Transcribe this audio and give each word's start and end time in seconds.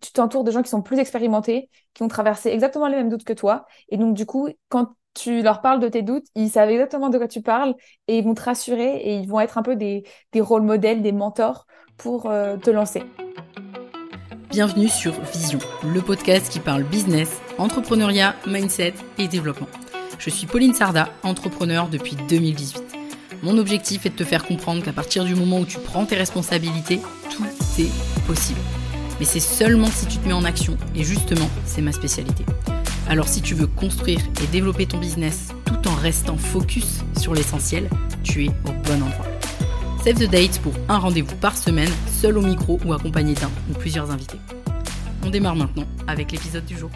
tu 0.00 0.12
t'entoures 0.12 0.44
de 0.44 0.50
gens 0.50 0.62
qui 0.62 0.70
sont 0.70 0.82
plus 0.82 0.98
expérimentés, 0.98 1.70
qui 1.94 2.02
ont 2.02 2.08
traversé 2.08 2.50
exactement 2.50 2.88
les 2.88 2.96
mêmes 2.96 3.08
doutes 3.08 3.24
que 3.24 3.32
toi. 3.32 3.66
Et 3.90 3.96
donc, 3.96 4.14
du 4.14 4.26
coup, 4.26 4.48
quand 4.68 4.94
tu 5.14 5.42
leur 5.42 5.60
parles 5.60 5.80
de 5.80 5.88
tes 5.88 6.02
doutes, 6.02 6.26
ils 6.34 6.50
savent 6.50 6.70
exactement 6.70 7.08
de 7.08 7.18
quoi 7.18 7.28
tu 7.28 7.42
parles 7.42 7.74
et 8.08 8.18
ils 8.18 8.24
vont 8.24 8.34
te 8.34 8.42
rassurer 8.42 8.96
et 8.96 9.16
ils 9.16 9.28
vont 9.28 9.40
être 9.40 9.58
un 9.58 9.62
peu 9.62 9.76
des, 9.76 10.04
des 10.32 10.40
rôles 10.40 10.62
modèles, 10.62 11.02
des 11.02 11.12
mentors 11.12 11.66
pour 11.96 12.26
euh, 12.26 12.56
te 12.56 12.70
lancer. 12.70 13.02
Bienvenue 14.50 14.88
sur 14.88 15.12
Vision, 15.32 15.60
le 15.84 16.00
podcast 16.00 16.50
qui 16.50 16.58
parle 16.58 16.82
business, 16.82 17.40
entrepreneuriat, 17.58 18.34
mindset 18.46 18.94
et 19.18 19.28
développement. 19.28 19.68
Je 20.18 20.28
suis 20.28 20.46
Pauline 20.46 20.74
Sarda, 20.74 21.08
entrepreneur 21.22 21.88
depuis 21.88 22.16
2018. 22.28 22.82
Mon 23.42 23.56
objectif 23.58 24.06
est 24.06 24.10
de 24.10 24.16
te 24.16 24.24
faire 24.24 24.44
comprendre 24.44 24.82
qu'à 24.82 24.92
partir 24.92 25.24
du 25.24 25.34
moment 25.34 25.60
où 25.60 25.64
tu 25.64 25.78
prends 25.78 26.04
tes 26.04 26.16
responsabilités, 26.16 27.00
tout 27.30 27.44
est 27.78 28.26
possible. 28.26 28.60
Mais 29.20 29.26
c'est 29.26 29.38
seulement 29.38 29.86
si 29.86 30.06
tu 30.06 30.16
te 30.16 30.26
mets 30.26 30.32
en 30.32 30.44
action, 30.44 30.78
et 30.96 31.04
justement, 31.04 31.48
c'est 31.66 31.82
ma 31.82 31.92
spécialité. 31.92 32.44
Alors 33.06 33.28
si 33.28 33.42
tu 33.42 33.54
veux 33.54 33.66
construire 33.66 34.20
et 34.42 34.46
développer 34.46 34.86
ton 34.86 34.98
business 34.98 35.48
tout 35.66 35.88
en 35.88 35.94
restant 35.94 36.38
focus 36.38 37.04
sur 37.18 37.34
l'essentiel, 37.34 37.90
tu 38.22 38.46
es 38.46 38.48
au 38.48 38.72
bon 38.84 39.02
endroit. 39.02 39.26
Save 40.02 40.14
the 40.14 40.30
date 40.30 40.58
pour 40.60 40.72
un 40.88 40.96
rendez-vous 40.96 41.36
par 41.36 41.56
semaine, 41.58 41.90
seul 42.10 42.38
au 42.38 42.40
micro 42.40 42.80
ou 42.86 42.94
accompagné 42.94 43.34
d'un 43.34 43.50
ou 43.70 43.74
plusieurs 43.74 44.10
invités. 44.10 44.38
On 45.22 45.28
démarre 45.28 45.56
maintenant 45.56 45.86
avec 46.06 46.32
l'épisode 46.32 46.64
du 46.64 46.78
jour. 46.78 46.90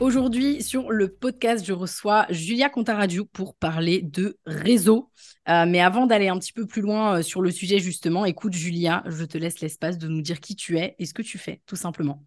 Aujourd'hui, 0.00 0.62
sur 0.62 0.90
le 0.90 1.08
podcast, 1.12 1.62
je 1.62 1.74
reçois 1.74 2.24
Julia 2.30 2.70
Contaradiou 2.70 3.26
pour 3.26 3.54
parler 3.54 4.00
de 4.00 4.38
réseau. 4.46 5.10
Euh, 5.46 5.66
mais 5.68 5.82
avant 5.82 6.06
d'aller 6.06 6.28
un 6.28 6.38
petit 6.38 6.54
peu 6.54 6.66
plus 6.66 6.80
loin 6.80 7.18
euh, 7.18 7.22
sur 7.22 7.42
le 7.42 7.50
sujet, 7.50 7.80
justement, 7.80 8.24
écoute, 8.24 8.54
Julia, 8.54 9.02
je 9.04 9.26
te 9.26 9.36
laisse 9.36 9.60
l'espace 9.60 9.98
de 9.98 10.08
nous 10.08 10.22
dire 10.22 10.40
qui 10.40 10.56
tu 10.56 10.78
es 10.78 10.96
et 10.98 11.04
ce 11.04 11.12
que 11.12 11.20
tu 11.20 11.36
fais, 11.36 11.60
tout 11.66 11.76
simplement. 11.76 12.24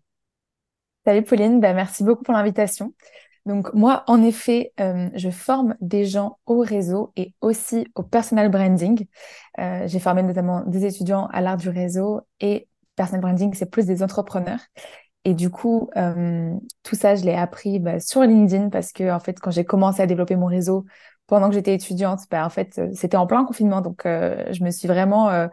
Salut 1.03 1.23
Pauline, 1.23 1.59
bah, 1.59 1.73
merci 1.73 2.03
beaucoup 2.03 2.21
pour 2.21 2.35
l'invitation. 2.35 2.93
Donc 3.47 3.73
moi, 3.73 4.03
en 4.05 4.21
effet, 4.21 4.71
euh, 4.79 5.09
je 5.15 5.31
forme 5.31 5.75
des 5.81 6.05
gens 6.05 6.37
au 6.45 6.59
réseau 6.59 7.11
et 7.15 7.33
aussi 7.41 7.87
au 7.95 8.03
personal 8.03 8.51
branding. 8.51 9.07
J'ai 9.57 9.99
formé 9.99 10.21
notamment 10.21 10.63
des 10.67 10.85
étudiants 10.85 11.25
à 11.33 11.41
l'art 11.41 11.57
du 11.57 11.69
réseau 11.69 12.21
et 12.39 12.67
personal 12.95 13.21
branding, 13.21 13.53
c'est 13.53 13.69
plus 13.69 13.85
des 13.85 14.03
entrepreneurs. 14.03 14.59
Et 15.25 15.33
du 15.33 15.49
coup, 15.49 15.89
euh, 15.95 16.53
tout 16.83 16.95
ça, 16.95 17.15
je 17.15 17.23
l'ai 17.23 17.33
appris 17.33 17.79
bah, 17.79 17.99
sur 17.99 18.21
LinkedIn 18.23 18.69
parce 18.69 18.91
que, 18.91 19.09
en 19.11 19.19
fait, 19.19 19.39
quand 19.39 19.51
j'ai 19.51 19.63
commencé 19.65 20.01
à 20.01 20.05
développer 20.07 20.35
mon 20.35 20.47
réseau 20.47 20.85
pendant 21.27 21.47
que 21.49 21.55
j'étais 21.55 21.73
étudiante, 21.73 22.21
bah, 22.29 22.45
en 22.45 22.49
fait, 22.49 22.77
euh, 22.79 22.89
c'était 22.93 23.15
en 23.17 23.25
plein 23.25 23.45
confinement. 23.45 23.81
Donc, 23.81 24.05
euh, 24.05 24.43
je 24.51 24.63
me 24.63 24.69
suis 24.71 24.87
vraiment 24.87 25.29
euh, 25.29 25.47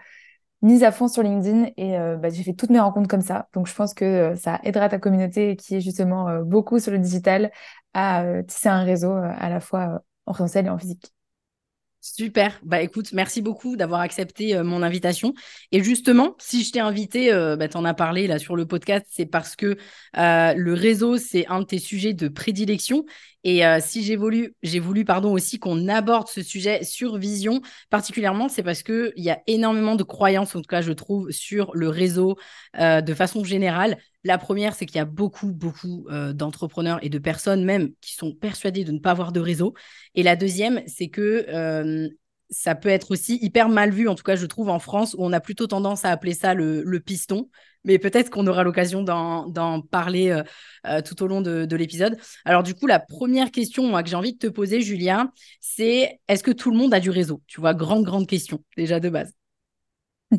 mise 0.62 0.82
à 0.84 0.92
fond 0.92 1.08
sur 1.08 1.22
LinkedIn 1.22 1.68
et 1.76 1.98
euh, 1.98 2.16
bah, 2.16 2.30
j'ai 2.30 2.42
fait 2.42 2.54
toutes 2.54 2.70
mes 2.70 2.80
rencontres 2.80 3.08
comme 3.08 3.22
ça. 3.22 3.48
Donc, 3.54 3.68
je 3.68 3.74
pense 3.74 3.94
que 3.94 4.34
ça 4.36 4.60
aidera 4.64 4.88
ta 4.88 4.98
communauté 4.98 5.56
qui 5.56 5.76
est 5.76 5.80
justement 5.80 6.42
beaucoup 6.42 6.80
sur 6.80 6.92
le 6.92 6.98
digital 6.98 7.52
à 7.94 8.24
tisser 8.48 8.68
un 8.68 8.82
réseau 8.82 9.12
à 9.12 9.48
la 9.48 9.60
fois 9.60 10.02
en 10.26 10.32
présentiel 10.32 10.66
et 10.66 10.70
en 10.70 10.78
physique. 10.78 11.12
Super. 12.02 12.58
Bah 12.62 12.80
écoute, 12.80 13.12
merci 13.12 13.42
beaucoup 13.42 13.76
d'avoir 13.76 14.00
accepté 14.00 14.56
euh, 14.56 14.64
mon 14.64 14.82
invitation. 14.82 15.34
Et 15.70 15.84
justement, 15.84 16.34
si 16.38 16.64
je 16.64 16.72
t'ai 16.72 16.80
invité, 16.80 17.30
euh, 17.30 17.56
bah, 17.56 17.66
as 17.84 17.94
parlé 17.94 18.26
là 18.26 18.38
sur 18.38 18.56
le 18.56 18.64
podcast, 18.64 19.04
c'est 19.10 19.26
parce 19.26 19.54
que 19.54 19.76
euh, 20.16 20.54
le 20.54 20.72
réseau, 20.72 21.18
c'est 21.18 21.46
un 21.48 21.60
de 21.60 21.66
tes 21.66 21.78
sujets 21.78 22.14
de 22.14 22.28
prédilection. 22.28 23.04
Et 23.44 23.62
si 23.80 24.02
j'ai 24.02 24.16
voulu, 24.16 24.54
j'ai 24.62 24.80
voulu 24.80 25.04
pardon 25.04 25.32
aussi 25.32 25.58
qu'on 25.58 25.88
aborde 25.88 26.28
ce 26.28 26.42
sujet 26.42 26.84
sur 26.84 27.16
Vision 27.16 27.62
particulièrement, 27.88 28.48
c'est 28.48 28.62
parce 28.62 28.82
que 28.82 29.12
il 29.16 29.24
y 29.24 29.30
a 29.30 29.40
énormément 29.46 29.96
de 29.96 30.02
croyances, 30.02 30.54
en 30.54 30.60
tout 30.60 30.68
cas 30.68 30.82
je 30.82 30.92
trouve, 30.92 31.30
sur 31.30 31.70
le 31.74 31.88
réseau 31.88 32.36
de 32.78 33.14
façon 33.14 33.42
générale. 33.42 33.98
La 34.24 34.36
première, 34.36 34.74
c'est 34.74 34.84
qu'il 34.84 34.96
y 34.96 35.00
a 35.00 35.06
beaucoup, 35.06 35.52
beaucoup 35.52 36.06
d'entrepreneurs 36.34 36.98
et 37.02 37.08
de 37.08 37.18
personnes 37.18 37.64
même 37.64 37.90
qui 38.02 38.14
sont 38.14 38.34
persuadés 38.34 38.84
de 38.84 38.92
ne 38.92 38.98
pas 38.98 39.12
avoir 39.12 39.32
de 39.32 39.40
réseau. 39.40 39.74
Et 40.14 40.22
la 40.22 40.36
deuxième, 40.36 40.82
c'est 40.86 41.08
que 41.08 42.10
ça 42.50 42.74
peut 42.74 42.88
être 42.88 43.12
aussi 43.12 43.38
hyper 43.40 43.68
mal 43.68 43.90
vu, 43.90 44.08
en 44.08 44.14
tout 44.14 44.24
cas 44.24 44.36
je 44.36 44.46
trouve 44.46 44.68
en 44.68 44.78
France, 44.78 45.14
où 45.14 45.24
on 45.24 45.32
a 45.32 45.40
plutôt 45.40 45.66
tendance 45.66 46.04
à 46.04 46.10
appeler 46.10 46.34
ça 46.34 46.54
le, 46.54 46.98
piston. 46.98 47.48
Mais 47.84 47.98
peut-être 47.98 48.28
qu'on 48.28 48.46
aura 48.46 48.62
l'occasion 48.62 49.02
d'en 49.02 49.80
parler 49.80 50.30
euh, 50.30 50.42
euh, 50.86 51.00
tout 51.00 51.22
au 51.22 51.26
long 51.26 51.40
de, 51.40 51.76
l'épisode. 51.76 52.18
Alors 52.44 52.62
du 52.62 52.74
coup, 52.74 52.86
la 52.86 52.98
première 52.98 53.50
question 53.50 53.90
que 54.02 54.08
j'ai 54.08 54.16
envie 54.16 54.34
de 54.34 54.38
te 54.38 54.48
poser, 54.48 54.82
Julien, 54.82 55.32
c'est 55.60 56.20
est-ce 56.28 56.42
que 56.42 56.50
tout 56.50 56.70
le 56.70 56.76
monde 56.76 56.92
a 56.92 57.00
du 57.00 57.10
réseau? 57.10 57.40
Tu 57.46 57.60
vois, 57.60 57.72
grande, 57.72 58.04
grande 58.04 58.26
question 58.26 58.62
déjà 58.76 59.00
de 59.00 59.08
base. 59.08 59.32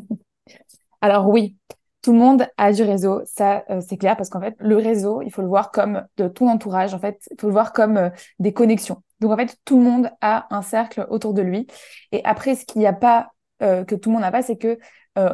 Alors 1.00 1.28
oui, 1.28 1.56
tout 2.02 2.12
le 2.12 2.18
monde 2.18 2.46
a 2.58 2.72
du 2.72 2.82
réseau, 2.82 3.22
ça 3.24 3.64
euh, 3.70 3.80
c'est 3.80 3.96
clair 3.96 4.16
parce 4.16 4.28
qu'en 4.28 4.40
fait 4.40 4.54
le 4.58 4.76
réseau, 4.76 5.22
il 5.22 5.30
faut 5.32 5.42
le 5.42 5.48
voir 5.48 5.72
comme 5.72 6.06
de 6.16 6.28
ton 6.28 6.48
entourage, 6.48 6.94
en 6.94 7.00
fait, 7.00 7.18
il 7.30 7.40
faut 7.40 7.48
le 7.48 7.52
voir 7.52 7.72
comme 7.72 8.12
des 8.38 8.52
connexions. 8.52 9.02
Donc 9.22 9.32
en 9.32 9.36
fait 9.36 9.56
tout 9.64 9.78
le 9.78 9.84
monde 9.84 10.10
a 10.20 10.46
un 10.54 10.62
cercle 10.62 11.06
autour 11.10 11.32
de 11.34 11.42
lui. 11.42 11.66
Et 12.12 12.20
après 12.24 12.54
ce 12.54 12.66
qu'il 12.66 12.80
n'y 12.80 12.86
a 12.86 12.92
pas 12.92 13.32
euh, 13.62 13.84
que 13.84 13.94
tout 13.94 14.10
le 14.10 14.14
monde 14.14 14.22
n'a 14.22 14.32
pas, 14.32 14.42
c'est 14.42 14.56
que 14.56 14.78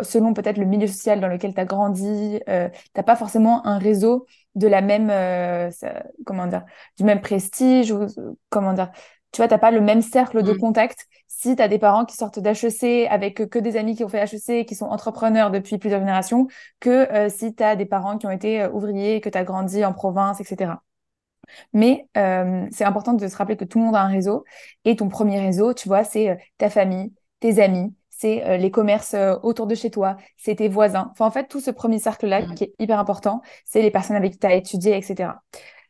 selon 0.02 0.34
peut-être 0.34 0.58
le 0.58 0.64
milieu 0.64 0.88
social 0.88 1.20
dans 1.20 1.28
lequel 1.28 1.54
tu 1.54 1.60
as 1.60 1.64
grandi, 1.64 2.40
euh, 2.48 2.68
t'as 2.94 3.04
pas 3.04 3.14
forcément 3.14 3.64
un 3.64 3.78
réseau 3.78 4.26
de 4.56 4.66
la 4.66 4.80
même 4.80 5.06
comment 6.26 6.48
dire, 6.48 6.64
du 6.96 7.04
même 7.04 7.20
prestige 7.20 7.92
ou 7.92 8.06
comment 8.50 8.72
dire 8.72 8.90
tu 9.32 9.38
vois, 9.38 9.48
tu 9.48 9.54
n'as 9.54 9.58
pas 9.58 9.70
le 9.70 9.80
même 9.80 10.02
cercle 10.02 10.42
de 10.42 10.52
mm. 10.52 10.58
contact 10.58 11.06
si 11.26 11.54
tu 11.54 11.62
as 11.62 11.68
des 11.68 11.78
parents 11.78 12.04
qui 12.04 12.16
sortent 12.16 12.38
d'HEC 12.38 13.06
avec 13.10 13.48
que 13.48 13.58
des 13.58 13.76
amis 13.76 13.94
qui 13.94 14.04
ont 14.04 14.08
fait 14.08 14.22
HEC, 14.22 14.66
qui 14.66 14.74
sont 14.74 14.86
entrepreneurs 14.86 15.50
depuis 15.50 15.78
plusieurs 15.78 16.00
générations, 16.00 16.48
que 16.80 17.12
euh, 17.12 17.28
si 17.28 17.54
tu 17.54 17.62
as 17.62 17.76
des 17.76 17.86
parents 17.86 18.18
qui 18.18 18.26
ont 18.26 18.30
été 18.30 18.62
euh, 18.62 18.70
ouvriers, 18.70 19.20
que 19.20 19.28
tu 19.28 19.38
as 19.38 19.44
grandi 19.44 19.84
en 19.84 19.92
province, 19.92 20.40
etc. 20.40 20.72
Mais 21.72 22.06
euh, 22.16 22.66
c'est 22.70 22.84
important 22.84 23.12
de 23.12 23.26
se 23.26 23.36
rappeler 23.36 23.56
que 23.56 23.64
tout 23.64 23.78
le 23.78 23.84
monde 23.84 23.96
a 23.96 24.02
un 24.02 24.08
réseau 24.08 24.44
et 24.84 24.96
ton 24.96 25.08
premier 25.08 25.40
réseau, 25.40 25.74
tu 25.74 25.88
vois, 25.88 26.04
c'est 26.04 26.38
ta 26.58 26.70
famille, 26.70 27.12
tes 27.40 27.62
amis, 27.62 27.94
c'est 28.10 28.58
les 28.58 28.70
commerces 28.70 29.14
autour 29.42 29.66
de 29.66 29.74
chez 29.74 29.90
toi, 29.90 30.16
c'est 30.36 30.56
tes 30.56 30.68
voisins. 30.68 31.08
Enfin, 31.12 31.26
en 31.26 31.30
fait, 31.30 31.46
tout 31.46 31.60
ce 31.60 31.70
premier 31.70 31.98
cercle-là 31.98 32.42
mm. 32.42 32.54
qui 32.54 32.64
est 32.64 32.74
hyper 32.78 32.98
important, 32.98 33.42
c'est 33.64 33.82
les 33.82 33.90
personnes 33.90 34.16
avec 34.16 34.32
qui 34.32 34.38
tu 34.38 34.46
as 34.46 34.54
étudié, 34.54 34.96
etc. 34.96 35.32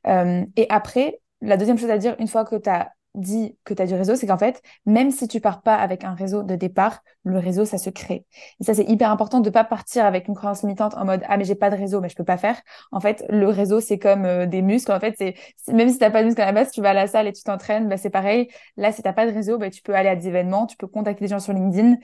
et 0.06 0.66
après, 0.68 1.20
la 1.40 1.56
deuxième 1.56 1.78
chose 1.78 1.90
à 1.90 1.98
dire, 1.98 2.16
une 2.18 2.28
fois 2.28 2.44
que 2.44 2.56
tu 2.56 2.68
as 2.68 2.92
dit 3.18 3.56
que 3.64 3.74
tu 3.74 3.82
as 3.82 3.86
du 3.86 3.94
réseau, 3.94 4.16
c'est 4.16 4.26
qu'en 4.26 4.38
fait, 4.38 4.62
même 4.86 5.10
si 5.10 5.28
tu 5.28 5.40
pars 5.40 5.62
pas 5.62 5.76
avec 5.76 6.04
un 6.04 6.14
réseau 6.14 6.42
de 6.42 6.54
départ, 6.54 7.02
le 7.24 7.38
réseau, 7.38 7.64
ça 7.64 7.78
se 7.78 7.90
crée. 7.90 8.24
Et 8.60 8.64
ça, 8.64 8.74
c'est 8.74 8.84
hyper 8.84 9.10
important 9.10 9.40
de 9.40 9.50
pas 9.50 9.64
partir 9.64 10.04
avec 10.04 10.28
une 10.28 10.34
croyance 10.34 10.62
limitante 10.62 10.94
en 10.94 11.04
mode, 11.04 11.22
ah, 11.28 11.36
mais 11.36 11.44
j'ai 11.44 11.54
pas 11.54 11.70
de 11.70 11.76
réseau, 11.76 12.00
mais 12.00 12.08
je 12.08 12.16
peux 12.16 12.24
pas 12.24 12.38
faire. 12.38 12.60
En 12.92 13.00
fait, 13.00 13.24
le 13.28 13.48
réseau, 13.48 13.80
c'est 13.80 13.98
comme 13.98 14.24
euh, 14.24 14.46
des 14.46 14.62
muscles. 14.62 14.92
En 14.92 15.00
fait, 15.00 15.14
c'est, 15.18 15.34
même 15.72 15.88
si 15.88 15.98
t'as 15.98 16.10
pas 16.10 16.22
de 16.22 16.26
muscles 16.26 16.42
à 16.42 16.46
la 16.46 16.52
base, 16.52 16.70
tu 16.70 16.80
vas 16.80 16.90
à 16.90 16.94
la 16.94 17.06
salle 17.06 17.26
et 17.26 17.32
tu 17.32 17.42
t'entraînes, 17.42 17.88
bah, 17.88 17.96
c'est 17.96 18.10
pareil. 18.10 18.48
Là, 18.76 18.92
si 18.92 19.02
t'as 19.02 19.12
pas 19.12 19.26
de 19.26 19.32
réseau, 19.32 19.58
bah, 19.58 19.70
tu 19.70 19.82
peux 19.82 19.94
aller 19.94 20.08
à 20.08 20.16
des 20.16 20.28
événements, 20.28 20.66
tu 20.66 20.76
peux 20.76 20.86
contacter 20.86 21.24
des 21.24 21.30
gens 21.30 21.40
sur 21.40 21.52
LinkedIn. 21.52 21.96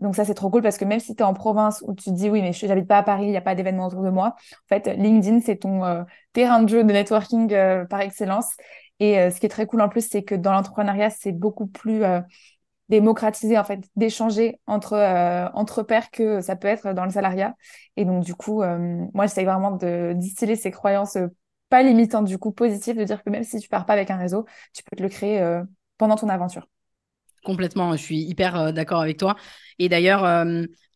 Donc 0.00 0.16
ça, 0.16 0.24
c'est 0.24 0.34
trop 0.34 0.50
cool 0.50 0.62
parce 0.62 0.78
que 0.78 0.84
même 0.84 1.00
si 1.00 1.14
tu 1.14 1.22
es 1.22 1.26
en 1.26 1.34
province 1.34 1.84
où 1.86 1.94
tu 1.94 2.10
dis 2.10 2.30
oui, 2.30 2.40
mais 2.40 2.52
je 2.52 2.66
n'habite 2.66 2.88
pas 2.88 2.98
à 2.98 3.02
Paris, 3.02 3.24
il 3.26 3.30
n'y 3.30 3.36
a 3.36 3.42
pas 3.42 3.54
d'événements 3.54 3.86
autour 3.86 4.02
de 4.02 4.10
moi, 4.10 4.28
en 4.28 4.68
fait, 4.68 4.86
LinkedIn, 4.96 5.40
c'est 5.40 5.56
ton 5.56 5.84
euh, 5.84 6.02
terrain 6.32 6.62
de 6.62 6.68
jeu 6.68 6.82
de 6.82 6.92
networking 6.92 7.52
euh, 7.52 7.84
par 7.84 8.00
excellence. 8.00 8.46
Et 9.00 9.18
euh, 9.18 9.30
ce 9.30 9.40
qui 9.40 9.46
est 9.46 9.50
très 9.50 9.66
cool 9.66 9.80
en 9.80 9.88
plus, 9.88 10.06
c'est 10.06 10.22
que 10.22 10.34
dans 10.34 10.52
l'entrepreneuriat, 10.52 11.10
c'est 11.10 11.32
beaucoup 11.32 11.66
plus 11.66 12.04
euh, 12.04 12.20
démocratisé 12.90 13.58
en 13.58 13.64
fait 13.64 13.80
d'échanger 13.96 14.60
entre 14.66 14.92
euh, 14.92 15.48
entre 15.54 15.82
pairs 15.82 16.10
que 16.10 16.40
ça 16.40 16.54
peut 16.54 16.68
être 16.68 16.92
dans 16.92 17.04
le 17.04 17.10
salariat. 17.10 17.54
Et 17.96 18.04
donc 18.04 18.24
du 18.24 18.34
coup, 18.34 18.62
moi 18.62 19.26
j'essaie 19.26 19.44
vraiment 19.44 19.72
de 19.72 20.12
distiller 20.14 20.56
ces 20.56 20.70
croyances 20.70 21.16
pas 21.68 21.82
limitantes 21.82 22.26
du 22.26 22.36
coup 22.36 22.52
positives, 22.52 22.96
de 22.96 23.04
dire 23.04 23.22
que 23.22 23.30
même 23.30 23.44
si 23.44 23.58
tu 23.58 23.68
pars 23.68 23.86
pas 23.86 23.92
avec 23.92 24.10
un 24.10 24.16
réseau, 24.16 24.44
tu 24.74 24.82
peux 24.82 24.96
te 24.96 25.02
le 25.02 25.08
créer 25.08 25.60
pendant 25.98 26.16
ton 26.16 26.28
aventure. 26.28 26.66
Complètement, 27.44 27.92
je 27.92 28.02
suis 28.02 28.18
hyper 28.18 28.72
d'accord 28.72 29.00
avec 29.00 29.18
toi. 29.18 29.36
Et 29.78 29.88
d'ailleurs, 29.88 30.24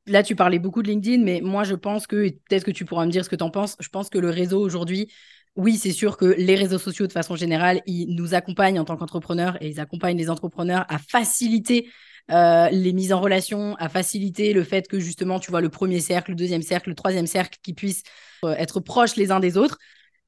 là, 0.07 0.23
tu 0.25 0.35
parlais 0.35 0.59
beaucoup 0.59 0.83
de 0.83 0.89
LinkedIn, 0.89 1.23
mais 1.23 1.41
moi, 1.43 1.63
je 1.63 1.75
pense 1.75 2.09
que, 2.09 2.29
peut-être 2.29 2.65
que 2.65 2.73
tu 2.73 2.85
pourras 2.85 3.07
me 3.07 3.11
dire 3.11 3.25
ce 3.25 3.31
que 3.31 3.37
tu 3.37 3.45
en 3.45 3.51
penses, 3.51 3.77
je 3.79 3.89
pense 3.89 4.11
que 4.11 4.19
le 4.19 4.31
réseau 4.31 4.61
aujourd'hui, 4.61 5.13
oui, 5.57 5.77
c'est 5.77 5.93
sûr 5.93 6.17
que 6.17 6.25
les 6.25 6.57
réseaux 6.57 6.79
sociaux, 6.79 7.07
de 7.07 7.13
façon 7.13 7.37
générale, 7.37 7.81
ils 7.87 8.15
nous 8.15 8.35
accompagnent 8.35 8.81
en 8.81 8.85
tant 8.85 8.97
qu'entrepreneurs 8.97 9.57
et 9.63 9.69
ils 9.69 9.79
accompagnent 9.79 10.19
les 10.19 10.29
entrepreneurs 10.29 10.85
à 10.89 10.99
faciliter 10.99 11.91
euh, 12.31 12.69
les 12.71 12.93
mises 12.93 13.13
en 13.13 13.21
relation, 13.21 13.77
à 13.77 13.89
faciliter 13.89 14.53
le 14.53 14.65
fait 14.65 14.89
que 14.89 14.99
justement, 14.99 15.39
tu 15.39 15.51
vois, 15.51 15.61
le 15.61 15.69
premier 15.69 16.01
cercle, 16.01 16.33
le 16.33 16.37
deuxième 16.37 16.63
cercle, 16.63 16.89
le 16.89 16.95
troisième 16.97 17.27
cercle, 17.29 17.59
qui 17.63 17.73
puissent 17.73 18.03
euh, 18.45 18.55
être 18.57 18.81
proches 18.81 19.15
les 19.15 19.31
uns 19.31 19.41
des 19.41 19.57
autres. 19.57 19.79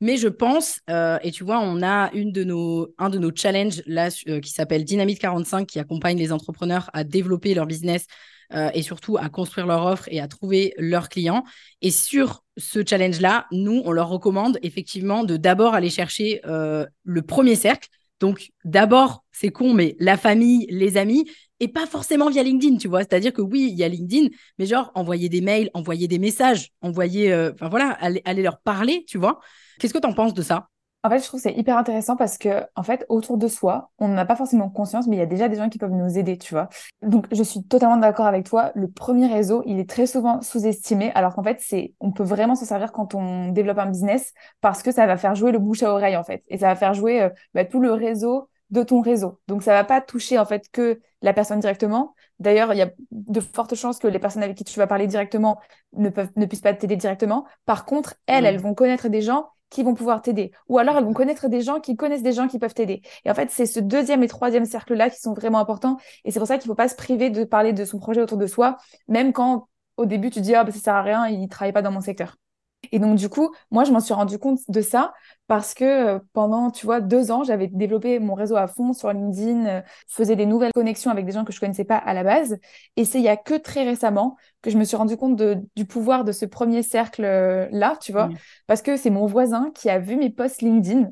Mais 0.01 0.17
je 0.17 0.29
pense, 0.29 0.81
euh, 0.91 1.19
et 1.23 1.33
tu 1.33 1.43
vois, 1.43 1.59
on 1.59 1.83
a 1.83 2.11
un 2.13 2.31
de 2.31 2.45
nos 2.45 3.35
challenges 3.35 3.83
là 3.87 4.11
qui 4.11 4.51
s'appelle 4.51 4.85
Dynamite 4.85 5.19
45 5.19 5.67
qui 5.67 5.79
accompagne 5.81 6.19
les 6.19 6.33
entrepreneurs 6.33 6.91
à 6.93 7.03
développer 7.03 7.55
leur 7.55 7.67
business 7.67 8.07
et 8.75 8.83
surtout 8.83 9.17
à 9.17 9.29
construire 9.29 9.67
leur 9.67 9.85
offre 9.85 10.05
et 10.09 10.21
à 10.21 10.29
trouver 10.29 10.73
leurs 10.79 11.09
clients. 11.09 11.43
Et 11.83 11.91
sur 11.91 12.45
ce 12.57 12.81
challenge-là, 12.87 13.47
nous, 13.53 13.83
on 13.85 13.93
leur 13.93 14.09
recommande 14.09 14.59
effectivement 14.63 15.25
de 15.25 15.37
d'abord 15.37 15.75
aller 15.75 15.91
chercher 15.91 16.41
euh, 16.47 16.87
le 17.05 17.23
premier 17.23 17.55
cercle, 17.55 17.89
Donc, 18.21 18.51
d'abord, 18.65 19.25
c'est 19.33 19.51
con, 19.51 19.75
mais 19.75 19.95
la 20.01 20.17
famille, 20.17 20.67
les 20.71 20.97
amis, 20.97 21.31
et 21.61 21.69
pas 21.69 21.87
forcément 21.87 22.31
via 22.31 22.43
LinkedIn, 22.43 22.79
tu 22.79 22.89
vois. 22.89 23.01
C'est-à-dire 23.01 23.33
que 23.33 23.43
oui, 23.43 23.69
il 23.71 23.77
y 23.77 23.85
a 23.85 23.89
LinkedIn, 23.89 24.29
mais 24.59 24.67
genre, 24.67 24.91
envoyer 24.95 25.29
des 25.29 25.41
mails, 25.43 25.71
envoyer 25.75 26.09
des 26.09 26.19
messages, 26.19 26.71
envoyer, 26.81 27.33
euh, 27.33 27.53
enfin 27.55 27.69
voilà, 27.69 27.91
aller, 27.91 28.23
aller 28.25 28.43
leur 28.43 28.61
parler, 28.61 29.05
tu 29.07 29.19
vois. 29.19 29.41
Qu'est-ce 29.79 29.93
que 29.93 29.99
tu 29.99 30.07
en 30.07 30.15
penses 30.15 30.35
de 30.35 30.43
ça? 30.43 30.69
En 31.07 31.11
fait, 31.11 31.21
je 31.21 31.25
trouve 31.27 31.41
que 31.41 31.49
c'est 31.49 31.57
hyper 31.57 31.79
intéressant 31.79 32.17
parce 32.17 32.37
que, 32.37 32.67
en 32.75 32.83
fait, 32.83 33.07
autour 33.09 33.39
de 33.39 33.47
soi, 33.47 33.93
on 33.99 34.09
n'a 34.09 34.27
pas 34.27 34.35
forcément 34.35 34.69
conscience, 34.69 35.07
mais 35.07 35.15
il 35.15 35.19
y 35.21 35.23
a 35.23 35.27
déjà 35.27 35.49
des 35.49 35.57
gens 35.57 35.69
qui 35.69 35.79
peuvent 35.79 35.93
nous 35.93 36.19
aider, 36.19 36.37
tu 36.37 36.53
vois. 36.53 36.69
Donc, 37.01 37.27
je 37.31 37.45
suis 37.45 37.63
totalement 37.63 37.97
d'accord 37.97 38.27
avec 38.27 38.45
toi. 38.45 38.73
Le 38.75 38.89
premier 38.89 39.29
réseau, 39.29 39.63
il 39.67 39.79
est 39.79 39.89
très 39.89 40.07
souvent 40.09 40.43
sous-estimé, 40.43 41.13
alors 41.15 41.37
qu'en 41.37 41.45
fait, 41.45 41.59
c'est, 41.61 41.95
on 42.01 42.11
peut 42.11 42.25
vraiment 42.25 42.57
s'en 42.57 42.65
servir 42.65 42.91
quand 42.91 43.15
on 43.15 43.51
développe 43.53 43.79
un 43.79 43.87
business 43.87 44.33
parce 44.61 44.83
que 44.83 44.91
ça 44.91 45.07
va 45.07 45.17
faire 45.17 45.37
jouer 45.37 45.53
le 45.53 45.61
bouche 45.61 45.85
à 45.85 45.93
oreille, 45.93 46.17
en 46.17 46.25
fait, 46.25 46.43
et 46.49 46.59
ça 46.59 46.67
va 46.67 46.75
faire 46.75 46.93
jouer 46.93 47.23
euh, 47.23 47.31
bah, 47.55 47.65
tout 47.65 47.81
le 47.81 47.93
réseau 47.93 48.49
de 48.71 48.83
ton 48.83 49.01
réseau. 49.01 49.39
Donc, 49.47 49.63
ça 49.63 49.75
va 49.75 49.85
pas 49.85 50.01
toucher, 50.01 50.41
en 50.41 50.45
fait, 50.45 50.69
que 50.73 50.99
la 51.23 51.33
personne 51.33 51.61
directement. 51.61 52.17
D'ailleurs, 52.41 52.75
il 52.75 52.79
y 52.79 52.83
a 52.83 52.91
de 53.13 53.41
fortes 53.41 53.77
chances 53.77 54.01
que 54.01 54.09
les 54.09 54.19
personnes 54.19 54.43
avec 54.43 54.57
qui 54.57 54.65
tu 54.65 54.79
vas 54.81 54.89
parler 54.89 55.07
directement 55.07 55.61
ne 55.93 56.09
peuvent, 56.09 56.31
ne 56.35 56.47
puissent 56.47 56.63
pas 56.63 56.75
t'aider 56.75 56.97
directement. 56.97 57.47
Par 57.65 57.85
contre, 57.85 58.17
elles, 58.27 58.45
elles 58.45 58.59
vont 58.59 58.75
connaître 58.75 59.09
des 59.09 59.23
gens 59.23 59.51
qui 59.71 59.83
vont 59.83 59.95
pouvoir 59.95 60.23
t'aider. 60.23 60.53
Ou 60.69 60.79
alors, 60.79 60.97
elles 60.97 61.05
vont 61.05 61.13
connaître 61.13 61.49
des 61.49 61.61
gens 61.61 61.81
qui 61.81 61.97
connaissent 61.97 62.23
des 62.23 62.33
gens 62.33 62.49
qui 62.49 62.59
peuvent 62.59 62.75
t'aider. 62.75 63.03
Et 63.25 63.31
en 63.31 63.35
fait, 63.35 63.51
c'est 63.51 63.67
ce 63.67 63.81
deuxième 63.81 64.23
et 64.23 64.29
troisième 64.29 64.65
cercle-là 64.65 65.11
qui 65.11 65.21
sont 65.21 65.35
vraiment 65.35 65.59
importants. 65.59 65.97
Et 66.25 66.31
c'est 66.31 66.39
pour 66.39 66.49
ça 66.49 66.59
qu'il 66.59 66.69
ne 66.69 66.73
faut 66.73 66.77
pas 66.77 66.89
se 66.89 66.95
priver 66.97 67.31
de 67.31 67.45
parler 67.45 67.73
de 67.73 67.85
son 67.85 67.99
projet 67.99 68.21
autour 68.21 68.39
de 68.39 68.47
soi, 68.47 68.77
même 69.09 69.33
quand 69.33 69.69
au 69.97 70.07
début 70.07 70.31
tu 70.31 70.41
dis, 70.41 70.55
ah, 70.55 70.65
bah, 70.65 70.73
ça 70.73 70.79
sert 70.79 70.95
à 70.95 71.03
rien, 71.03 71.27
il 71.27 71.41
ne 71.41 71.49
travaille 71.49 71.73
pas 71.73 71.83
dans 71.83 71.91
mon 71.91 72.01
secteur. 72.01 72.37
Et 72.93 72.99
donc, 72.99 73.17
du 73.17 73.29
coup, 73.29 73.55
moi, 73.71 73.85
je 73.85 73.93
m'en 73.93 74.01
suis 74.01 74.15
rendu 74.15 74.39
compte 74.39 74.61
de 74.69 74.81
ça 74.81 75.13
parce 75.47 75.75
que 75.75 75.85
euh, 76.17 76.19
pendant, 76.33 76.71
tu 76.71 76.87
vois, 76.87 77.01
deux 77.01 77.31
ans, 77.31 77.45
j'avais 77.45 77.69
développé 77.69 78.19
mon 78.19 78.35
réseau 78.35 78.57
à 78.57 78.67
fond 78.67 78.93
sur 78.93 79.13
LinkedIn, 79.13 79.67
euh, 79.67 79.83
faisais 80.09 80.37
des 80.37 80.47
nouvelles 80.47 80.73
connexions 80.75 81.11
avec 81.11 81.25
des 81.25 81.33
gens 81.33 81.45
que 81.45 81.53
je 81.53 81.61
connaissais 81.61 81.85
pas 81.85 81.97
à 81.97 82.15
la 82.15 82.25
base. 82.25 82.59
Et 82.97 83.05
c'est 83.05 83.19
il 83.19 83.25
y 83.25 83.29
a 83.29 83.37
que 83.37 83.55
très 83.55 83.85
récemment 83.85 84.37
que 84.63 84.71
je 84.71 84.79
me 84.79 84.85
suis 84.85 84.97
rendu 84.97 85.17
compte 85.17 85.37
de, 85.37 85.59
du 85.77 85.87
pouvoir 85.87 86.25
de 86.25 86.33
ce 86.33 86.45
premier 86.47 86.83
cercle-là, 86.83 87.93
euh, 87.93 87.97
tu 88.01 88.13
vois, 88.13 88.31
parce 88.67 88.83
que 88.83 88.97
c'est 88.97 89.11
mon 89.11 89.27
voisin 89.27 89.71
qui 89.75 89.89
a 89.91 89.99
vu 89.99 90.17
mes 90.17 90.31
posts 90.31 90.63
LinkedIn 90.63 91.11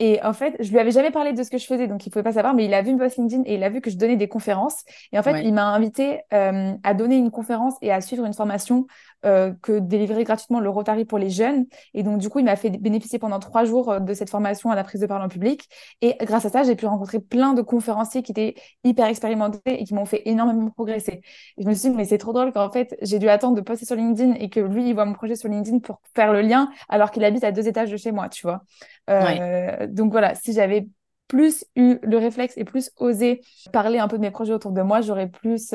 et 0.00 0.20
en 0.24 0.32
fait, 0.32 0.56
je 0.58 0.70
lui 0.70 0.78
avais 0.78 0.90
jamais 0.90 1.12
parlé 1.12 1.32
de 1.32 1.42
ce 1.42 1.50
que 1.50 1.58
je 1.58 1.66
faisais, 1.66 1.86
donc 1.86 2.04
il 2.06 2.10
pouvait 2.10 2.24
pas 2.24 2.32
savoir, 2.32 2.54
mais 2.54 2.64
il 2.64 2.74
a 2.74 2.82
vu 2.82 2.92
mon 2.92 2.98
post 2.98 3.18
LinkedIn 3.18 3.42
et 3.46 3.54
il 3.54 3.62
a 3.62 3.68
vu 3.68 3.80
que 3.80 3.90
je 3.90 3.96
donnais 3.96 4.16
des 4.16 4.28
conférences. 4.28 4.82
Et 5.12 5.18
en 5.18 5.22
fait, 5.22 5.42
il 5.44 5.54
m'a 5.54 5.66
invité 5.66 6.22
à 6.30 6.94
donner 6.94 7.16
une 7.16 7.30
conférence 7.30 7.74
et 7.82 7.92
à 7.92 8.00
suivre 8.00 8.24
une 8.24 8.34
formation 8.34 8.86
euh, 9.26 9.52
que 9.60 9.78
délivrer 9.80 10.24
gratuitement 10.24 10.60
le 10.60 10.70
Rotary 10.70 11.04
pour 11.04 11.18
les 11.18 11.28
jeunes. 11.28 11.66
Et 11.92 12.02
donc, 12.02 12.18
du 12.18 12.30
coup, 12.30 12.38
il 12.38 12.44
m'a 12.46 12.56
fait 12.56 12.70
bénéficier 12.70 13.18
pendant 13.18 13.38
trois 13.38 13.66
jours 13.66 13.90
euh, 13.90 14.00
de 14.00 14.14
cette 14.14 14.30
formation 14.30 14.70
à 14.70 14.74
la 14.74 14.82
prise 14.82 15.02
de 15.02 15.06
parole 15.06 15.22
en 15.22 15.28
public. 15.28 15.68
Et 16.00 16.16
grâce 16.22 16.46
à 16.46 16.48
ça, 16.48 16.62
j'ai 16.62 16.74
pu 16.74 16.86
rencontrer 16.86 17.20
plein 17.20 17.52
de 17.52 17.60
conférenciers 17.60 18.22
qui 18.22 18.32
étaient 18.32 18.54
hyper 18.82 19.06
expérimentés 19.06 19.60
et 19.66 19.84
qui 19.84 19.92
m'ont 19.92 20.06
fait 20.06 20.22
énormément 20.24 20.70
progresser. 20.70 21.20
Et 21.58 21.62
je 21.62 21.68
me 21.68 21.74
suis 21.74 21.90
dit, 21.90 21.96
mais 21.96 22.06
c'est 22.06 22.16
trop 22.16 22.32
drôle 22.32 22.50
qu'en 22.54 22.70
fait, 22.70 22.96
j'ai 23.02 23.18
dû 23.18 23.28
attendre 23.28 23.56
de 23.56 23.60
poster 23.60 23.84
sur 23.84 23.94
LinkedIn 23.94 24.32
et 24.40 24.48
que 24.48 24.60
lui, 24.60 24.88
il 24.88 24.94
voit 24.94 25.04
mon 25.04 25.12
projet 25.12 25.36
sur 25.36 25.50
LinkedIn 25.50 25.80
pour 25.80 26.00
faire 26.14 26.32
le 26.32 26.40
lien 26.40 26.70
alors 26.88 27.10
qu'il 27.10 27.22
habite 27.22 27.44
à 27.44 27.52
deux 27.52 27.68
étages 27.68 27.90
de 27.90 27.98
chez 27.98 28.12
moi, 28.12 28.30
tu 28.30 28.46
vois. 28.46 28.62
Euh, 29.10 29.86
donc 29.86 30.12
voilà, 30.12 30.34
si 30.34 30.52
j'avais 30.52 30.88
plus 31.28 31.64
eu 31.76 31.98
le 32.02 32.18
réflexe 32.18 32.54
et 32.56 32.64
plus 32.64 32.90
osé 32.96 33.40
parler 33.72 33.98
un 33.98 34.08
peu 34.08 34.16
de 34.16 34.22
mes 34.22 34.30
projets 34.30 34.52
autour 34.52 34.72
de 34.72 34.82
moi, 34.82 35.00
j'aurais 35.00 35.28
plus, 35.28 35.74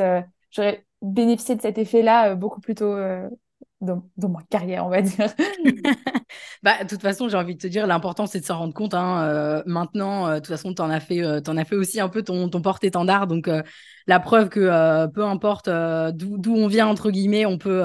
j'aurais 0.52 0.86
bénéficier 1.06 1.56
de 1.56 1.62
cet 1.62 1.78
effet-là 1.78 2.32
euh, 2.32 2.36
beaucoup 2.36 2.60
plus 2.60 2.76
tôt 2.76 2.92
euh, 2.92 3.30
dans, 3.82 4.02
ma 4.18 4.42
carrière, 4.50 4.86
on 4.86 4.90
va 4.90 5.02
dire. 5.02 5.28
bah, 6.64 6.84
de 6.84 6.88
toute 6.88 7.02
façon, 7.02 7.30
j'ai 7.30 7.38
envie 7.38 7.56
de 7.56 7.62
te 7.62 7.68
dire, 7.68 7.86
l'important, 7.86 8.26
c'est 8.26 8.40
de 8.40 8.46
s'en 8.46 8.58
rendre 8.58 8.74
compte. 8.74 8.94
Hein, 8.94 9.24
euh, 9.24 9.64
maintenant, 9.66 10.30
de 10.30 10.36
toute 10.38 10.48
façon, 10.48 10.74
tu 10.74 10.82
en, 10.82 10.90
as 10.90 11.00
fait, 11.00 11.24
en 11.48 11.58
as 11.58 11.66
fait 11.66 11.76
aussi 11.76 12.00
un 12.00 12.10
peu 12.10 12.24
ton, 12.24 12.50
ton 12.50 12.62
porte-étendard. 12.62 13.28
Donc, 13.28 13.50
la 14.08 14.20
preuve 14.20 14.50
que 14.50 15.06
peu 15.08 15.24
importe 15.24 15.70
d'où 15.70 16.56
on 16.56 16.68
vient, 16.68 16.88
entre 16.88 17.12
guillemets, 17.12 17.46
on 17.46 17.60
peut, 17.60 17.84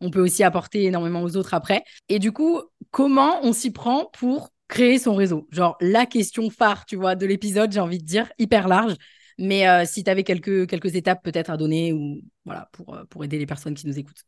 on 0.00 0.10
peut 0.10 0.20
aussi 0.20 0.42
apporter 0.42 0.84
énormément 0.84 1.22
aux 1.22 1.36
autres 1.36 1.54
après. 1.54 1.84
Et 2.08 2.18
du 2.18 2.32
coup, 2.32 2.60
comment 2.90 3.38
on 3.42 3.52
s'y 3.52 3.70
prend 3.70 4.06
pour 4.18 4.50
créer 4.68 4.98
son 4.98 5.14
réseau 5.14 5.48
Genre, 5.50 5.76
la 5.80 6.06
question 6.06 6.50
phare, 6.50 6.84
tu 6.84 6.96
vois, 6.96 7.14
de 7.14 7.26
l'épisode, 7.26 7.72
j'ai 7.72 7.80
envie 7.80 7.98
de 7.98 8.04
dire, 8.04 8.30
hyper 8.38 8.68
large. 8.68 8.94
Mais 9.38 9.68
euh, 9.68 9.84
si 9.84 10.02
tu 10.04 10.10
avais 10.10 10.24
quelques, 10.24 10.68
quelques 10.68 10.96
étapes 10.96 11.22
peut-être 11.22 11.50
à 11.50 11.56
donner 11.56 11.92
ou 11.92 12.20
voilà 12.44 12.68
pour, 12.72 12.94
euh, 12.94 13.04
pour 13.04 13.24
aider 13.24 13.38
les 13.38 13.46
personnes 13.46 13.74
qui 13.74 13.86
nous 13.86 13.98
écoutent. 13.98 14.24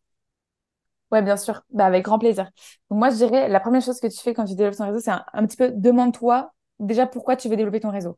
Ouais, 1.11 1.23
bien 1.23 1.37
sûr, 1.37 1.63
bah, 1.71 1.87
avec 1.87 2.05
grand 2.05 2.21
plaisir. 2.21 2.45
Donc 2.91 3.01
moi, 3.01 3.11
je 3.11 3.17
dirais, 3.17 3.49
la 3.49 3.59
première 3.59 3.83
chose 3.83 3.99
que 3.99 4.07
tu 4.07 4.19
fais 4.19 4.33
quand 4.33 4.45
tu 4.45 4.55
développes 4.55 4.77
ton 4.77 4.87
réseau, 4.87 5.01
c'est 5.01 5.11
un, 5.11 5.47
petit 5.47 5.57
peu 5.57 5.73
demande-toi 5.75 6.53
déjà 6.79 7.07
pourquoi 7.07 7.35
tu 7.35 7.49
veux 7.49 7.57
développer 7.57 7.81
ton 7.81 7.91
réseau. 7.91 8.17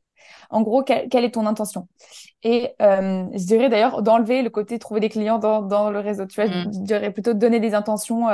En 0.50 0.60
gros, 0.60 0.84
quelle 0.84 1.24
est 1.24 1.34
ton 1.34 1.46
intention? 1.46 1.88
Et 2.42 2.74
euh, 2.82 3.24
je 3.32 3.44
dirais 3.46 3.70
d'ailleurs 3.70 4.02
d'enlever 4.02 4.42
le 4.42 4.50
côté 4.50 4.78
trouver 4.78 5.00
des 5.00 5.08
clients 5.08 5.38
dans, 5.38 5.62
dans 5.62 5.90
le 5.90 5.98
réseau. 5.98 6.26
Tu 6.26 6.40
vois, 6.40 6.50
je, 6.50 6.68
mm. 6.68 6.84
dirais 6.84 7.10
plutôt 7.10 7.32
donner 7.32 7.58
des 7.58 7.74
intentions. 7.74 8.28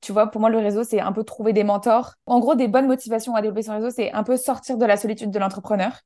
Tu 0.00 0.12
vois, 0.12 0.30
pour 0.30 0.40
moi, 0.40 0.50
le 0.50 0.58
réseau, 0.58 0.84
c'est 0.84 1.00
un 1.00 1.12
peu 1.12 1.24
trouver 1.24 1.52
des 1.52 1.64
mentors. 1.64 2.14
En 2.26 2.40
gros, 2.40 2.54
des 2.54 2.68
bonnes 2.68 2.86
motivations 2.86 3.34
à 3.34 3.42
développer 3.42 3.62
son 3.62 3.74
réseau, 3.74 3.90
c'est 3.90 4.12
un 4.12 4.22
peu 4.24 4.36
sortir 4.36 4.78
de 4.78 4.86
la 4.86 4.96
solitude 4.96 5.30
de 5.30 5.38
l'entrepreneur 5.38 6.00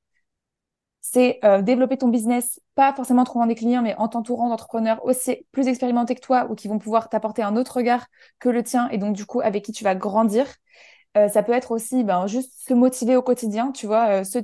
c'est 1.00 1.38
euh, 1.44 1.62
développer 1.62 1.96
ton 1.96 2.08
business, 2.08 2.60
pas 2.74 2.92
forcément 2.92 3.22
en 3.22 3.24
trouvant 3.24 3.46
des 3.46 3.54
clients, 3.54 3.82
mais 3.82 3.94
en 3.96 4.08
t'entourant 4.08 4.48
d'entrepreneurs 4.48 5.04
aussi 5.04 5.46
plus 5.50 5.66
expérimentés 5.66 6.14
que 6.14 6.20
toi 6.20 6.46
ou 6.50 6.54
qui 6.54 6.68
vont 6.68 6.78
pouvoir 6.78 7.08
t'apporter 7.08 7.42
un 7.42 7.56
autre 7.56 7.76
regard 7.76 8.06
que 8.38 8.48
le 8.48 8.62
tien 8.62 8.88
et 8.90 8.98
donc 8.98 9.16
du 9.16 9.24
coup 9.24 9.40
avec 9.40 9.64
qui 9.64 9.72
tu 9.72 9.84
vas 9.84 9.94
grandir. 9.94 10.46
Euh, 11.16 11.28
ça 11.28 11.42
peut 11.42 11.52
être 11.52 11.72
aussi 11.72 12.04
ben, 12.04 12.26
juste 12.28 12.52
se 12.68 12.74
motiver 12.74 13.16
au 13.16 13.22
quotidien, 13.22 13.72
tu 13.72 13.86
vois, 13.86 14.20
euh, 14.20 14.24
se 14.24 14.38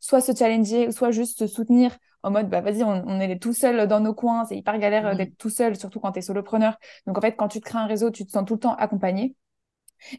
soit 0.00 0.20
se 0.20 0.32
challenger, 0.36 0.92
soit 0.92 1.10
juste 1.10 1.38
se 1.40 1.46
soutenir 1.48 1.96
en 2.22 2.30
mode, 2.30 2.48
bah 2.48 2.60
vas-y, 2.60 2.82
on, 2.84 3.20
est 3.20 3.38
tout 3.40 3.52
seul 3.52 3.86
dans 3.88 4.00
nos 4.00 4.14
coins, 4.14 4.44
c'est 4.44 4.56
hyper 4.56 4.78
galère 4.78 5.14
mmh. 5.14 5.16
d'être 5.16 5.36
tout 5.38 5.50
seul, 5.50 5.76
surtout 5.76 6.00
quand 6.00 6.12
tu 6.12 6.18
es 6.18 6.22
solopreneur. 6.22 6.78
Donc 7.06 7.16
en 7.18 7.20
fait, 7.20 7.34
quand 7.34 7.48
tu 7.48 7.60
te 7.60 7.64
crées 7.64 7.78
un 7.78 7.86
réseau, 7.86 8.10
tu 8.10 8.26
te 8.26 8.30
sens 8.30 8.44
tout 8.44 8.54
le 8.54 8.60
temps 8.60 8.74
accompagné. 8.74 9.34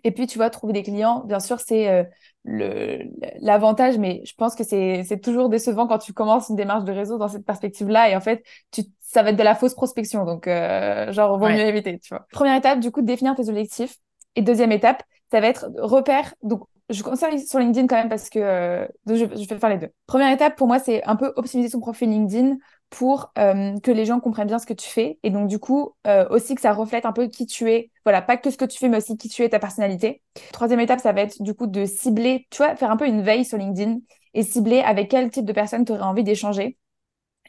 Et 0.04 0.12
puis, 0.12 0.28
tu 0.28 0.38
vas 0.38 0.50
trouver 0.50 0.74
des 0.74 0.84
clients, 0.84 1.24
bien 1.26 1.40
sûr, 1.40 1.60
c'est 1.60 1.90
euh, 1.90 3.04
l'avantage, 3.40 3.98
mais 3.98 4.22
je 4.26 4.34
pense 4.36 4.56
que 4.56 4.64
c'est 4.64 5.22
toujours 5.22 5.50
décevant 5.50 5.88
quand 5.88 5.98
tu 5.98 6.14
commences 6.14 6.50
une 6.50 6.56
démarche 6.56 6.84
de 6.84 6.92
réseau 6.92 7.18
dans 7.18 7.28
cette 7.28 7.46
perspective-là. 7.46 8.10
Et 8.10 8.16
en 8.16 8.22
fait, 8.22 8.44
tu, 8.72 8.84
ça 9.00 9.24
va 9.24 9.32
être 9.32 9.38
de 9.38 9.44
la 9.44 9.56
fausse 9.56 9.74
prospection. 9.74 10.26
Donc, 10.26 10.48
euh, 10.48 11.12
genre, 11.12 11.38
vaut 11.38 11.50
mieux 11.50 11.60
éviter, 11.60 12.00
tu 12.00 12.14
vois. 12.14 12.26
Première 12.32 12.56
étape, 12.56 12.80
du 12.80 12.92
coup, 12.92 13.02
définir 13.02 13.36
tes 13.36 13.50
objectifs. 13.50 13.98
Et 14.36 14.42
deuxième 14.42 14.72
étape, 14.72 15.04
ça 15.32 15.42
va 15.42 15.48
être 15.48 15.70
repère. 15.78 16.34
Donc, 16.44 16.64
je 16.92 17.04
conseille 17.04 17.40
sur 17.40 17.60
LinkedIn 17.60 17.88
quand 17.88 17.96
même 17.96 18.10
parce 18.10 18.30
que 18.30 18.40
euh, 18.40 18.88
je, 19.08 19.26
vais 19.26 19.60
faire 19.60 19.70
les 19.70 19.78
deux. 19.78 19.90
Première 20.08 20.32
étape 20.32 20.56
pour 20.56 20.68
moi, 20.68 20.80
c'est 20.80 21.04
un 21.06 21.16
peu 21.16 21.34
optimiser 21.36 21.70
son 21.70 21.80
profil 21.80 22.10
LinkedIn 22.10 22.58
pour 22.90 23.32
euh, 23.38 23.80
que 23.80 23.92
les 23.92 24.06
gens 24.06 24.20
comprennent 24.20 24.48
bien 24.48 24.60
ce 24.60 24.66
que 24.66 24.74
tu 24.74 24.90
fais 24.90 25.18
et 25.24 25.30
donc 25.30 25.48
du 25.48 25.60
coup 25.60 25.96
euh, 26.08 26.28
aussi 26.30 26.56
que 26.56 26.62
ça 26.62 26.74
reflète 26.74 27.06
un 27.06 27.14
peu 27.14 27.28
qui 27.28 27.46
tu 27.46 27.72
es. 27.72 27.92
Voilà, 28.04 28.22
pas 28.22 28.38
que 28.38 28.50
ce 28.50 28.58
que 28.58 28.66
tu 28.66 28.78
fais, 28.78 28.90
mais 28.90 28.98
aussi 28.98 29.18
qui 29.18 29.30
tu 29.30 29.44
es, 29.44 29.50
ta 29.50 29.60
personnalité. 29.60 30.22
Troisième 30.54 30.80
étape, 30.80 31.00
ça 31.00 31.14
va 31.14 31.22
être 31.22 31.42
du 31.42 31.54
coup 31.54 31.68
de 31.68 31.86
cibler, 31.86 32.48
tu 32.50 32.58
vois, 32.58 32.76
faire 32.76 32.92
un 32.92 32.98
peu 32.98 33.08
une 33.08 33.22
veille 33.22 33.46
sur 33.46 33.58
LinkedIn 33.58 34.00
et 34.34 34.44
cibler 34.44 34.80
avec 34.80 35.10
quel 35.10 35.30
type 35.30 35.46
de 35.46 35.54
personnes 35.54 35.86
tu 35.86 35.92
aurais 35.92 36.02
envie 36.02 36.24
d'échanger. 36.24 36.78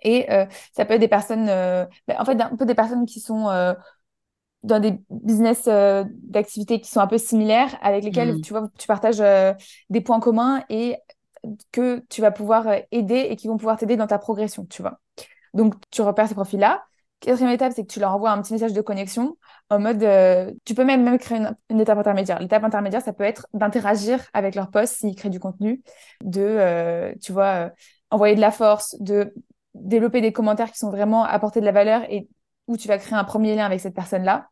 Et 0.05 0.27
ça 0.73 0.85
peut 0.85 0.95
être 0.95 1.01
des 1.01 1.07
personnes, 1.07 1.47
ben, 1.47 2.17
en 2.19 2.25
fait, 2.25 2.41
un 2.41 2.57
peu 2.57 2.67
des 2.67 2.75
personnes 2.75 3.07
qui 3.07 3.21
sont 3.21 3.47
dans 4.62 4.78
des 4.78 4.95
business 5.11 5.64
euh, 5.66 6.04
d'activités 6.23 6.81
qui 6.81 6.90
sont 6.90 7.00
un 7.00 7.07
peu 7.07 7.19
similaires, 7.19 7.76
avec 7.83 8.04
lesquels 8.04 8.37
mmh. 8.37 8.40
tu 8.42 8.52
vois, 8.52 8.69
tu 8.78 8.87
partages 8.87 9.21
euh, 9.21 9.52
des 9.90 10.00
points 10.00 10.21
communs 10.21 10.64
et 10.69 10.97
que 11.73 12.04
tu 12.09 12.21
vas 12.21 12.31
pouvoir 12.31 12.69
euh, 12.69 12.78
aider 12.92 13.26
et 13.28 13.37
qui 13.37 13.49
vont 13.49 13.57
pouvoir 13.57 13.76
t'aider 13.76 13.97
dans 13.97 14.07
ta 14.07 14.19
progression, 14.19 14.64
tu 14.66 14.83
vois. 14.83 15.00
Donc, 15.54 15.75
tu 15.90 16.02
repères 16.02 16.28
ces 16.28 16.35
profils-là. 16.35 16.85
Quatrième 17.21 17.52
étape, 17.52 17.73
c'est 17.75 17.83
que 17.83 17.92
tu 17.92 18.00
leur 18.00 18.14
envoies 18.14 18.31
un 18.31 18.40
petit 18.40 18.52
message 18.52 18.73
de 18.73 18.81
connexion 18.81 19.37
en 19.71 19.78
mode, 19.78 20.00
tu 20.64 20.75
peux 20.75 20.85
même, 20.85 21.02
même 21.02 21.19
créer 21.19 21.38
une, 21.71 21.81
étape 21.81 21.97
intermédiaire. 21.97 22.38
L'étape 22.40 22.64
intermédiaire, 22.64 23.00
ça 23.00 23.12
peut 23.12 23.25
être 23.25 23.47
d'interagir 23.54 24.21
avec 24.35 24.54
leur 24.54 24.71
poste 24.71 24.97
s'ils 24.97 25.14
créent 25.14 25.31
du 25.31 25.38
contenu, 25.38 25.83
de, 26.23 27.14
tu 27.23 27.33
vois, 27.33 27.71
envoyer 28.11 28.35
de 28.35 28.40
la 28.40 28.50
force, 28.50 28.97
de 29.00 29.33
développer 29.75 30.21
des 30.21 30.33
commentaires 30.33 30.71
qui 30.73 30.78
sont 30.78 30.90
vraiment 30.90 31.25
apporter 31.25 31.61
de 31.61 31.64
la 31.64 31.73
valeur 31.73 32.02
et 32.11 32.28
où 32.66 32.76
tu 32.76 32.88
vas 32.88 32.99
créer 32.99 33.14
un 33.14 33.25
premier 33.25 33.54
lien 33.54 33.66
avec 33.66 33.81
cette 33.81 33.95
personne-là. 33.95 34.49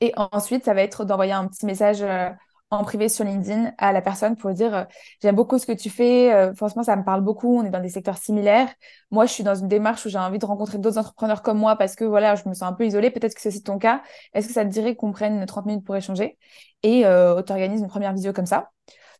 Et 0.00 0.12
ensuite, 0.16 0.64
ça 0.64 0.74
va 0.74 0.82
être 0.82 1.04
d'envoyer 1.04 1.32
un 1.32 1.46
petit 1.46 1.66
message 1.66 2.02
euh, 2.02 2.28
en 2.72 2.84
privé 2.84 3.08
sur 3.08 3.24
LinkedIn 3.24 3.72
à 3.76 3.92
la 3.92 4.00
personne 4.00 4.34
pour 4.36 4.50
dire 4.52 4.74
euh, 4.74 4.84
j'aime 5.20 5.36
beaucoup 5.36 5.58
ce 5.58 5.66
que 5.66 5.72
tu 5.72 5.90
fais, 5.90 6.32
euh, 6.32 6.54
franchement 6.54 6.82
ça 6.82 6.96
me 6.96 7.04
parle 7.04 7.20
beaucoup, 7.20 7.58
on 7.58 7.64
est 7.64 7.70
dans 7.70 7.80
des 7.80 7.90
secteurs 7.90 8.16
similaires. 8.16 8.68
Moi 9.10 9.26
je 9.26 9.32
suis 9.32 9.44
dans 9.44 9.54
une 9.54 9.68
démarche 9.68 10.06
où 10.06 10.08
j'ai 10.08 10.18
envie 10.18 10.38
de 10.38 10.46
rencontrer 10.46 10.78
d'autres 10.78 10.98
entrepreneurs 10.98 11.42
comme 11.42 11.58
moi 11.58 11.76
parce 11.76 11.94
que 11.94 12.04
voilà, 12.04 12.34
je 12.34 12.48
me 12.48 12.54
sens 12.54 12.62
un 12.62 12.72
peu 12.72 12.86
isolée, 12.86 13.10
peut-être 13.10 13.34
que 13.34 13.40
c'est 13.40 13.50
aussi 13.50 13.62
ton 13.62 13.78
cas. 13.78 14.02
Est-ce 14.32 14.48
que 14.48 14.54
ça 14.54 14.64
te 14.64 14.70
dirait 14.70 14.96
qu'on 14.96 15.12
prenne 15.12 15.44
30 15.44 15.66
minutes 15.66 15.84
pour 15.84 15.96
échanger 15.96 16.38
et 16.82 17.04
euh, 17.04 17.42
t'organises 17.42 17.80
une 17.80 17.88
première 17.88 18.14
vidéo 18.14 18.32
comme 18.32 18.46
ça? 18.46 18.70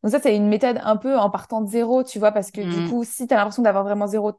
Donc 0.02 0.12
ça 0.12 0.18
c'est 0.20 0.34
une 0.34 0.48
méthode 0.48 0.80
un 0.82 0.96
peu 0.96 1.18
en 1.18 1.28
partant 1.28 1.60
de 1.60 1.68
zéro, 1.68 2.02
tu 2.02 2.18
vois, 2.18 2.32
parce 2.32 2.50
que 2.50 2.62
du 2.62 2.80
mmh. 2.80 2.90
coup 2.90 3.04
si 3.04 3.26
tu 3.26 3.34
as 3.34 3.36
l'impression 3.36 3.62
d'avoir 3.62 3.84
vraiment 3.84 4.06
zéro 4.06 4.32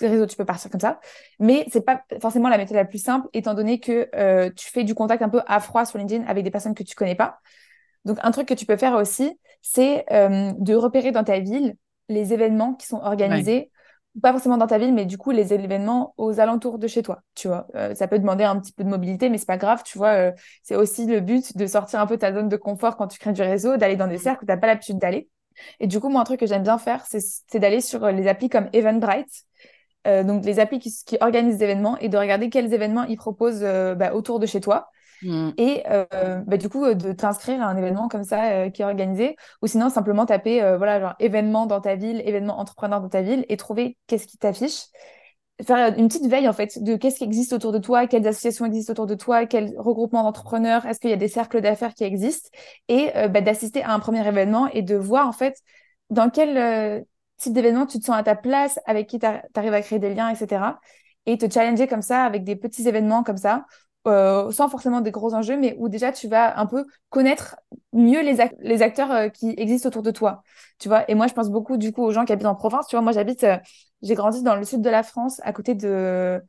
réseau, 0.00 0.26
tu 0.26 0.36
peux 0.36 0.44
partir 0.44 0.70
comme 0.70 0.80
ça. 0.80 1.00
Mais 1.38 1.66
c'est 1.72 1.84
pas 1.84 2.02
forcément 2.20 2.48
la 2.48 2.58
méthode 2.58 2.76
la 2.76 2.84
plus 2.84 3.02
simple, 3.02 3.28
étant 3.32 3.54
donné 3.54 3.80
que 3.80 4.08
euh, 4.14 4.50
tu 4.54 4.70
fais 4.70 4.84
du 4.84 4.94
contact 4.94 5.22
un 5.22 5.28
peu 5.28 5.42
à 5.46 5.60
froid 5.60 5.84
sur 5.84 5.98
LinkedIn 5.98 6.24
avec 6.26 6.44
des 6.44 6.50
personnes 6.50 6.74
que 6.74 6.82
tu 6.82 6.94
connais 6.94 7.14
pas. 7.14 7.38
Donc, 8.04 8.18
un 8.22 8.30
truc 8.30 8.48
que 8.48 8.54
tu 8.54 8.66
peux 8.66 8.76
faire 8.76 8.94
aussi, 8.94 9.38
c'est 9.60 10.04
euh, 10.12 10.52
de 10.58 10.74
repérer 10.74 11.12
dans 11.12 11.24
ta 11.24 11.38
ville 11.38 11.76
les 12.08 12.32
événements 12.32 12.74
qui 12.74 12.86
sont 12.86 12.98
organisés 12.98 13.70
pas 14.20 14.32
forcément 14.32 14.58
dans 14.58 14.66
ta 14.66 14.76
ville, 14.76 14.92
mais 14.92 15.06
du 15.06 15.16
coup, 15.16 15.30
les 15.30 15.54
événements 15.54 16.12
aux 16.18 16.38
alentours 16.38 16.78
de 16.78 16.86
chez 16.86 17.02
toi, 17.02 17.22
tu 17.34 17.48
vois. 17.48 17.66
Euh, 17.74 17.94
ça 17.94 18.06
peut 18.08 18.18
demander 18.18 18.44
un 18.44 18.60
petit 18.60 18.70
peu 18.70 18.84
de 18.84 18.88
mobilité, 18.90 19.30
mais 19.30 19.38
c'est 19.38 19.46
pas 19.46 19.56
grave, 19.56 19.82
tu 19.86 19.96
vois. 19.96 20.32
C'est 20.62 20.76
aussi 20.76 21.06
le 21.06 21.20
but 21.20 21.56
de 21.56 21.66
sortir 21.66 21.98
un 21.98 22.06
peu 22.06 22.18
ta 22.18 22.30
zone 22.30 22.50
de 22.50 22.56
confort 22.58 22.98
quand 22.98 23.08
tu 23.08 23.18
crées 23.18 23.32
du 23.32 23.40
réseau, 23.40 23.78
d'aller 23.78 23.96
dans 23.96 24.08
des 24.08 24.18
cercles 24.18 24.44
où 24.44 24.46
t'as 24.46 24.58
pas 24.58 24.66
l'habitude 24.66 24.98
d'aller. 24.98 25.30
Et 25.80 25.86
du 25.86 25.98
coup, 25.98 26.10
moi, 26.10 26.20
un 26.20 26.24
truc 26.24 26.40
que 26.40 26.46
j'aime 26.46 26.62
bien 26.62 26.76
faire, 26.76 27.06
c'est 27.06 27.58
d'aller 27.58 27.80
sur 27.80 28.06
les 28.10 28.28
applis 28.28 28.50
comme 28.50 28.68
Eventbrite, 28.74 29.46
euh, 30.06 30.24
donc 30.24 30.44
les 30.44 30.60
applis 30.60 30.78
qui, 30.78 30.92
qui, 31.04 31.16
organisent 31.20 31.58
des 31.58 31.64
événements, 31.64 31.98
et 31.98 32.08
de 32.08 32.16
regarder 32.16 32.50
quels 32.50 32.72
événements 32.72 33.04
ils 33.04 33.16
proposent 33.16 33.62
bah, 33.62 34.14
autour 34.14 34.38
de 34.38 34.46
chez 34.46 34.60
toi. 34.60 34.88
Mm. 35.22 35.50
Et 35.56 35.82
euh, 35.88 36.04
bah, 36.46 36.56
du 36.56 36.68
coup, 36.68 36.84
euh, 36.84 36.94
de 36.94 37.12
t'inscrire 37.12 37.62
à 37.62 37.66
un 37.66 37.76
événement 37.76 38.08
comme 38.08 38.24
ça 38.24 38.52
euh, 38.52 38.70
qui 38.70 38.82
est 38.82 38.84
organisé, 38.84 39.36
ou 39.62 39.66
sinon 39.66 39.88
simplement 39.88 40.26
taper 40.26 40.60
voilà, 40.76 41.00
genre 41.00 41.14
événement 41.20 41.66
dans 41.66 41.80
ta 41.80 41.94
ville, 41.94 42.22
événement 42.24 42.58
entrepreneur 42.58 43.00
dans 43.00 43.08
ta 43.08 43.22
ville, 43.22 43.44
et 43.48 43.56
trouver 43.56 43.96
qu'est-ce 44.06 44.26
qui 44.26 44.38
t'affiche. 44.38 44.86
Faire 45.64 45.94
une 45.96 46.08
petite 46.08 46.26
veille 46.26 46.48
en 46.48 46.52
fait 46.52 46.82
de 46.82 46.96
qu'est-ce 46.96 47.18
qui 47.18 47.24
existe 47.24 47.52
autour 47.52 47.70
de 47.72 47.78
toi, 47.78 48.06
quelles 48.08 48.26
associations 48.26 48.64
existent 48.64 48.92
autour 48.92 49.06
de 49.06 49.14
toi, 49.14 49.46
quels 49.46 49.74
regroupements 49.78 50.24
d'entrepreneurs, 50.24 50.86
est-ce 50.86 50.98
qu'il 50.98 51.10
y 51.10 51.12
a 51.12 51.16
des 51.16 51.28
cercles 51.28 51.60
d'affaires 51.60 51.94
qui 51.94 52.04
existent, 52.04 52.48
et 52.88 53.10
bah, 53.28 53.42
d'assister 53.42 53.82
à 53.82 53.92
un 53.92 54.00
premier 54.00 54.26
événement 54.26 54.66
et 54.68 54.82
de 54.82 54.96
voir 54.96 55.28
en 55.28 55.32
fait 55.32 55.56
dans 56.10 56.30
quel 56.30 57.04
type 57.42 57.52
d'événement 57.52 57.86
tu 57.86 57.98
te 57.98 58.04
sens 58.04 58.16
à 58.16 58.22
ta 58.22 58.34
place, 58.34 58.78
avec 58.86 59.08
qui 59.08 59.18
tu 59.18 59.26
arrives 59.26 59.74
à 59.74 59.82
créer 59.82 59.98
des 59.98 60.14
liens, 60.14 60.28
etc. 60.30 60.80
Et 61.26 61.38
te 61.38 61.50
challenger 61.50 61.86
comme 61.86 62.02
ça 62.02 62.24
avec 62.24 62.44
des 62.44 62.56
petits 62.56 62.88
événements 62.88 63.22
comme 63.22 63.36
ça 63.36 63.66
euh, 64.08 64.50
sans 64.50 64.68
forcément 64.68 65.00
des 65.00 65.12
gros 65.12 65.32
enjeux, 65.32 65.56
mais 65.56 65.76
où 65.78 65.88
déjà 65.88 66.10
tu 66.10 66.26
vas 66.26 66.58
un 66.58 66.66
peu 66.66 66.84
connaître 67.08 67.56
mieux 67.92 68.20
les, 68.20 68.40
acteurs 68.82 69.12
euh, 69.12 69.28
qui 69.28 69.54
existent 69.56 69.88
autour 69.88 70.02
de 70.02 70.10
toi. 70.10 70.42
Tu 70.80 70.88
vois, 70.88 71.08
et 71.08 71.14
moi 71.14 71.28
je 71.28 71.34
pense 71.34 71.50
beaucoup 71.50 71.76
du 71.76 71.92
coup 71.92 72.02
aux 72.02 72.10
gens 72.10 72.24
qui 72.24 72.32
habitent 72.32 72.46
en 72.46 72.56
province. 72.56 72.88
Tu 72.88 72.96
vois, 72.96 73.02
moi 73.02 73.12
j'habite, 73.12 73.44
euh, 73.44 73.58
j'ai 74.02 74.14
grandi 74.14 74.42
dans 74.42 74.56
le 74.56 74.64
sud 74.64 74.80
de 74.80 74.90
la 74.90 75.04
France, 75.04 75.40
à 75.44 75.52
côté 75.52 75.76
de, 75.76 76.42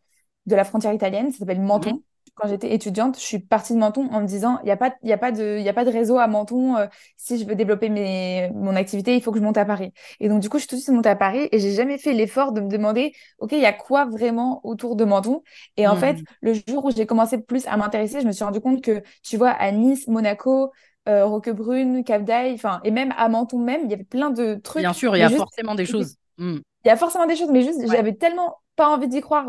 de 0.47 0.55
la 0.55 0.63
frontière 0.63 0.93
italienne, 0.93 1.31
ça 1.31 1.39
s'appelle 1.39 1.61
Menton. 1.61 1.93
Mmh 1.93 1.99
quand 2.35 2.47
j'étais 2.47 2.73
étudiante, 2.73 3.17
je 3.17 3.23
suis 3.23 3.39
partie 3.39 3.73
de 3.73 3.77
Menton 3.77 4.09
en 4.11 4.21
me 4.21 4.25
disant 4.25 4.59
il 4.63 4.65
n'y 4.65 4.71
a, 4.71 4.77
pas, 4.77 4.95
y 5.03 5.13
a, 5.13 5.17
pas 5.17 5.31
de, 5.31 5.59
y 5.59 5.69
a 5.69 5.73
pas 5.73 5.85
de 5.85 5.91
réseau 5.91 6.17
à 6.17 6.27
Menton. 6.27 6.77
Euh, 6.77 6.87
si 7.15 7.37
je 7.37 7.45
veux 7.45 7.55
développer 7.55 7.89
mes, 7.89 8.49
mon 8.55 8.75
activité, 8.75 9.15
il 9.15 9.21
faut 9.21 9.31
que 9.31 9.37
je 9.37 9.43
monte 9.43 9.57
à 9.57 9.65
Paris. 9.65 9.91
Et 10.19 10.29
donc, 10.29 10.39
du 10.39 10.49
coup, 10.49 10.57
je 10.57 10.61
suis 10.61 10.69
tout 10.69 10.75
de 10.75 10.81
suite 10.81 10.93
montée 10.93 11.09
à 11.09 11.15
Paris 11.15 11.47
et 11.51 11.59
j'ai 11.59 11.73
jamais 11.73 11.97
fait 11.97 12.13
l'effort 12.13 12.51
de 12.51 12.61
me 12.61 12.69
demander 12.69 13.13
OK, 13.37 13.51
il 13.51 13.59
y 13.59 13.65
a 13.65 13.73
quoi 13.73 14.05
vraiment 14.05 14.61
autour 14.65 14.95
de 14.95 15.05
Menton? 15.05 15.43
Et 15.77 15.87
en 15.87 15.95
fait, 15.95 16.13
hmm. 16.13 16.23
le 16.41 16.53
jour 16.67 16.85
où 16.85 16.91
j'ai 16.91 17.05
commencé 17.05 17.39
plus 17.39 17.67
à 17.67 17.77
m'intéresser, 17.77 18.21
je 18.21 18.27
me 18.27 18.31
suis 18.31 18.43
rendu 18.43 18.61
compte 18.61 18.81
que, 18.81 19.03
tu 19.21 19.37
vois, 19.37 19.51
à 19.51 19.71
Nice, 19.71 20.07
Monaco, 20.07 20.71
euh, 21.07 21.25
Roquebrune, 21.25 22.03
Cap 22.03 22.23
enfin, 22.53 22.81
et 22.83 22.91
même 22.91 23.13
à 23.17 23.29
Menton 23.29 23.59
même, 23.59 23.81
il 23.85 23.91
y 23.91 23.93
avait 23.93 24.03
plein 24.03 24.31
de 24.31 24.55
trucs. 24.55 24.81
Bien 24.81 24.93
sûr, 24.93 25.15
il 25.15 25.19
y 25.19 25.23
a 25.23 25.29
forcément 25.29 25.75
des 25.75 25.85
choses. 25.85 26.15
Hmm. 26.37 26.59
Il 26.83 26.89
y 26.89 26.91
a 26.91 26.95
forcément 26.95 27.25
des 27.25 27.35
choses, 27.35 27.49
mais 27.51 27.61
juste, 27.61 27.79
j'avais 27.89 28.13
tellement 28.13 28.57
pas 28.75 28.89
envie 28.89 29.07
d'y 29.07 29.21
croire. 29.21 29.45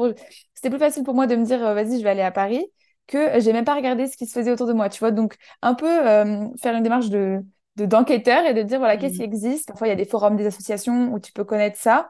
C'était 0.55 0.71
plus 0.71 0.79
facile 0.79 1.05
pour 1.05 1.15
moi 1.15 1.27
de 1.27 1.37
me 1.37 1.45
dire, 1.45 1.65
euh, 1.65 1.75
vas-y, 1.75 1.99
je 1.99 2.05
vais 2.05 2.11
aller 2.11 2.23
à 2.23 2.31
Paris 2.31 2.67
que 3.07 3.39
j'ai 3.41 3.53
même 3.53 3.65
pas 3.65 3.75
regardé 3.75 4.07
ce 4.07 4.17
qui 4.17 4.27
se 4.27 4.33
faisait 4.33 4.51
autour 4.51 4.67
de 4.67 4.73
moi, 4.73 4.89
tu 4.89 4.99
vois. 4.99 5.11
Donc, 5.11 5.37
un 5.61 5.75
peu 5.75 5.87
euh, 5.87 6.47
faire 6.63 6.75
une 6.75 6.83
démarche 6.83 7.11
de 7.11 7.43
d'enquêteur 7.77 8.47
et 8.47 8.55
de 8.55 8.63
dire, 8.63 8.79
voilà, 8.79 8.97
qu'est-ce 8.97 9.15
qui 9.15 9.23
mmh. 9.23 9.33
existe? 9.33 9.67
Parfois, 9.67 9.89
il 9.89 9.91
y 9.91 9.93
a 9.93 9.97
des 9.97 10.05
forums 10.05 10.37
des 10.37 10.47
associations 10.47 11.13
où 11.13 11.19
tu 11.19 11.33
peux 11.33 11.43
connaître 11.43 11.77
ça. 11.77 12.09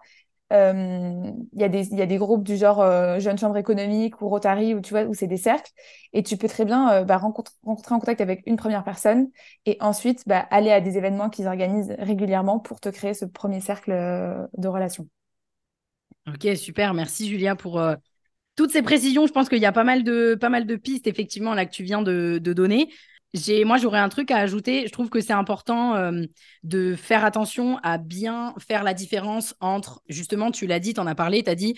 Euh, 0.55 1.33
il 1.53 1.61
y, 1.61 1.65
a 1.65 1.69
des, 1.69 1.95
y 1.95 2.01
a 2.03 2.07
des 2.07 2.17
groupes 2.17 2.45
du 2.45 2.57
genre 2.57 2.81
euh, 2.81 3.19
Jeune 3.19 3.37
Chambre 3.37 3.57
économique 3.57 4.21
ou 4.23 4.29
Rotary, 4.29 4.75
où, 4.75 4.81
tu 4.81 4.91
vois, 4.91 5.03
où 5.03 5.15
c'est 5.15 5.27
des 5.27 5.37
cercles. 5.37 5.71
Et 6.13 6.23
tu 6.23 6.37
peux 6.37 6.49
très 6.49 6.65
bien 6.65 7.03
bah, 7.05 7.19
rencontrer, 7.19 7.55
rencontrer 7.65 7.95
en 7.95 7.99
contact 7.99 8.21
avec 8.21 8.43
une 8.47 8.57
première 8.57 8.85
personne 8.85 9.29
et 9.67 9.77
ensuite 9.81 10.23
bah, 10.27 10.47
aller 10.51 10.71
à 10.71 10.81
des 10.81 10.97
événements 10.97 11.29
qu'ils 11.29 11.49
organisent 11.49 11.95
régulièrement 11.99 12.61
pour 12.61 12.81
te 12.81 12.89
créer 12.89 13.15
ce 13.15 13.25
premier 13.25 13.61
cercle 13.61 13.91
de 14.57 14.69
relations. 14.69 15.09
Ok, 16.27 16.57
super. 16.57 16.95
Merci 16.95 17.29
Julia 17.29 17.57
pour 17.57 17.81
toutes 18.57 18.71
ces 18.71 18.83
précisions, 18.83 19.27
je 19.27 19.33
pense 19.33 19.49
qu'il 19.49 19.59
y 19.59 19.67
a 19.67 19.73
pas 19.73 19.85
mal 19.85 20.05
de, 20.05 20.37
pas 20.37 20.49
mal 20.49 20.67
de 20.67 20.77
pistes, 20.77 21.07
effectivement, 21.07 21.55
là, 21.55 21.67
que 21.67 21.73
tu 21.73 21.83
viens 21.83 22.03
de, 22.03 22.39
donner. 22.39 22.89
Moi, 23.65 23.79
j'aurais 23.79 23.99
un 23.99 24.09
truc 24.09 24.31
à 24.31 24.39
ajouter. 24.39 24.87
Je 24.87 24.93
trouve 24.93 25.11
que 25.11 25.21
c'est 25.21 25.33
important 25.33 25.97
euh, 25.97 26.23
de 26.63 26.95
faire 26.95 27.25
attention 27.25 27.79
à 27.83 27.99
bien 27.99 28.55
faire 28.59 28.85
la 28.85 28.95
différence 28.95 29.55
entre, 29.61 30.03
justement, 30.09 30.51
tu 30.51 30.67
l'as 30.67 30.79
dit, 30.79 30.95
tu 30.95 31.01
en 31.01 31.07
as 31.07 31.15
parlé, 31.15 31.43
tu 31.43 31.51
as 31.51 31.55
dit, 31.57 31.75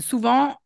souvent, 0.00 0.56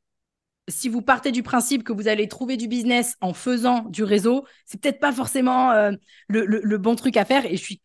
si 0.69 0.89
vous 0.89 1.03
partez 1.03 1.33
du 1.33 1.43
principe 1.43 1.85
que 1.85 1.93
vous 1.93 2.09
allez 2.09 2.29
trouver 2.29 2.57
du 2.57 2.69
business 2.69 3.17
en 3.21 3.35
faisant 3.35 3.83
du 3.83 4.03
réseau, 4.03 4.47
c'est 4.65 4.81
peut-être 4.81 5.01
pas 5.01 5.13
forcément 5.13 5.73
euh, 5.73 5.93
le, 6.29 6.77
bon 6.79 6.97
truc 6.97 7.17
à 7.17 7.25
faire. 7.25 7.45
Et 7.45 7.57
je 7.57 7.63
suis 7.63 7.83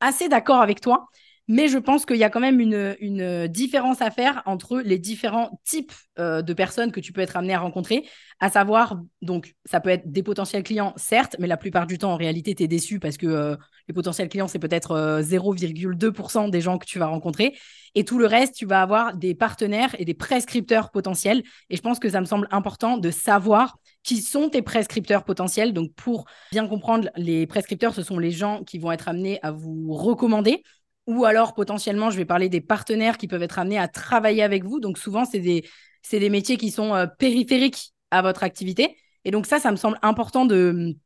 assez 0.00 0.28
d'accord 0.28 0.60
avec 0.60 0.80
toi. 0.80 1.08
Mais 1.48 1.68
je 1.68 1.78
pense 1.78 2.04
qu'il 2.06 2.16
y 2.16 2.24
a 2.24 2.30
quand 2.30 2.40
même 2.40 2.60
une, 2.60 3.46
différence 3.48 4.02
à 4.02 4.10
faire 4.10 4.42
entre 4.46 4.80
les 4.80 4.98
différents 4.98 5.60
types 5.64 5.92
euh, 6.18 6.42
de 6.42 6.52
personnes 6.52 6.90
que 6.90 7.00
tu 7.00 7.12
peux 7.12 7.20
être 7.20 7.36
amené 7.36 7.54
à 7.54 7.60
rencontrer, 7.60 8.04
à 8.40 8.50
savoir, 8.50 9.00
donc, 9.22 9.54
ça 9.64 9.80
peut 9.80 9.90
être 9.90 10.10
des 10.10 10.22
potentiels 10.22 10.62
clients, 10.62 10.92
certes, 10.96 11.36
mais 11.38 11.46
la 11.46 11.56
plupart 11.56 11.86
du 11.86 11.98
temps, 11.98 12.12
en 12.12 12.16
réalité, 12.16 12.54
tu 12.54 12.64
es 12.64 12.68
déçu 12.68 12.98
parce 12.98 13.16
que 13.16 13.26
euh, 13.26 13.56
les 13.88 13.94
potentiels 13.94 14.28
clients, 14.28 14.48
c'est 14.48 14.58
peut-être 14.58 15.20
0,2% 15.20 16.46
euh, 16.46 16.50
des 16.50 16.60
gens 16.60 16.78
que 16.78 16.86
tu 16.86 16.98
vas 16.98 17.06
rencontrer. 17.06 17.56
Et 17.94 18.04
tout 18.04 18.18
le 18.18 18.26
reste, 18.26 18.54
tu 18.54 18.66
vas 18.66 18.82
avoir 18.82 19.16
des 19.16 19.34
partenaires 19.34 19.94
et 19.98 20.04
des 20.04 20.14
prescripteurs 20.14 20.90
potentiels. 20.90 21.42
Et 21.70 21.76
je 21.76 21.80
pense 21.80 21.98
que 21.98 22.10
ça 22.10 22.20
me 22.20 22.26
semble 22.26 22.48
important 22.50 22.98
de 22.98 23.10
savoir 23.10 23.78
qui 24.02 24.20
sont 24.20 24.50
tes 24.50 24.62
prescripteurs 24.62 25.24
potentiels. 25.24 25.72
Donc, 25.72 25.92
pour 25.94 26.26
bien 26.52 26.68
comprendre, 26.68 27.08
les 27.16 27.46
prescripteurs, 27.46 27.94
ce 27.94 28.02
sont 28.02 28.18
les 28.18 28.32
gens 28.32 28.64
qui 28.64 28.78
vont 28.78 28.92
être 28.92 29.08
amenés 29.08 29.38
à 29.42 29.50
vous 29.50 29.92
recommander 29.92 30.62
ou 31.06 31.24
alors 31.24 31.54
potentiellement, 31.54 32.10
je 32.10 32.16
vais 32.16 32.24
parler 32.24 32.48
des 32.48 32.60
partenaires 32.60 33.18
qui 33.18 33.28
peuvent 33.28 33.42
être 33.42 33.58
amenés 33.58 33.78
à 33.78 33.88
travailler 33.88 34.42
avec 34.42 34.64
vous. 34.64 34.80
Donc 34.80 34.98
souvent, 34.98 35.24
c'est 35.24 35.40
des, 35.40 35.64
des 36.10 36.30
métiers 36.30 36.56
qui 36.56 36.70
sont 36.70 36.94
euh, 36.94 37.06
périphériques 37.06 37.92
à 38.10 38.22
votre 38.22 38.42
activité. 38.42 38.96
Et 39.24 39.30
donc 39.30 39.46
ça, 39.46 39.58
ça 39.58 39.70
me 39.70 39.76
semble 39.76 39.98
important 40.02 40.46
de, 40.46 40.96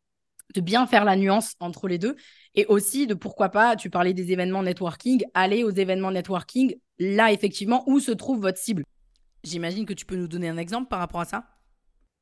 de 0.55 0.61
bien 0.61 0.87
faire 0.87 1.05
la 1.05 1.17
nuance 1.17 1.55
entre 1.61 1.89
les 1.89 1.99
deux. 1.99 2.17
Et 2.55 2.67
aussi 2.67 3.07
de 3.07 3.15
pourquoi 3.15 3.51
pas, 3.51 3.77
tu 3.77 3.91
parlais 3.91 4.15
des 4.15 4.33
événements 4.33 4.63
networking, 4.63 5.25
aller 5.35 5.65
aux 5.65 5.71
événements 5.71 6.11
networking, 6.11 6.75
là 6.99 7.33
effectivement, 7.33 7.85
où 7.87 8.01
se 8.01 8.11
trouve 8.11 8.41
votre 8.41 8.59
cible. 8.59 8.85
J'imagine 9.45 9.87
que 9.87 9.95
tu 9.95 10.05
peux 10.05 10.17
nous 10.17 10.29
donner 10.29 10.49
un 10.49 10.59
exemple 10.59 10.89
par 10.89 10.99
rapport 10.99 11.21
à 11.21 11.25
ça? 11.25 11.45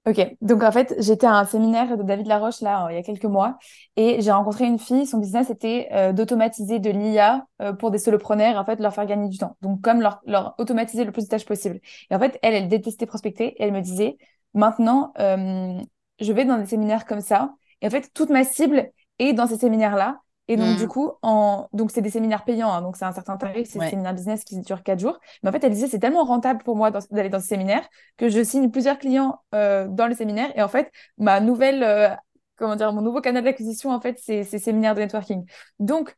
Ok, 0.07 0.37
donc 0.41 0.63
en 0.63 0.73
fait, 0.73 0.95
j'étais 1.01 1.27
à 1.27 1.35
un 1.35 1.45
séminaire 1.45 1.99
de 1.99 2.03
David 2.03 2.27
Laroche 2.29 2.63
là, 2.63 2.87
il 2.91 2.95
y 2.95 2.99
a 2.99 3.03
quelques 3.03 3.25
mois, 3.27 3.59
et 3.97 4.23
j'ai 4.23 4.31
rencontré 4.31 4.65
une 4.65 4.79
fille, 4.79 5.07
son 5.07 5.19
business 5.19 5.51
était 5.51 5.89
euh, 5.93 6.13
d'automatiser 6.15 6.79
de 6.79 6.89
l'IA 6.89 7.47
euh, 7.61 7.75
pour 7.75 7.91
des 7.91 7.99
solopreneurs, 7.99 8.57
en 8.57 8.65
fait, 8.65 8.81
leur 8.81 8.95
faire 8.95 9.05
gagner 9.05 9.29
du 9.29 9.37
temps. 9.37 9.59
Donc, 9.61 9.83
comme 9.83 10.01
leur, 10.01 10.55
automatiser 10.57 11.05
le 11.05 11.13
plus 11.13 11.25
de 11.25 11.29
tâches 11.29 11.45
possible. 11.45 11.81
Et 12.11 12.15
en 12.15 12.19
fait, 12.19 12.39
elle, 12.43 12.55
elle 12.55 12.69
détestait 12.69 13.05
prospecter, 13.05 13.49
et 13.49 13.65
elle 13.65 13.73
me 13.73 13.83
disait, 13.83 14.17
maintenant, 14.55 15.13
euh, 15.19 15.79
je 16.21 16.33
vais 16.33 16.47
dans 16.47 16.57
des 16.57 16.67
séminaires 16.67 17.05
comme 17.05 17.21
ça, 17.21 17.53
et 17.83 17.87
en 17.87 17.91
fait, 17.91 18.11
toute 18.15 18.31
ma 18.31 18.45
cible 18.45 18.91
est 19.19 19.35
dans 19.35 19.47
ces 19.47 19.59
séminaires-là, 19.59 20.21
et 20.49 20.57
donc, 20.57 20.79
du 20.79 20.85
mm. 20.85 20.89
coup, 20.89 21.13
en... 21.23 21.69
donc 21.75 21.91
c'est 21.91 22.01
des 22.01 22.11
séminaires 22.11 22.45
payants, 22.45 22.73
hein, 22.73 22.81
donc 22.81 22.97
c'est 22.97 23.05
un 23.05 23.13
certain 23.13 23.37
tarif, 23.37 23.69
c'est 23.69 23.79
des 23.79 23.91
séminaires 23.91 24.15
business 24.15 24.45
qui 24.45 24.59
durent 24.61 24.83
quatre 24.83 24.99
jours. 24.99 25.21
Mais 25.43 25.51
en 25.51 25.53
fait, 25.53 25.63
elle 25.63 25.73
disait, 25.73 25.89
c'est 25.89 25.99
tellement 25.99 26.25
rentable 26.25 26.63
pour 26.65 26.75
moi 26.75 26.91
d'aller 26.91 27.29
dans 27.29 27.41
ce 27.41 27.47
séminaire 27.47 27.87
que 28.17 28.31
je 28.31 28.43
signe 28.43 28.71
plusieurs 28.71 28.99
clients 28.99 29.41
euh, 29.55 29.87
dans 29.89 30.07
le 30.07 30.15
séminaire. 30.15 30.51
Et 30.57 30.63
en 30.63 30.69
fait, 30.69 30.91
ma 31.19 31.41
nouvelle, 31.41 31.83
euh, 31.83 32.09
comment 32.57 32.77
dire, 32.77 32.93
mon 32.95 33.03
nouveau 33.03 33.21
canal 33.21 33.45
d'acquisition, 33.45 33.91
en 33.91 34.01
fait, 34.01 34.19
c'est 34.23 34.43
ces 34.43 34.59
séminaires 34.59 34.95
de 34.95 35.01
networking. 35.01 35.45
Donc, 35.79 36.17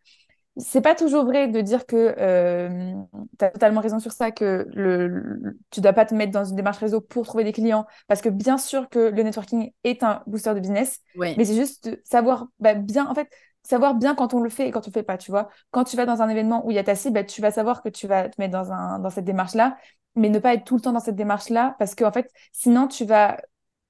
c'est 0.56 0.80
pas 0.80 0.94
toujours 0.94 1.24
vrai 1.24 1.48
de 1.48 1.60
dire 1.60 1.86
que 1.86 2.14
euh, 2.18 2.94
tu 3.38 3.44
as 3.44 3.50
totalement 3.50 3.80
raison 3.80 3.98
sur 3.98 4.12
ça, 4.12 4.30
que 4.30 4.66
le, 4.72 5.56
tu 5.70 5.80
dois 5.80 5.92
pas 5.92 6.04
te 6.04 6.14
mettre 6.14 6.32
dans 6.32 6.44
une 6.44 6.56
démarche 6.56 6.78
réseau 6.78 7.00
pour 7.00 7.24
trouver 7.24 7.44
des 7.44 7.52
clients, 7.52 7.86
parce 8.06 8.20
que 8.20 8.28
bien 8.28 8.58
sûr 8.58 8.88
que 8.88 8.98
le 8.98 9.22
networking 9.22 9.72
est 9.84 10.02
un 10.02 10.22
booster 10.26 10.54
de 10.54 10.60
business, 10.60 11.00
mais 11.16 11.44
c'est 11.44 11.54
juste 11.56 11.98
savoir 12.04 12.46
bah, 12.58 12.74
bien, 12.74 13.08
en 13.08 13.14
fait, 13.14 13.28
savoir 13.62 13.94
bien 13.94 14.14
quand 14.14 14.34
on 14.34 14.40
le 14.40 14.50
fait 14.50 14.68
et 14.68 14.70
quand 14.70 14.80
on 14.80 14.90
le 14.90 14.92
fait 14.92 15.02
pas, 15.02 15.18
tu 15.18 15.30
vois. 15.30 15.48
Quand 15.70 15.84
tu 15.84 15.96
vas 15.96 16.06
dans 16.06 16.22
un 16.22 16.28
événement 16.28 16.66
où 16.66 16.70
il 16.70 16.74
y 16.74 16.78
a 16.78 16.84
ta 16.84 16.94
cible, 16.94 17.14
bah, 17.14 17.24
tu 17.24 17.40
vas 17.40 17.50
savoir 17.50 17.82
que 17.82 17.88
tu 17.88 18.06
vas 18.06 18.28
te 18.28 18.40
mettre 18.40 18.52
dans, 18.52 18.72
un, 18.72 18.98
dans 18.98 19.10
cette 19.10 19.24
démarche-là, 19.24 19.76
mais 20.16 20.28
ne 20.28 20.38
pas 20.38 20.54
être 20.54 20.64
tout 20.64 20.76
le 20.76 20.80
temps 20.80 20.92
dans 20.92 21.00
cette 21.00 21.16
démarche-là, 21.16 21.76
parce 21.78 21.94
qu'en 21.94 22.12
fait, 22.12 22.30
sinon, 22.52 22.88
tu 22.88 23.04
vas 23.04 23.38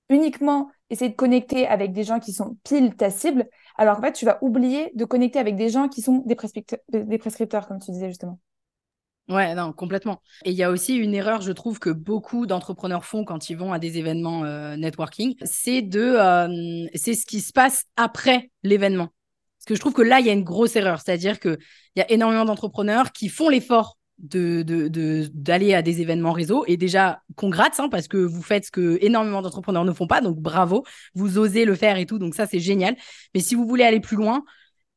uniquement 0.08 0.70
essayer 0.90 1.10
de 1.10 1.16
connecter 1.16 1.66
avec 1.68 1.92
des 1.92 2.04
gens 2.04 2.18
qui 2.18 2.32
sont 2.32 2.56
pile 2.64 2.96
ta 2.96 3.10
cible, 3.10 3.48
alors 3.76 3.98
en 3.98 4.02
fait, 4.02 4.12
tu 4.12 4.24
vas 4.24 4.38
oublier 4.42 4.90
de 4.94 5.04
connecter 5.04 5.38
avec 5.38 5.56
des 5.56 5.68
gens 5.68 5.88
qui 5.88 6.02
sont 6.02 6.18
des, 6.26 6.34
prescripteurs, 6.34 6.80
des 6.88 7.18
prescripteurs 7.18 7.68
comme 7.68 7.78
tu 7.78 7.92
disais 7.92 8.08
justement. 8.08 8.38
Ouais, 9.30 9.54
non, 9.54 9.72
complètement. 9.72 10.20
Et 10.44 10.50
il 10.50 10.56
y 10.56 10.64
a 10.64 10.70
aussi 10.70 10.96
une 10.96 11.14
erreur, 11.14 11.40
je 11.40 11.52
trouve, 11.52 11.78
que 11.78 11.90
beaucoup 11.90 12.46
d'entrepreneurs 12.46 13.04
font 13.04 13.24
quand 13.24 13.48
ils 13.48 13.56
vont 13.56 13.72
à 13.72 13.78
des 13.78 13.96
événements 13.96 14.44
euh, 14.44 14.76
networking, 14.76 15.36
c'est 15.44 15.82
de, 15.82 16.00
euh, 16.00 16.88
c'est 16.96 17.14
ce 17.14 17.24
qui 17.26 17.40
se 17.40 17.52
passe 17.52 17.84
après 17.96 18.50
l'événement. 18.64 19.10
Que 19.70 19.76
je 19.76 19.80
trouve 19.80 19.92
que 19.92 20.02
là, 20.02 20.18
il 20.18 20.26
y 20.26 20.30
a 20.30 20.32
une 20.32 20.42
grosse 20.42 20.74
erreur. 20.74 21.00
C'est-à-dire 21.00 21.38
qu'il 21.38 21.56
y 21.94 22.00
a 22.00 22.10
énormément 22.10 22.44
d'entrepreneurs 22.44 23.12
qui 23.12 23.28
font 23.28 23.48
l'effort 23.48 23.98
d'aller 24.18 24.64
de, 24.64 25.74
à 25.74 25.80
des 25.80 26.00
événements 26.00 26.32
réseau. 26.32 26.64
Et 26.66 26.76
déjà, 26.76 27.22
congrats, 27.36 27.70
hein, 27.78 27.88
parce 27.88 28.08
que 28.08 28.16
vous 28.16 28.42
faites 28.42 28.64
ce 28.64 28.72
que 28.72 28.98
énormément 29.00 29.42
d'entrepreneurs 29.42 29.84
ne 29.84 29.92
font 29.92 30.08
pas. 30.08 30.22
Donc, 30.22 30.40
bravo. 30.40 30.84
Vous 31.14 31.38
osez 31.38 31.64
le 31.64 31.76
faire 31.76 31.98
et 31.98 32.04
tout. 32.04 32.18
Donc, 32.18 32.34
ça, 32.34 32.48
c'est 32.48 32.58
génial. 32.58 32.96
Mais 33.32 33.38
si 33.38 33.54
vous 33.54 33.64
voulez 33.64 33.84
aller 33.84 34.00
plus 34.00 34.16
loin, 34.16 34.42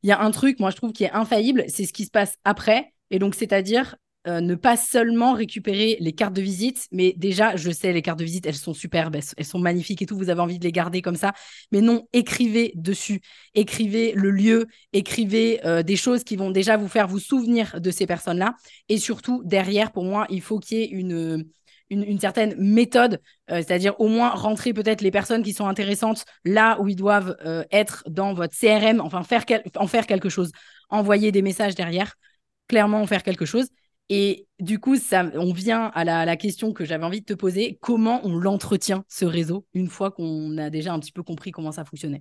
il 0.02 0.10
y 0.10 0.12
a 0.12 0.20
un 0.20 0.32
truc, 0.32 0.60
moi, 0.60 0.72
je 0.72 0.76
trouve, 0.76 0.92
qui 0.92 1.04
est 1.04 1.12
infaillible. 1.12 1.66
C'est 1.68 1.86
ce 1.86 1.94
qui 1.94 2.06
se 2.06 2.10
passe 2.10 2.38
après. 2.44 2.94
Et 3.12 3.20
donc, 3.20 3.36
c'est-à-dire 3.36 3.96
euh, 4.26 4.40
ne 4.40 4.56
pas 4.56 4.78
seulement 4.78 5.34
récupérer 5.34 5.98
les 6.00 6.14
cartes 6.14 6.34
de 6.34 6.42
visite, 6.42 6.88
mais 6.94 7.14
déjà, 7.18 7.58
je 7.58 7.70
sais, 7.72 7.92
les 7.92 8.02
cartes 8.02 8.20
de 8.20 8.24
visite, 8.24 8.46
elles 8.46 8.56
sont 8.56 8.74
superbes, 8.74 9.18
elles, 9.36 9.46
sont 9.46 9.60
magnifiques 9.60 10.02
et 10.02 10.06
tout, 10.06 10.16
vous 10.16 10.30
avez 10.30 10.40
envie 10.40 10.60
de 10.60 10.64
les 10.64 10.72
garder 10.72 11.02
comme 11.02 11.18
ça, 11.18 11.34
mais 11.74 11.82
non, 11.82 12.08
écrivez 12.14 12.72
dessus, 12.76 13.20
écrivez 13.54 14.14
le 14.14 14.32
lieu, 14.32 14.68
écrivez 14.94 15.60
euh, 15.66 15.84
des 15.84 15.98
choses 15.98 16.24
qui 16.24 16.38
vont 16.38 16.52
déjà 16.52 16.78
vous 16.78 16.88
faire 16.88 17.10
vous 17.10 17.20
souvenir 17.20 17.82
de 17.82 17.92
ces 17.92 18.08
personnes-là, 18.08 18.56
et 18.88 18.98
surtout, 18.98 19.42
derrière, 19.44 19.92
pour 19.92 20.06
moi, 20.06 20.26
il 20.30 20.42
faut 20.42 20.60
qu'il 20.60 20.78
y 20.78 20.82
ait 20.84 20.88
une... 20.88 21.46
Une, 21.90 22.20
certaine 22.20 22.56
méthode, 22.58 23.22
euh, 23.52 23.58
c'est-à-dire 23.58 23.94
au 24.00 24.08
moins 24.08 24.30
rentrer 24.30 24.74
peut-être 24.74 25.02
les 25.02 25.12
personnes 25.12 25.44
qui 25.44 25.54
sont 25.54 25.68
intéressantes 25.68 26.26
là 26.44 26.82
où 26.82 26.88
ils 26.88 26.96
doivent 26.96 27.38
être 27.70 28.04
dans 28.10 28.34
votre 28.34 28.58
CRM, 28.58 29.00
enfin 29.00 29.22
faire 29.22 29.44
en 29.76 29.86
faire 29.86 30.08
quelque 30.08 30.30
chose, 30.30 30.52
envoyer 30.90 31.32
des 31.32 31.44
messages 31.44 31.76
derrière, 31.76 32.16
clairement 32.68 33.02
en 33.02 33.06
faire 33.06 33.22
quelque 33.22 33.46
chose. 33.46 33.68
Et 34.10 34.48
du 34.60 34.80
coup, 34.80 34.98
ça, 34.98 35.30
on 35.36 35.54
vient 35.54 35.86
à 35.94 36.04
la, 36.04 36.36
question 36.38 36.74
que 36.74 36.86
j'avais 36.86 37.06
envie 37.06 37.22
de 37.22 37.26
te 37.26 37.34
poser. 37.34 37.78
Comment 37.82 38.22
on 38.26 38.38
l'entretient, 38.38 39.06
ce 39.08 39.26
réseau, 39.26 39.66
une 39.74 39.88
fois 39.88 40.12
qu'on 40.12 40.58
a 40.58 40.70
déjà 40.70 40.94
un 40.94 41.00
petit 41.00 41.12
peu 41.12 41.24
compris 41.24 41.52
comment 41.52 41.72
ça 41.72 41.86
fonctionnait? 41.86 42.20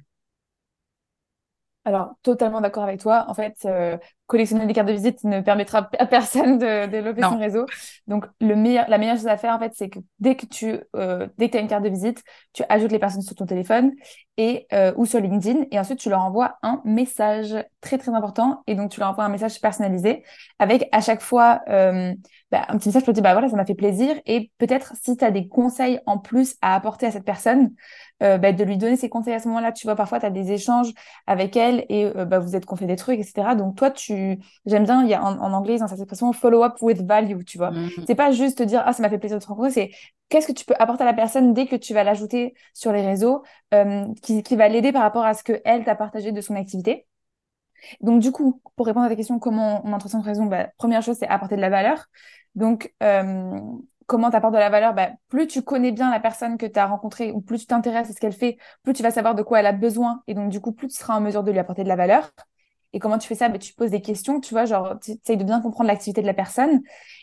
Alors, 1.84 2.14
totalement 2.22 2.60
d'accord 2.60 2.84
avec 2.84 3.00
toi. 3.00 3.24
En 3.26 3.34
fait, 3.34 3.56
euh, 3.64 3.98
collectionner 4.26 4.66
des 4.66 4.72
cartes 4.72 4.86
de 4.86 4.92
visite 4.92 5.24
ne 5.24 5.40
permettra 5.40 5.90
à 5.98 6.06
personne 6.06 6.58
de, 6.58 6.86
développer 6.86 7.22
son 7.22 7.38
réseau. 7.38 7.66
Donc, 8.06 8.24
le 8.40 8.54
meilleur, 8.54 8.88
la 8.88 8.98
meilleure 8.98 9.16
chose 9.16 9.26
à 9.26 9.36
faire, 9.36 9.52
en 9.54 9.58
fait, 9.58 9.72
c'est 9.74 9.88
que 9.88 9.98
dès 10.20 10.36
que 10.36 10.46
tu 10.46 10.78
euh, 10.94 11.26
dès 11.38 11.50
que 11.50 11.58
as 11.58 11.60
une 11.60 11.66
carte 11.66 11.82
de 11.82 11.88
visite, 11.88 12.22
tu 12.52 12.62
ajoutes 12.68 12.92
les 12.92 13.00
personnes 13.00 13.22
sur 13.22 13.34
ton 13.34 13.46
téléphone 13.46 13.92
et 14.36 14.66
euh, 14.72 14.92
ou 14.96 15.06
sur 15.06 15.20
LinkedIn 15.20 15.64
et 15.70 15.78
ensuite 15.78 15.98
tu 15.98 16.08
leur 16.08 16.20
envoies 16.20 16.56
un 16.62 16.80
message 16.84 17.54
très 17.80 17.98
très 17.98 18.12
important 18.12 18.62
et 18.66 18.74
donc 18.74 18.90
tu 18.90 18.98
leur 18.98 19.10
envoies 19.10 19.24
un 19.24 19.28
message 19.28 19.60
personnalisé 19.60 20.24
avec 20.58 20.88
à 20.90 21.02
chaque 21.02 21.20
fois 21.20 21.60
bah, 22.52 22.66
un 22.68 22.76
petit 22.78 22.90
message 22.90 23.04
pour 23.04 23.12
te 23.12 23.14
dire 23.14 23.22
bah 23.22 23.32
voilà 23.32 23.48
ça 23.48 23.56
m'a 23.56 23.64
fait 23.64 23.74
plaisir 23.74 24.14
et 24.26 24.52
peut-être 24.58 24.94
si 25.02 25.16
tu 25.16 25.24
as 25.24 25.30
des 25.30 25.48
conseils 25.48 25.98
en 26.06 26.18
plus 26.18 26.56
à 26.60 26.74
apporter 26.74 27.06
à 27.06 27.10
cette 27.10 27.24
personne 27.24 27.70
euh, 28.22 28.38
bah, 28.38 28.52
de 28.52 28.62
lui 28.62 28.76
donner 28.76 28.96
ses 28.96 29.08
conseils 29.08 29.34
à 29.34 29.40
ce 29.40 29.48
moment-là. 29.48 29.72
Tu 29.72 29.86
vois, 29.86 29.96
parfois, 29.96 30.20
tu 30.20 30.26
as 30.26 30.30
des 30.30 30.52
échanges 30.52 30.92
avec 31.26 31.56
elle 31.56 31.84
et 31.88 32.04
euh, 32.04 32.24
bah, 32.24 32.38
vous 32.38 32.54
êtes 32.54 32.66
confié 32.66 32.86
des 32.86 32.94
trucs, 32.94 33.18
etc. 33.18 33.56
Donc, 33.56 33.76
toi, 33.76 33.90
tu, 33.90 34.38
j'aime 34.64 34.84
bien, 34.84 35.02
il 35.02 35.08
y 35.08 35.14
a 35.14 35.22
en, 35.24 35.38
en 35.40 35.52
anglais, 35.52 35.78
dans 35.78 35.88
cette 35.88 35.98
expression, 35.98 36.32
follow 36.32 36.62
up 36.62 36.74
with 36.82 37.02
value, 37.02 37.42
tu 37.44 37.58
vois. 37.58 37.72
Mm-hmm. 37.72 38.04
C'est 38.06 38.14
pas 38.14 38.30
juste 38.30 38.58
te 38.58 38.62
dire, 38.62 38.82
ah, 38.86 38.92
ça 38.92 39.02
m'a 39.02 39.10
fait 39.10 39.18
plaisir 39.18 39.38
de 39.38 39.42
te 39.42 39.48
rencontrer, 39.48 39.72
c'est 39.72 39.90
qu'est-ce 40.28 40.46
que 40.46 40.52
tu 40.52 40.64
peux 40.64 40.74
apporter 40.78 41.02
à 41.02 41.06
la 41.06 41.14
personne 41.14 41.52
dès 41.52 41.66
que 41.66 41.74
tu 41.74 41.94
vas 41.94 42.04
l'ajouter 42.04 42.54
sur 42.74 42.92
les 42.92 43.04
réseaux, 43.04 43.42
euh, 43.74 44.04
qui, 44.22 44.42
qui 44.44 44.54
va 44.54 44.68
l'aider 44.68 44.92
par 44.92 45.02
rapport 45.02 45.24
à 45.24 45.34
ce 45.34 45.42
qu'elle 45.42 45.84
t'a 45.84 45.96
partagé 45.96 46.30
de 46.30 46.40
son 46.40 46.54
activité? 46.54 47.06
Donc, 48.00 48.20
du 48.20 48.30
coup, 48.30 48.60
pour 48.76 48.86
répondre 48.86 49.06
à 49.06 49.08
ta 49.08 49.16
question, 49.16 49.40
comment 49.40 49.82
on 49.84 49.92
entretient 49.92 50.20
son 50.20 50.24
réseau, 50.24 50.44
bah, 50.44 50.68
première 50.78 51.02
chose, 51.02 51.16
c'est 51.18 51.26
apporter 51.26 51.56
de 51.56 51.60
la 51.60 51.70
valeur. 51.70 52.06
Donc, 52.54 52.92
euh, 53.02 53.60
comment 54.06 54.30
tu 54.30 54.36
de 54.36 54.56
la 54.58 54.70
valeur, 54.70 54.94
bah, 54.94 55.10
plus 55.28 55.46
tu 55.46 55.62
connais 55.62 55.92
bien 55.92 56.10
la 56.10 56.20
personne 56.20 56.58
que 56.58 56.66
tu 56.66 56.78
as 56.78 56.86
rencontrée 56.86 57.32
ou 57.32 57.40
plus 57.40 57.60
tu 57.60 57.66
t'intéresses 57.66 58.10
à 58.10 58.12
ce 58.12 58.20
qu'elle 58.20 58.32
fait, 58.32 58.58
plus 58.82 58.92
tu 58.92 59.02
vas 59.02 59.10
savoir 59.10 59.34
de 59.34 59.42
quoi 59.42 59.60
elle 59.60 59.66
a 59.66 59.72
besoin 59.72 60.22
et 60.26 60.34
donc 60.34 60.50
du 60.50 60.60
coup, 60.60 60.72
plus 60.72 60.88
tu 60.88 60.96
seras 60.96 61.16
en 61.16 61.20
mesure 61.20 61.42
de 61.44 61.50
lui 61.52 61.58
apporter 61.58 61.82
de 61.84 61.88
la 61.88 61.96
valeur. 61.96 62.30
Et 62.92 62.98
comment 62.98 63.16
tu 63.18 63.26
fais 63.28 63.34
ça? 63.34 63.48
Bah, 63.48 63.58
Tu 63.58 63.72
poses 63.74 63.90
des 63.90 64.02
questions, 64.02 64.40
tu 64.40 64.52
vois, 64.54 64.64
genre 64.66 64.98
tu 65.02 65.12
essayes 65.12 65.36
de 65.38 65.44
bien 65.44 65.60
comprendre 65.60 65.88
l'activité 65.88 66.20
de 66.22 66.26
la 66.26 66.34
personne 66.34 66.82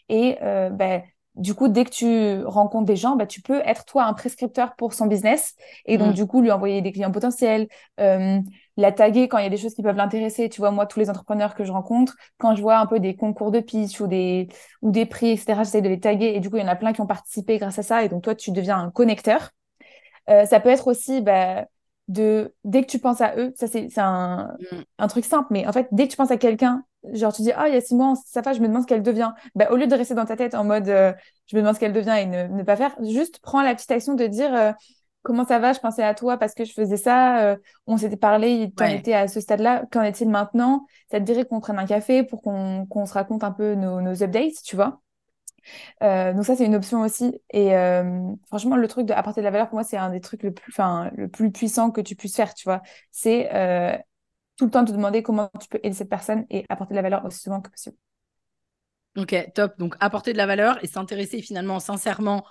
et 0.09 0.37
euh, 0.41 0.69
bah, 0.69 1.01
du 1.39 1.55
coup, 1.55 1.69
dès 1.69 1.85
que 1.85 1.89
tu 1.89 2.45
rencontres 2.45 2.85
des 2.85 2.97
gens, 2.97 3.15
bah, 3.15 3.25
tu 3.25 3.41
peux 3.41 3.61
être 3.65 3.85
toi 3.85 4.03
un 4.03 4.13
prescripteur 4.13 4.75
pour 4.75 4.93
son 4.93 5.07
business 5.07 5.55
et 5.85 5.97
donc 5.97 6.09
mm. 6.09 6.13
du 6.13 6.27
coup 6.27 6.41
lui 6.41 6.51
envoyer 6.51 6.81
des 6.81 6.91
clients 6.91 7.11
potentiels, 7.11 7.67
euh, 7.99 8.39
la 8.75 8.91
taguer 8.91 9.29
quand 9.29 9.37
il 9.37 9.43
y 9.43 9.47
a 9.47 9.49
des 9.49 9.57
choses 9.57 9.73
qui 9.73 9.81
peuvent 9.81 9.95
l'intéresser. 9.95 10.49
Tu 10.49 10.59
vois, 10.59 10.71
moi, 10.71 10.85
tous 10.85 10.99
les 10.99 11.09
entrepreneurs 11.09 11.55
que 11.55 11.63
je 11.63 11.71
rencontre, 11.71 12.17
quand 12.37 12.55
je 12.55 12.61
vois 12.61 12.77
un 12.77 12.85
peu 12.85 12.99
des 12.99 13.15
concours 13.15 13.51
de 13.51 13.61
pitch 13.61 14.01
ou 14.01 14.07
des, 14.07 14.49
ou 14.81 14.91
des 14.91 15.05
prix, 15.05 15.31
etc., 15.31 15.63
j'essaie 15.63 15.81
de 15.81 15.89
les 15.89 15.99
taguer. 15.99 16.33
Et 16.35 16.41
du 16.41 16.49
coup, 16.49 16.57
il 16.57 16.61
y 16.61 16.65
en 16.65 16.67
a 16.67 16.75
plein 16.75 16.91
qui 16.91 17.01
ont 17.01 17.07
participé 17.07 17.57
grâce 17.57 17.79
à 17.79 17.83
ça. 17.83 18.03
Et 18.03 18.09
donc, 18.09 18.23
toi, 18.23 18.35
tu 18.35 18.51
deviens 18.51 18.77
un 18.77 18.91
connecteur. 18.91 19.51
Euh, 20.29 20.45
ça 20.45 20.59
peut 20.59 20.69
être 20.69 20.87
aussi, 20.87 21.21
bah, 21.21 21.65
de, 22.09 22.53
dès 22.65 22.81
que 22.81 22.87
tu 22.87 22.99
penses 22.99 23.21
à 23.21 23.35
eux, 23.37 23.53
ça, 23.55 23.67
c'est 23.67 23.97
un, 23.97 24.55
mm. 24.71 24.83
un 24.97 25.07
truc 25.07 25.25
simple, 25.25 25.47
mais 25.51 25.65
en 25.67 25.71
fait, 25.71 25.87
dès 25.91 26.05
que 26.05 26.11
tu 26.11 26.17
penses 26.17 26.31
à 26.31 26.37
quelqu'un, 26.37 26.83
genre, 27.13 27.33
tu 27.33 27.41
dis, 27.41 27.51
ah, 27.51 27.67
il 27.67 27.73
y 27.73 27.77
a 27.77 27.81
six 27.81 27.95
mois, 27.95 28.13
ça 28.25 28.43
fait, 28.43 28.53
je 28.53 28.61
me 28.61 28.67
demande 28.67 28.83
ce 28.83 28.87
qu'elle 28.87 29.03
devient. 29.03 29.31
Bah, 29.55 29.67
au 29.71 29.75
lieu 29.75 29.87
de 29.87 29.95
rester 29.95 30.13
dans 30.15 30.25
ta 30.25 30.35
tête 30.35 30.55
en 30.55 30.63
mode, 30.63 30.89
euh, 30.89 31.13
je 31.47 31.55
me 31.55 31.61
demande 31.61 31.75
ce 31.75 31.79
qu'elle 31.79 31.93
devient 31.93 32.15
et 32.19 32.25
ne, 32.25 32.47
ne, 32.47 32.63
pas 32.63 32.75
faire, 32.75 32.95
juste 33.03 33.39
prends 33.39 33.61
la 33.61 33.73
petite 33.75 33.91
action 33.91 34.15
de 34.15 34.27
dire, 34.27 34.53
euh, 34.53 34.71
comment 35.23 35.45
ça 35.45 35.59
va 35.59 35.73
Je 35.73 35.79
pensais 35.79 36.03
à 36.03 36.13
toi 36.13 36.37
parce 36.37 36.53
que 36.53 36.65
je 36.65 36.73
faisais 36.73 36.97
ça. 36.97 37.41
Euh, 37.41 37.57
on 37.87 37.97
s'était 37.97 38.17
parlé, 38.17 38.71
tu 38.75 38.83
en 38.83 38.87
étais 38.87 39.13
à 39.13 39.27
ce 39.27 39.39
stade-là. 39.39 39.85
Qu'en 39.91 40.01
est-il 40.01 40.29
maintenant? 40.29 40.85
Ça 41.11 41.19
te 41.19 41.25
dirait 41.25 41.45
qu'on 41.45 41.59
prenne 41.59 41.79
un 41.79 41.85
café 41.85 42.23
pour 42.23 42.41
qu'on 42.41 43.05
se 43.05 43.13
raconte 43.13 43.43
un 43.43 43.51
peu 43.51 43.75
nos, 43.75 44.01
nos 44.01 44.23
updates, 44.23 44.61
tu 44.63 44.75
vois? 44.75 45.01
Donc 46.01 46.45
ça 46.45 46.55
c'est 46.55 46.65
une 46.65 46.73
option 46.73 47.01
aussi 47.01 47.41
et 47.51 47.73
franchement 48.47 48.75
le 48.77 48.87
truc 48.87 49.05
d'apporter 49.05 49.41
de 49.41 49.43
la 49.43 49.51
valeur 49.51 49.67
pour 49.67 49.75
moi 49.75 49.83
c'est 49.83 49.97
un 49.97 50.09
des 50.09 50.21
trucs 50.21 50.41
le 50.41 50.51
plus 50.51 50.71
enfin 50.71 51.11
le 51.15 51.27
plus 51.27 51.51
puissant 51.51 51.91
que 51.91 52.01
tu 52.01 52.15
puisses 52.15 52.35
faire 52.35 52.55
tu 52.55 52.63
vois? 52.63 52.81
C'est 53.11 53.49
tout 54.59 54.65
le 54.65 54.71
temps 54.71 54.83
te 54.83 54.91
demander 54.91 55.23
comment 55.23 55.49
tu 55.59 55.69
peux 55.69 55.79
aider 55.83 55.95
cette 55.95 56.09
personne 56.09 56.45
et 56.49 56.65
apporter 56.67 56.93
de 56.93 56.97
la 56.97 57.01
valeur 57.01 57.25
aussi 57.25 57.39
souvent 57.39 57.61
que 57.61 57.69
possible 57.69 57.95
ok 59.17 59.51
top 59.55 59.79
donc 59.79 59.95
apporter 59.99 60.33
de 60.33 60.37
la 60.37 60.45
valeur 60.45 60.83
et 60.83 60.87
s'intéresser 60.87 61.41
finalement 61.41 61.79
sincèrement 61.79 62.45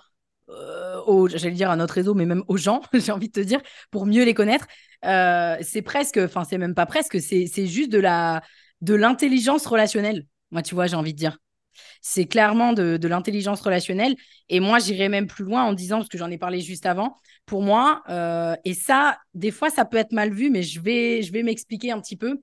euh, 0.49 1.27
j'allais 1.27 1.53
dire 1.53 1.69
à 1.69 1.75
notre 1.75 1.93
réseau, 1.93 2.13
mais 2.13 2.25
même 2.25 2.43
aux 2.47 2.57
gens, 2.57 2.81
j'ai 2.93 3.11
envie 3.11 3.27
de 3.27 3.33
te 3.33 3.39
dire, 3.39 3.61
pour 3.91 4.05
mieux 4.05 4.23
les 4.23 4.33
connaître. 4.33 4.65
Euh, 5.05 5.57
c'est 5.61 5.81
presque, 5.81 6.17
enfin, 6.17 6.43
c'est 6.43 6.57
même 6.57 6.73
pas 6.75 6.85
presque, 6.85 7.21
c'est 7.21 7.67
juste 7.67 7.91
de 7.91 7.99
la 7.99 8.41
de 8.81 8.95
l'intelligence 8.95 9.65
relationnelle. 9.65 10.25
Moi, 10.51 10.61
tu 10.61 10.73
vois, 10.73 10.87
j'ai 10.87 10.95
envie 10.95 11.13
de 11.13 11.19
dire. 11.19 11.37
C'est 12.01 12.25
clairement 12.25 12.73
de, 12.73 12.97
de 12.97 13.07
l'intelligence 13.07 13.61
relationnelle. 13.61 14.15
Et 14.49 14.59
moi, 14.59 14.79
j'irais 14.79 15.09
même 15.09 15.27
plus 15.27 15.43
loin 15.43 15.63
en 15.63 15.73
disant, 15.73 15.97
parce 15.97 16.09
que 16.09 16.17
j'en 16.17 16.31
ai 16.31 16.37
parlé 16.37 16.61
juste 16.61 16.85
avant, 16.85 17.17
pour 17.45 17.61
moi, 17.61 18.03
euh, 18.09 18.55
et 18.65 18.73
ça, 18.73 19.17
des 19.33 19.51
fois, 19.51 19.69
ça 19.69 19.85
peut 19.85 19.97
être 19.97 20.11
mal 20.11 20.31
vu, 20.33 20.49
mais 20.49 20.63
je 20.63 20.79
vais, 20.79 21.21
je 21.21 21.31
vais 21.31 21.43
m'expliquer 21.43 21.91
un 21.91 21.99
petit 21.99 22.15
peu. 22.17 22.39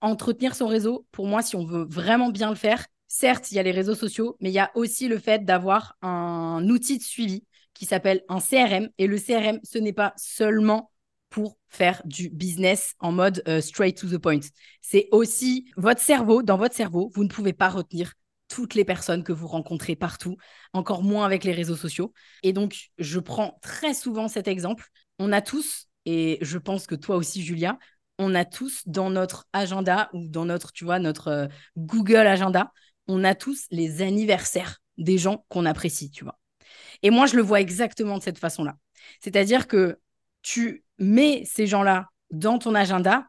Entretenir 0.00 0.54
son 0.54 0.66
réseau, 0.66 1.06
pour 1.12 1.26
moi, 1.26 1.42
si 1.42 1.56
on 1.56 1.64
veut 1.64 1.86
vraiment 1.88 2.30
bien 2.30 2.48
le 2.50 2.56
faire, 2.56 2.86
certes, 3.06 3.50
il 3.50 3.56
y 3.56 3.58
a 3.58 3.62
les 3.62 3.70
réseaux 3.70 3.94
sociaux, 3.94 4.36
mais 4.40 4.50
il 4.50 4.54
y 4.54 4.58
a 4.58 4.70
aussi 4.74 5.08
le 5.08 5.18
fait 5.18 5.44
d'avoir 5.44 5.96
un 6.00 6.66
outil 6.68 6.98
de 6.98 7.02
suivi 7.02 7.44
qui 7.74 7.84
s'appelle 7.84 8.22
un 8.28 8.40
CRM. 8.40 8.88
Et 8.98 9.06
le 9.06 9.18
CRM, 9.18 9.60
ce 9.62 9.78
n'est 9.78 9.92
pas 9.92 10.14
seulement 10.16 10.90
pour 11.30 11.56
faire 11.68 12.02
du 12.04 12.28
business 12.28 12.94
en 12.98 13.12
mode 13.12 13.42
euh, 13.48 13.60
straight 13.60 13.96
to 13.96 14.08
the 14.08 14.18
point. 14.18 14.40
C'est 14.82 15.08
aussi 15.12 15.70
votre 15.76 16.00
cerveau, 16.00 16.42
dans 16.42 16.56
votre 16.56 16.74
cerveau, 16.74 17.10
vous 17.14 17.24
ne 17.24 17.28
pouvez 17.28 17.52
pas 17.52 17.68
retenir 17.68 18.14
toutes 18.50 18.74
les 18.74 18.84
personnes 18.84 19.22
que 19.22 19.32
vous 19.32 19.46
rencontrez 19.46 19.96
partout, 19.96 20.36
encore 20.72 21.02
moins 21.02 21.24
avec 21.24 21.44
les 21.44 21.52
réseaux 21.52 21.76
sociaux. 21.76 22.12
Et 22.42 22.52
donc, 22.52 22.90
je 22.98 23.20
prends 23.20 23.58
très 23.62 23.94
souvent 23.94 24.28
cet 24.28 24.48
exemple. 24.48 24.88
On 25.18 25.32
a 25.32 25.40
tous, 25.40 25.86
et 26.04 26.38
je 26.42 26.58
pense 26.58 26.86
que 26.86 26.96
toi 26.96 27.16
aussi, 27.16 27.42
Julia, 27.42 27.78
on 28.18 28.34
a 28.34 28.44
tous 28.44 28.82
dans 28.86 29.08
notre 29.08 29.46
agenda 29.52 30.10
ou 30.12 30.28
dans 30.28 30.44
notre, 30.44 30.72
tu 30.72 30.84
vois, 30.84 30.98
notre 30.98 31.28
euh, 31.28 31.46
Google 31.78 32.26
Agenda, 32.26 32.72
on 33.06 33.24
a 33.24 33.34
tous 33.34 33.66
les 33.70 34.02
anniversaires 34.02 34.78
des 34.98 35.16
gens 35.16 35.46
qu'on 35.48 35.64
apprécie, 35.64 36.10
tu 36.10 36.24
vois. 36.24 36.38
Et 37.02 37.10
moi, 37.10 37.26
je 37.26 37.36
le 37.36 37.42
vois 37.42 37.60
exactement 37.60 38.18
de 38.18 38.22
cette 38.22 38.38
façon-là. 38.38 38.76
C'est-à-dire 39.20 39.68
que 39.68 39.98
tu 40.42 40.84
mets 40.98 41.44
ces 41.46 41.66
gens-là 41.66 42.08
dans 42.30 42.58
ton 42.58 42.74
agenda 42.74 43.26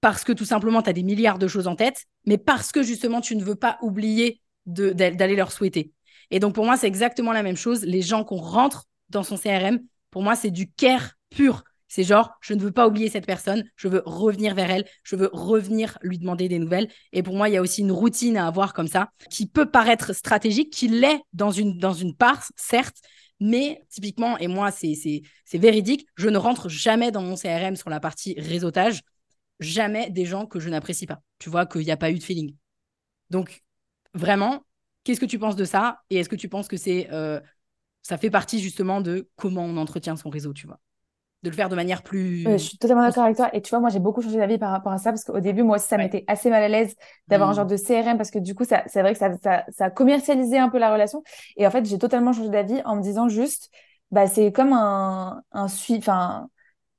parce 0.00 0.24
que 0.24 0.32
tout 0.32 0.44
simplement, 0.44 0.82
tu 0.82 0.90
as 0.90 0.92
des 0.92 1.02
milliards 1.02 1.38
de 1.38 1.48
choses 1.48 1.66
en 1.66 1.74
tête, 1.74 2.04
mais 2.26 2.38
parce 2.38 2.72
que 2.72 2.82
justement, 2.82 3.20
tu 3.20 3.36
ne 3.36 3.44
veux 3.44 3.54
pas 3.54 3.78
oublier 3.82 4.42
d'aller 4.66 5.36
leur 5.36 5.52
souhaiter. 5.52 5.92
Et 6.30 6.40
donc, 6.40 6.54
pour 6.54 6.64
moi, 6.64 6.76
c'est 6.76 6.88
exactement 6.88 7.32
la 7.32 7.42
même 7.42 7.56
chose. 7.56 7.84
Les 7.84 8.02
gens 8.02 8.24
qu'on 8.24 8.36
rentre 8.36 8.84
dans 9.10 9.22
son 9.22 9.36
CRM, 9.36 9.78
pour 10.10 10.22
moi, 10.22 10.34
c'est 10.34 10.50
du 10.50 10.70
care 10.70 11.12
pur. 11.30 11.62
C'est 11.88 12.02
genre, 12.02 12.32
je 12.40 12.54
ne 12.54 12.60
veux 12.60 12.72
pas 12.72 12.88
oublier 12.88 13.08
cette 13.08 13.26
personne, 13.26 13.64
je 13.76 13.86
veux 13.86 14.02
revenir 14.04 14.56
vers 14.56 14.70
elle, 14.70 14.84
je 15.04 15.14
veux 15.14 15.30
revenir 15.32 15.98
lui 16.02 16.18
demander 16.18 16.48
des 16.48 16.58
nouvelles. 16.58 16.88
Et 17.12 17.22
pour 17.22 17.36
moi, 17.36 17.48
il 17.48 17.52
y 17.52 17.56
a 17.56 17.62
aussi 17.62 17.82
une 17.82 17.92
routine 17.92 18.36
à 18.36 18.48
avoir 18.48 18.74
comme 18.74 18.88
ça, 18.88 19.10
qui 19.30 19.46
peut 19.46 19.70
paraître 19.70 20.12
stratégique, 20.12 20.72
qui 20.72 20.88
l'est 20.88 21.20
dans 21.32 21.52
une, 21.52 21.78
dans 21.78 21.92
une 21.92 22.16
part, 22.16 22.44
certes, 22.56 22.96
mais 23.38 23.82
typiquement, 23.88 24.36
et 24.38 24.48
moi, 24.48 24.72
c'est 24.72 25.22
véridique, 25.52 26.08
je 26.16 26.28
ne 26.28 26.38
rentre 26.38 26.68
jamais 26.68 27.12
dans 27.12 27.22
mon 27.22 27.36
CRM 27.36 27.76
sur 27.76 27.88
la 27.88 28.00
partie 28.00 28.34
réseautage, 28.36 29.02
jamais 29.60 30.10
des 30.10 30.24
gens 30.24 30.46
que 30.46 30.60
je 30.60 30.68
n'apprécie 30.68 31.06
pas. 31.06 31.20
Tu 31.38 31.50
vois 31.50 31.66
qu'il 31.66 31.82
n'y 31.82 31.90
a 31.90 31.96
pas 31.96 32.10
eu 32.10 32.18
de 32.18 32.22
feeling. 32.22 32.54
Donc, 33.30 33.62
vraiment, 34.14 34.62
qu'est-ce 35.04 35.20
que 35.20 35.26
tu 35.26 35.38
penses 35.38 35.56
de 35.56 35.64
ça? 35.64 36.00
Et 36.10 36.18
est-ce 36.18 36.28
que 36.28 36.36
tu 36.36 36.48
penses 36.48 36.68
que 36.68 36.76
c'est 36.76 37.08
euh, 37.12 37.40
ça 38.02 38.18
fait 38.18 38.30
partie 38.30 38.60
justement 38.60 39.00
de 39.00 39.28
comment 39.36 39.64
on 39.64 39.76
entretient 39.76 40.16
son 40.16 40.30
réseau, 40.30 40.52
tu 40.52 40.66
vois? 40.66 40.78
De 41.42 41.50
le 41.50 41.56
faire 41.56 41.68
de 41.68 41.76
manière 41.76 42.02
plus. 42.02 42.44
je 42.44 42.56
suis 42.56 42.78
totalement 42.78 43.02
d'accord 43.02 43.24
avec 43.24 43.36
toi. 43.36 43.50
Et 43.52 43.60
tu 43.60 43.70
vois, 43.70 43.80
moi, 43.80 43.90
j'ai 43.90 43.98
beaucoup 43.98 44.22
changé 44.22 44.38
d'avis 44.38 44.58
par 44.58 44.70
rapport 44.70 44.92
à 44.92 44.98
ça 44.98 45.10
parce 45.10 45.24
qu'au 45.24 45.40
début, 45.40 45.62
moi 45.62 45.76
aussi, 45.76 45.86
ça 45.86 45.98
m'était 45.98 46.24
assez 46.26 46.48
mal 46.48 46.62
à 46.62 46.68
l'aise 46.68 46.94
d'avoir 47.28 47.50
un 47.50 47.52
mmh. 47.52 47.56
genre 47.56 47.66
de 47.66 47.76
CRM 47.76 48.16
parce 48.16 48.30
que 48.30 48.38
du 48.38 48.54
coup, 48.54 48.64
ça, 48.64 48.82
c'est 48.86 49.00
vrai 49.02 49.12
que 49.12 49.18
ça, 49.18 49.36
ça, 49.42 49.64
ça 49.68 49.84
a 49.86 49.90
commercialisé 49.90 50.58
un 50.58 50.68
peu 50.68 50.78
la 50.78 50.92
relation. 50.92 51.22
Et 51.56 51.66
en 51.66 51.70
fait, 51.70 51.84
j'ai 51.84 51.98
totalement 51.98 52.32
changé 52.32 52.48
d'avis 52.48 52.80
en 52.84 52.96
me 52.96 53.02
disant 53.02 53.28
juste, 53.28 53.70
bah, 54.10 54.26
c'est 54.26 54.52
comme 54.52 54.72
un, 54.72 55.42
un 55.52 55.68
suivi, 55.68 55.98
enfin, 55.98 56.48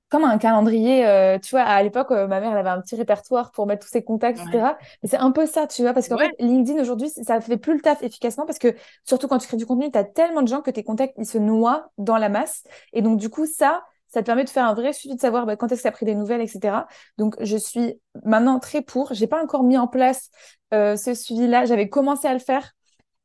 comme 0.09 0.23
un 0.23 0.37
calendrier, 0.37 1.05
euh, 1.05 1.37
tu 1.37 1.51
vois, 1.51 1.63
à 1.63 1.83
l'époque, 1.83 2.11
euh, 2.11 2.27
ma 2.27 2.39
mère, 2.39 2.53
elle 2.53 2.57
avait 2.57 2.69
un 2.69 2.81
petit 2.81 2.95
répertoire 2.95 3.51
pour 3.51 3.67
mettre 3.67 3.85
tous 3.85 3.91
ses 3.91 4.03
contacts, 4.03 4.39
etc. 4.39 4.77
Mais 5.03 5.09
c'est 5.09 5.17
un 5.17 5.31
peu 5.31 5.45
ça, 5.45 5.67
tu 5.67 5.81
vois, 5.81 5.93
parce 5.93 6.07
qu'en 6.07 6.17
fait, 6.17 6.31
LinkedIn, 6.39 6.81
aujourd'hui, 6.81 7.09
ça 7.09 7.41
fait 7.41 7.57
plus 7.57 7.73
le 7.73 7.81
taf 7.81 8.01
efficacement 8.03 8.45
parce 8.45 8.59
que, 8.59 8.73
surtout 9.03 9.27
quand 9.27 9.37
tu 9.37 9.47
crées 9.47 9.57
du 9.57 9.65
contenu, 9.65 9.91
tu 9.91 9.97
as 9.97 10.05
tellement 10.05 10.41
de 10.41 10.47
gens 10.47 10.61
que 10.61 10.71
tes 10.71 10.83
contacts, 10.83 11.13
ils 11.17 11.25
se 11.25 11.37
noient 11.37 11.89
dans 11.97 12.17
la 12.17 12.29
masse. 12.29 12.63
Et 12.93 13.01
donc, 13.01 13.19
du 13.19 13.29
coup, 13.29 13.45
ça, 13.45 13.83
ça 14.07 14.21
te 14.21 14.25
permet 14.25 14.45
de 14.45 14.49
faire 14.49 14.65
un 14.65 14.73
vrai 14.73 14.93
suivi 14.93 15.15
de 15.15 15.19
savoir 15.19 15.45
bah, 15.45 15.57
quand 15.57 15.71
est-ce 15.73 15.81
que 15.81 15.87
tu 15.87 15.89
as 15.89 15.91
pris 15.91 16.05
des 16.05 16.15
nouvelles, 16.15 16.41
etc. 16.41 16.85
Donc, 17.17 17.35
je 17.41 17.57
suis 17.57 17.99
maintenant 18.23 18.59
très 18.59 18.81
pour. 18.81 19.13
J'ai 19.13 19.27
pas 19.27 19.43
encore 19.43 19.63
mis 19.63 19.77
en 19.77 19.87
place 19.87 20.29
euh, 20.73 20.95
ce 20.95 21.13
suivi-là. 21.13 21.65
J'avais 21.65 21.89
commencé 21.89 22.27
à 22.27 22.33
le 22.33 22.39
faire 22.39 22.71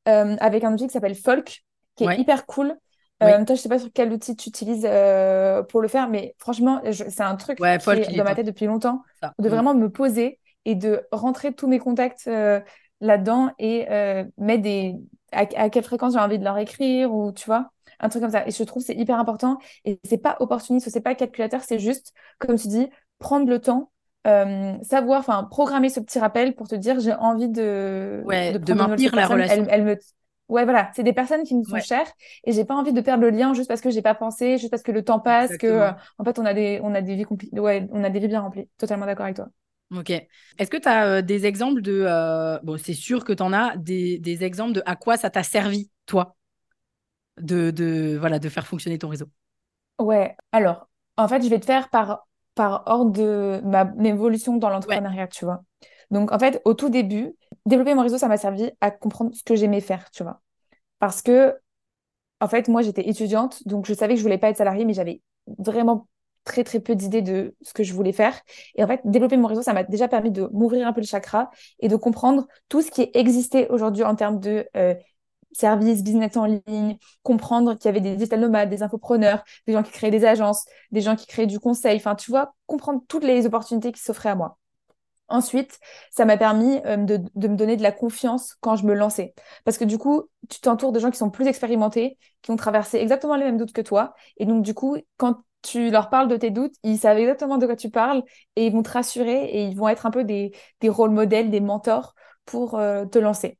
avec 0.04 0.64
un 0.64 0.72
outil 0.72 0.88
qui 0.88 0.92
s'appelle 0.92 1.14
Folk, 1.14 1.62
qui 1.94 2.02
est 2.02 2.18
hyper 2.18 2.44
cool. 2.44 2.76
Euh, 3.22 3.44
toi, 3.44 3.54
je 3.54 3.60
sais 3.60 3.68
pas 3.68 3.78
sur 3.78 3.90
quel 3.92 4.12
outil 4.12 4.36
tu 4.36 4.48
utilises 4.48 4.86
euh, 4.88 5.62
pour 5.62 5.80
le 5.80 5.88
faire, 5.88 6.08
mais 6.08 6.34
franchement, 6.38 6.82
c'est 6.90 7.22
un 7.22 7.36
truc 7.36 7.58
qui 7.58 7.64
est 7.64 8.16
dans 8.16 8.24
ma 8.24 8.34
tête 8.34 8.46
depuis 8.46 8.66
longtemps, 8.66 9.02
de 9.38 9.48
mm. 9.48 9.50
vraiment 9.50 9.74
me 9.74 9.88
poser 9.88 10.38
et 10.64 10.74
de 10.74 11.02
rentrer 11.10 11.52
tous 11.52 11.66
mes 11.66 11.78
contacts 11.78 12.26
euh, 12.28 12.60
là-dedans 13.00 13.50
et 13.58 13.86
mettre 14.38 14.62
des 14.62 14.96
à, 15.32 15.70
quelle 15.70 15.84
fréquence 15.84 16.12
j'ai 16.12 16.18
envie 16.18 16.38
de 16.38 16.44
leur 16.44 16.58
écrire 16.58 17.12
ou 17.14 17.32
tu 17.32 17.46
vois 17.46 17.70
un 18.00 18.08
truc 18.08 18.22
comme 18.22 18.32
ça. 18.32 18.46
Et 18.46 18.50
je 18.50 18.62
trouve 18.64 18.82
c'est 18.82 18.94
hyper 18.94 19.18
important 19.18 19.58
et 19.84 19.98
c'est 20.04 20.18
pas 20.18 20.36
opportuniste, 20.40 20.88
c'est 20.90 21.00
pas 21.00 21.14
calculateur, 21.14 21.62
c'est 21.62 21.78
juste 21.78 22.12
comme 22.38 22.56
tu 22.56 22.68
dis 22.68 22.88
prendre 23.18 23.48
le 23.48 23.60
temps 23.60 23.90
savoir, 24.24 25.18
enfin, 25.18 25.44
programmer 25.50 25.88
ce 25.88 26.00
petit 26.00 26.18
rappel 26.18 26.54
pour 26.54 26.68
te 26.68 26.74
dire 26.74 27.00
j'ai 27.00 27.14
envie 27.14 27.48
de, 27.48 28.22
de, 28.24 28.72
maintenir 28.74 29.14
la 29.14 29.26
relation. 29.26 29.66
Elle, 29.68 29.84
me, 29.84 29.98
Ouais, 30.52 30.64
voilà, 30.64 30.90
c'est 30.94 31.02
des 31.02 31.14
personnes 31.14 31.44
qui 31.44 31.54
me 31.54 31.64
sont 31.64 31.78
chères 31.78 32.12
et 32.44 32.52
j'ai 32.52 32.66
pas 32.66 32.74
envie 32.74 32.92
de 32.92 33.00
perdre 33.00 33.22
le 33.22 33.30
lien 33.30 33.54
juste 33.54 33.68
parce 33.68 33.80
que 33.80 33.88
j'ai 33.88 34.02
pas 34.02 34.14
pensé, 34.14 34.58
juste 34.58 34.70
parce 34.70 34.82
que 34.82 34.92
le 34.92 35.02
temps 35.02 35.18
passe, 35.18 35.56
que 35.56 35.66
euh, 35.66 35.90
en 36.18 36.24
fait 36.24 36.38
on 36.38 36.44
a 36.44 36.52
des 36.52 36.78
on 36.82 36.94
a 36.94 37.00
des 37.00 37.14
vies 37.14 37.24
ouais, 37.52 37.88
on 37.90 38.04
a 38.04 38.10
des 38.10 38.18
vies 38.18 38.28
bien 38.28 38.42
remplies. 38.42 38.68
Totalement 38.76 39.06
d'accord 39.06 39.24
avec 39.24 39.36
toi. 39.36 39.48
Ok. 39.96 40.10
Est-ce 40.10 40.68
que 40.68 40.76
tu 40.76 40.88
as 40.88 41.06
euh, 41.06 41.22
des 41.22 41.46
exemples 41.46 41.80
de 41.80 42.04
euh, 42.06 42.58
bon, 42.64 42.76
c'est 42.76 42.92
sûr 42.92 43.24
que 43.24 43.32
tu 43.32 43.42
en 43.42 43.54
as 43.54 43.78
des, 43.78 44.18
des, 44.18 44.44
exemples 44.44 44.74
de 44.74 44.82
à 44.84 44.94
quoi 44.94 45.16
ça 45.16 45.30
t'a 45.30 45.42
servi 45.42 45.90
toi? 46.04 46.36
De, 47.40 47.70
de 47.70 48.18
voilà 48.20 48.38
de 48.38 48.50
faire 48.50 48.66
fonctionner 48.66 48.98
ton 48.98 49.08
réseau. 49.08 49.30
Ouais. 49.98 50.36
Alors, 50.52 50.90
en 51.16 51.28
fait, 51.28 51.42
je 51.42 51.48
vais 51.48 51.60
te 51.60 51.64
faire 51.64 51.88
par 51.88 52.26
par 52.54 52.82
ordre 52.84 53.12
de 53.12 53.62
ma 53.64 53.90
évolution 54.04 54.58
dans 54.58 54.68
l'entrepreneuriat, 54.68 55.28
tu 55.28 55.46
vois. 55.46 55.64
Donc, 56.10 56.30
en 56.30 56.38
fait, 56.38 56.60
au 56.66 56.74
tout 56.74 56.90
début, 56.90 57.34
développer 57.64 57.94
mon 57.94 58.02
réseau, 58.02 58.18
ça 58.18 58.28
m'a 58.28 58.36
servi 58.36 58.70
à 58.82 58.90
comprendre 58.90 59.34
ce 59.34 59.42
que 59.42 59.56
j'aimais 59.56 59.80
faire, 59.80 60.10
tu 60.10 60.22
vois. 60.22 60.41
Parce 61.02 61.20
que, 61.20 61.56
en 62.40 62.48
fait, 62.48 62.68
moi, 62.68 62.82
j'étais 62.82 63.08
étudiante, 63.08 63.66
donc 63.66 63.86
je 63.86 63.94
savais 63.94 64.14
que 64.14 64.18
je 64.18 64.22
voulais 64.24 64.38
pas 64.38 64.50
être 64.50 64.56
salariée, 64.58 64.84
mais 64.84 64.94
j'avais 64.94 65.22
vraiment 65.58 66.08
très, 66.44 66.64
très 66.64 66.80
peu 66.80 66.94
d'idées 66.96 67.22
de 67.22 67.56
ce 67.62 67.74
que 67.74 67.84
je 67.84 67.94
voulais 67.94 68.12
faire. 68.12 68.40
Et 68.76 68.84
en 68.84 68.86
fait, 68.88 69.00
développer 69.04 69.36
mon 69.36 69.48
réseau, 69.48 69.62
ça 69.62 69.72
m'a 69.74 69.84
déjà 69.84 70.08
permis 70.08 70.30
de 70.30 70.48
m'ouvrir 70.52 70.86
un 70.86 70.92
peu 70.92 71.00
le 71.00 71.06
chakra 71.06 71.50
et 71.80 71.88
de 71.88 71.96
comprendre 71.96 72.46
tout 72.68 72.82
ce 72.82 72.90
qui 72.90 73.10
existait 73.14 73.68
aujourd'hui 73.70 74.04
en 74.04 74.16
termes 74.16 74.40
de 74.40 74.66
euh, 74.76 74.94
services, 75.52 76.02
business 76.04 76.36
en 76.36 76.46
ligne, 76.46 76.98
comprendre 77.22 77.74
qu'il 77.76 77.86
y 77.86 77.90
avait 77.90 78.00
des 78.00 78.16
digital 78.16 78.40
nomades, 78.40 78.70
des 78.70 78.82
infopreneurs, 78.84 79.44
des 79.66 79.74
gens 79.74 79.82
qui 79.82 79.92
créaient 79.92 80.10
des 80.12 80.24
agences, 80.24 80.64
des 80.92 81.02
gens 81.02 81.16
qui 81.16 81.26
créaient 81.26 81.46
du 81.48 81.60
conseil. 81.60 81.96
Enfin, 81.98 82.14
tu 82.16 82.30
vois, 82.30 82.54
comprendre 82.66 83.02
toutes 83.08 83.24
les 83.24 83.46
opportunités 83.46 83.92
qui 83.92 84.02
s'offraient 84.02 84.30
à 84.30 84.36
moi. 84.36 84.58
Ensuite, 85.28 85.78
ça 86.10 86.24
m'a 86.24 86.36
permis 86.36 86.80
euh, 86.84 86.96
de, 86.96 87.48
me 87.48 87.56
donner 87.56 87.76
de 87.76 87.82
la 87.82 87.92
confiance 87.92 88.54
quand 88.60 88.76
je 88.76 88.84
me 88.84 88.94
lançais. 88.94 89.34
Parce 89.64 89.78
que 89.78 89.84
du 89.84 89.96
coup, 89.96 90.28
tu 90.50 90.60
t'entoures 90.60 90.92
de 90.92 90.98
gens 90.98 91.10
qui 91.10 91.16
sont 91.16 91.30
plus 91.30 91.46
expérimentés, 91.46 92.18
qui 92.42 92.50
ont 92.50 92.56
traversé 92.56 92.98
exactement 92.98 93.36
les 93.36 93.44
mêmes 93.44 93.56
doutes 93.56 93.72
que 93.72 93.80
toi. 93.80 94.14
Et 94.36 94.44
donc, 94.44 94.62
du 94.62 94.74
coup, 94.74 94.96
quand 95.16 95.38
tu 95.62 95.90
leur 95.90 96.10
parles 96.10 96.28
de 96.28 96.36
tes 96.36 96.50
doutes, 96.50 96.74
ils 96.82 96.98
savent 96.98 97.18
exactement 97.18 97.56
de 97.56 97.66
quoi 97.66 97.76
tu 97.76 97.88
parles 97.88 98.22
et 98.56 98.66
ils 98.66 98.72
vont 98.72 98.82
te 98.82 98.90
rassurer 98.90 99.44
et 99.44 99.64
ils 99.64 99.76
vont 99.76 99.88
être 99.88 100.06
un 100.06 100.10
peu 100.10 100.24
des, 100.24 100.52
des 100.80 100.88
rôles 100.88 101.12
modèles, 101.12 101.50
des 101.50 101.60
mentors 101.60 102.14
pour 102.44 102.74
euh, 102.74 103.06
te 103.06 103.18
lancer. 103.18 103.58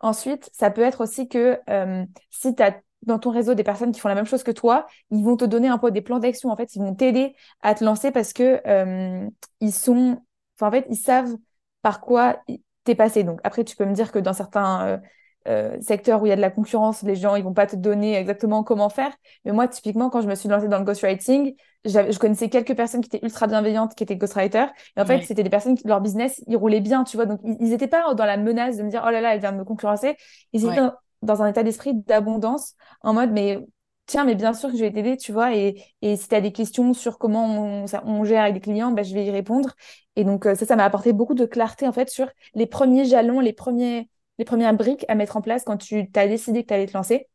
Ensuite, 0.00 0.48
ça 0.54 0.70
peut 0.70 0.82
être 0.82 1.02
aussi 1.02 1.28
que 1.28 1.58
euh, 1.68 2.04
si 2.30 2.54
tu 2.54 2.62
as 2.62 2.80
dans 3.02 3.18
ton 3.18 3.30
réseau 3.30 3.54
des 3.54 3.64
personnes 3.64 3.92
qui 3.92 4.00
font 4.00 4.08
la 4.08 4.14
même 4.14 4.26
chose 4.26 4.42
que 4.42 4.50
toi, 4.50 4.86
ils 5.10 5.24
vont 5.24 5.36
te 5.36 5.44
donner 5.44 5.68
un 5.68 5.78
peu 5.78 5.90
des 5.90 6.02
plans 6.02 6.18
d'action. 6.18 6.50
En 6.50 6.56
fait, 6.56 6.74
ils 6.76 6.80
vont 6.80 6.94
t'aider 6.94 7.34
à 7.62 7.74
te 7.74 7.84
lancer 7.84 8.10
parce 8.10 8.32
que 8.32 8.60
ils 9.60 9.72
sont 9.72 10.22
en 10.66 10.70
fait, 10.70 10.86
ils 10.90 10.96
savent 10.96 11.36
par 11.82 12.00
quoi 12.00 12.38
t'es 12.84 12.94
passé. 12.94 13.24
Donc, 13.24 13.40
après, 13.44 13.64
tu 13.64 13.76
peux 13.76 13.84
me 13.84 13.92
dire 13.92 14.12
que 14.12 14.18
dans 14.18 14.32
certains 14.32 14.86
euh, 14.86 14.98
euh, 15.48 15.80
secteurs 15.80 16.22
où 16.22 16.26
il 16.26 16.30
y 16.30 16.32
a 16.32 16.36
de 16.36 16.40
la 16.40 16.50
concurrence, 16.50 17.02
les 17.02 17.16
gens, 17.16 17.34
ils 17.34 17.44
vont 17.44 17.54
pas 17.54 17.66
te 17.66 17.76
donner 17.76 18.16
exactement 18.16 18.62
comment 18.62 18.88
faire. 18.88 19.12
Mais 19.44 19.52
moi, 19.52 19.68
typiquement, 19.68 20.10
quand 20.10 20.20
je 20.20 20.28
me 20.28 20.34
suis 20.34 20.48
lancée 20.48 20.68
dans 20.68 20.78
le 20.78 20.84
ghostwriting, 20.84 21.54
je 21.84 22.18
connaissais 22.18 22.50
quelques 22.50 22.76
personnes 22.76 23.00
qui 23.00 23.08
étaient 23.14 23.24
ultra 23.24 23.46
bienveillantes, 23.46 23.94
qui 23.94 24.02
étaient 24.02 24.16
ghostwriters. 24.16 24.70
Et 24.96 25.00
en 25.00 25.06
fait, 25.06 25.22
c'était 25.22 25.42
des 25.42 25.50
personnes 25.50 25.76
qui, 25.76 25.86
leur 25.86 26.00
business, 26.00 26.42
ils 26.46 26.56
roulaient 26.56 26.80
bien, 26.80 27.04
tu 27.04 27.16
vois. 27.16 27.26
Donc, 27.26 27.40
ils 27.44 27.70
n'étaient 27.70 27.88
pas 27.88 28.12
dans 28.14 28.26
la 28.26 28.36
menace 28.36 28.76
de 28.76 28.82
me 28.82 28.90
dire, 28.90 29.02
oh 29.06 29.10
là 29.10 29.20
là, 29.20 29.34
elle 29.34 29.40
vient 29.40 29.52
de 29.52 29.58
me 29.58 29.64
concurrencer. 29.64 30.16
Ils 30.52 30.66
étaient 30.66 30.80
dans 31.22 31.42
un 31.42 31.46
état 31.48 31.62
d'esprit 31.62 31.94
d'abondance, 31.94 32.74
en 33.02 33.14
mode, 33.14 33.30
mais 33.32 33.66
tiens, 34.10 34.24
mais 34.24 34.34
bien 34.34 34.52
sûr 34.52 34.70
que 34.70 34.76
je 34.76 34.82
vais 34.82 34.92
t'aider, 34.92 35.16
tu 35.16 35.32
vois, 35.32 35.54
et, 35.54 35.76
si 36.02 36.28
tu 36.28 36.34
as 36.34 36.40
des 36.40 36.52
questions 36.52 36.92
sur 36.94 37.18
comment 37.18 37.84
on, 38.04 38.24
gère 38.24 38.42
avec 38.42 38.54
des 38.54 38.60
clients, 38.60 38.90
bah, 38.90 39.02
je 39.02 39.14
vais 39.14 39.24
y 39.24 39.30
répondre. 39.30 39.70
Et 40.16 40.24
donc, 40.24 40.46
euh, 40.46 40.54
ça, 40.56 40.66
ça 40.66 40.76
m'a 40.76 40.84
apporté 40.84 41.12
beaucoup 41.12 41.34
de 41.34 41.46
clarté, 41.46 41.86
en 41.86 41.92
fait, 41.92 42.10
sur 42.10 42.28
les 42.54 42.66
premiers 42.66 43.04
jalons, 43.04 43.40
les, 43.40 43.52
premiers, 43.52 44.10
les 44.38 44.44
premières 44.44 44.74
briques 44.74 45.04
à 45.08 45.14
mettre 45.14 45.36
en 45.36 45.42
place 45.42 45.62
quand 45.64 45.76
tu 45.76 46.10
as 46.14 46.26
décidé 46.26 46.62
que 46.62 46.68
tu 46.68 46.74
allais 46.74 46.86
te 46.86 46.96
lancer. 46.96 47.28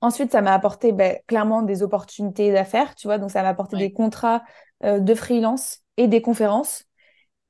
Ensuite, 0.00 0.32
ça 0.32 0.40
m'a 0.40 0.54
apporté 0.54 0.92
bah, 0.92 1.14
clairement 1.26 1.62
des 1.62 1.82
opportunités 1.82 2.52
d'affaires, 2.52 2.94
tu 2.94 3.06
vois, 3.06 3.18
donc 3.18 3.30
ça 3.30 3.42
m'a 3.42 3.48
apporté 3.48 3.76
des 3.76 3.92
contrats 3.92 4.42
euh, 4.84 4.98
de 5.00 5.14
freelance 5.14 5.80
et 5.98 6.08
des 6.08 6.22
conférences. 6.22 6.84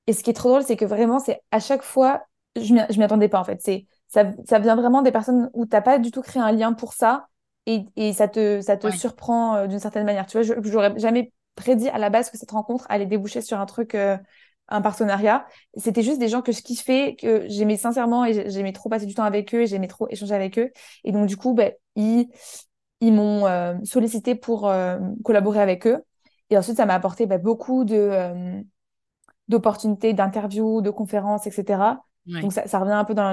Et 0.09 0.12
ce 0.12 0.23
qui 0.25 0.31
est 0.31 0.35
trop 0.35 0.51
drôle, 0.51 0.65
c'est 0.65 0.77
que 0.77 0.85
vraiment, 0.85 1.21
c'est 1.21 1.41
à 1.53 1.61
chaque 1.61 1.83
fois, 1.83 2.23
je 2.57 2.75
ne 2.75 2.97
m'y 2.97 3.05
attendais 3.05 3.29
pas, 3.29 3.39
en 3.41 3.45
fait. 3.45 3.61
C'est 3.62 3.87
ça, 4.09 4.25
ça 4.49 4.59
vient 4.59 4.77
vraiment 4.77 5.03
des 5.03 5.12
personnes 5.12 5.51
où 5.53 5.65
tu 5.65 5.73
n'as 5.73 5.83
pas 5.83 5.99
du 5.99 6.11
tout 6.11 6.23
créé 6.23 6.43
un 6.43 6.53
lien 6.53 6.73
pour 6.73 6.93
ça 6.93 7.29
et, 7.66 8.12
ça 8.12 8.29
te, 8.29 8.61
ça 8.61 8.76
te 8.76 8.90
surprend 8.90 9.57
euh, 9.57 9.66
d'une 9.66 9.81
certaine 9.81 10.05
manière. 10.05 10.26
Tu 10.26 10.40
vois, 10.40 10.57
j'aurais 10.62 10.96
jamais 10.98 11.33
prédit 11.57 11.88
à 11.88 11.98
la 11.98 12.11
base 12.11 12.31
que 12.31 12.38
cette 12.38 12.50
rencontre 12.50 12.87
allait 12.88 13.07
déboucher 13.07 13.40
sur 13.40 13.59
un 13.59 13.66
truc, 13.66 13.94
euh, 13.94 14.16
un 14.68 14.81
partenariat. 14.81 15.46
C'était 15.76 16.02
juste 16.02 16.20
des 16.20 16.29
gens 16.29 16.42
que 16.42 16.52
je 16.52 16.62
kiffais, 16.62 17.16
que 17.16 17.44
j'aimais 17.48 17.76
sincèrement 17.76 18.24
et 18.24 18.48
j'aimais 18.50 18.72
trop 18.72 18.88
passer 18.88 19.07
du 19.07 19.14
temps 19.14 19.24
avec 19.24 19.52
eux 19.55 19.62
et 19.62 19.66
j'aimais 19.66 19.88
trop 19.88 20.07
échanger 20.11 20.35
avec 20.35 20.59
eux. 20.59 20.70
Et 21.02 21.11
donc, 21.11 21.26
du 21.26 21.37
coup, 21.37 21.55
ben, 21.55 21.72
ils, 21.96 22.29
ils 23.00 23.12
m'ont 23.12 23.46
euh, 23.46 23.74
sollicité 23.85 24.35
pour 24.37 24.70
collaborer 25.24 25.61
avec 25.61 25.87
eux. 25.87 26.02
Et 26.50 26.57
ensuite, 26.57 26.76
ça 26.76 26.87
m'a 26.87 26.94
apporté 26.94 27.26
ben, 27.26 27.40
beaucoup 27.40 27.85
de 27.85 28.62
d'opportunités 29.48 30.12
d'interviews, 30.12 30.83
de 30.83 30.90
conférences, 30.90 31.46
etc. 31.46 32.00
Donc, 32.26 32.52
ça, 32.52 32.66
ça, 32.66 32.81
revient 32.81 32.92
un 32.92 33.05
peu 33.05 33.14
dans 33.14 33.33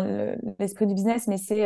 l'esprit 0.60 0.86
du 0.86 0.94
business, 0.94 1.28
mais 1.28 1.38
c'est 1.38 1.66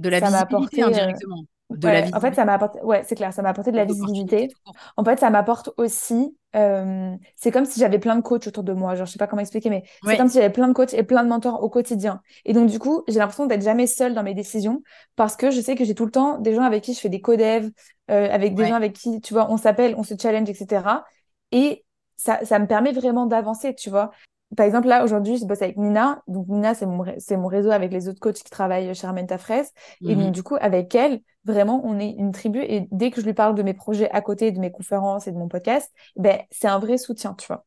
de 0.00 0.08
la 0.08 0.20
visibilité 0.20 0.82
indirectement. 0.82 1.44
De 1.70 1.86
la 1.86 2.06
en 2.12 2.20
fait, 2.20 2.34
ça 2.34 2.44
m'a 2.44 2.54
apporté, 2.54 2.80
ouais, 2.82 3.04
c'est 3.06 3.14
clair, 3.14 3.32
ça 3.32 3.42
m'a 3.42 3.50
apporté 3.50 3.70
de 3.70 3.76
la 3.76 3.84
visibilité. 3.84 4.48
En 4.96 5.04
fait, 5.04 5.20
ça 5.20 5.30
m'apporte 5.30 5.70
aussi, 5.76 6.36
euh, 6.56 7.14
c'est 7.36 7.52
comme 7.52 7.64
si 7.64 7.78
j'avais 7.78 8.00
plein 8.00 8.16
de 8.16 8.22
coachs 8.22 8.48
autour 8.48 8.64
de 8.64 8.72
moi. 8.72 8.96
Genre, 8.96 9.06
je 9.06 9.12
sais 9.12 9.18
pas 9.18 9.28
comment 9.28 9.42
expliquer, 9.42 9.70
mais 9.70 9.84
c'est 10.04 10.16
comme 10.16 10.28
si 10.28 10.38
j'avais 10.38 10.50
plein 10.50 10.66
de 10.66 10.72
coachs 10.72 10.94
et 10.94 11.04
plein 11.04 11.22
de 11.22 11.28
mentors 11.28 11.62
au 11.62 11.68
quotidien. 11.68 12.22
Et 12.44 12.52
donc, 12.52 12.68
du 12.68 12.80
coup, 12.80 13.04
j'ai 13.06 13.20
l'impression 13.20 13.46
d'être 13.46 13.62
jamais 13.62 13.86
seule 13.86 14.14
dans 14.14 14.24
mes 14.24 14.34
décisions 14.34 14.82
parce 15.14 15.36
que 15.36 15.52
je 15.52 15.60
sais 15.60 15.76
que 15.76 15.84
j'ai 15.84 15.94
tout 15.94 16.06
le 16.06 16.10
temps 16.10 16.38
des 16.38 16.54
gens 16.54 16.62
avec 16.62 16.82
qui 16.82 16.92
je 16.92 16.98
fais 16.98 17.08
des 17.08 17.20
co-dev, 17.20 17.70
euh, 18.10 18.28
avec 18.32 18.54
des 18.56 18.66
gens 18.66 18.74
avec 18.74 18.94
qui, 18.94 19.20
tu 19.20 19.32
vois, 19.32 19.48
on 19.50 19.56
s'appelle, 19.56 19.94
on 19.96 20.02
se 20.02 20.14
challenge, 20.20 20.50
etc. 20.50 21.04
Et 21.52 21.84
ça, 22.16 22.44
ça 22.44 22.58
me 22.58 22.66
permet 22.66 22.92
vraiment 22.92 23.26
d'avancer, 23.26 23.74
tu 23.76 23.90
vois 23.90 24.10
par 24.56 24.66
exemple, 24.66 24.88
là, 24.88 25.04
aujourd'hui, 25.04 25.36
je 25.36 25.44
bosse 25.44 25.62
avec 25.62 25.76
Nina. 25.76 26.22
Donc, 26.26 26.48
Nina, 26.48 26.74
c'est 26.74 26.86
mon, 26.86 27.04
c'est 27.18 27.36
mon 27.36 27.46
réseau 27.46 27.70
avec 27.70 27.92
les 27.92 28.08
autres 28.08 28.18
coachs 28.18 28.42
qui 28.42 28.50
travaillent 28.50 28.92
chez 28.94 29.06
Ramenta 29.06 29.38
Fraise. 29.38 29.72
Et 30.02 30.16
donc, 30.16 30.26
mhm. 30.26 30.30
du 30.32 30.42
coup, 30.42 30.56
avec 30.60 30.94
elle, 30.94 31.20
vraiment, 31.44 31.80
on 31.84 31.98
est 32.00 32.10
une 32.10 32.32
tribu. 32.32 32.60
Et 32.60 32.88
dès 32.90 33.10
que 33.10 33.20
je 33.20 33.26
lui 33.26 33.34
parle 33.34 33.54
de 33.54 33.62
mes 33.62 33.74
projets 33.74 34.10
à 34.10 34.20
côté, 34.20 34.50
de 34.50 34.58
mes 34.58 34.72
conférences 34.72 35.28
et 35.28 35.32
de 35.32 35.36
mon 35.36 35.48
podcast, 35.48 35.92
ben, 36.16 36.40
c'est 36.50 36.66
un 36.66 36.80
vrai 36.80 36.98
soutien, 36.98 37.34
tu 37.34 37.46
vois. 37.46 37.64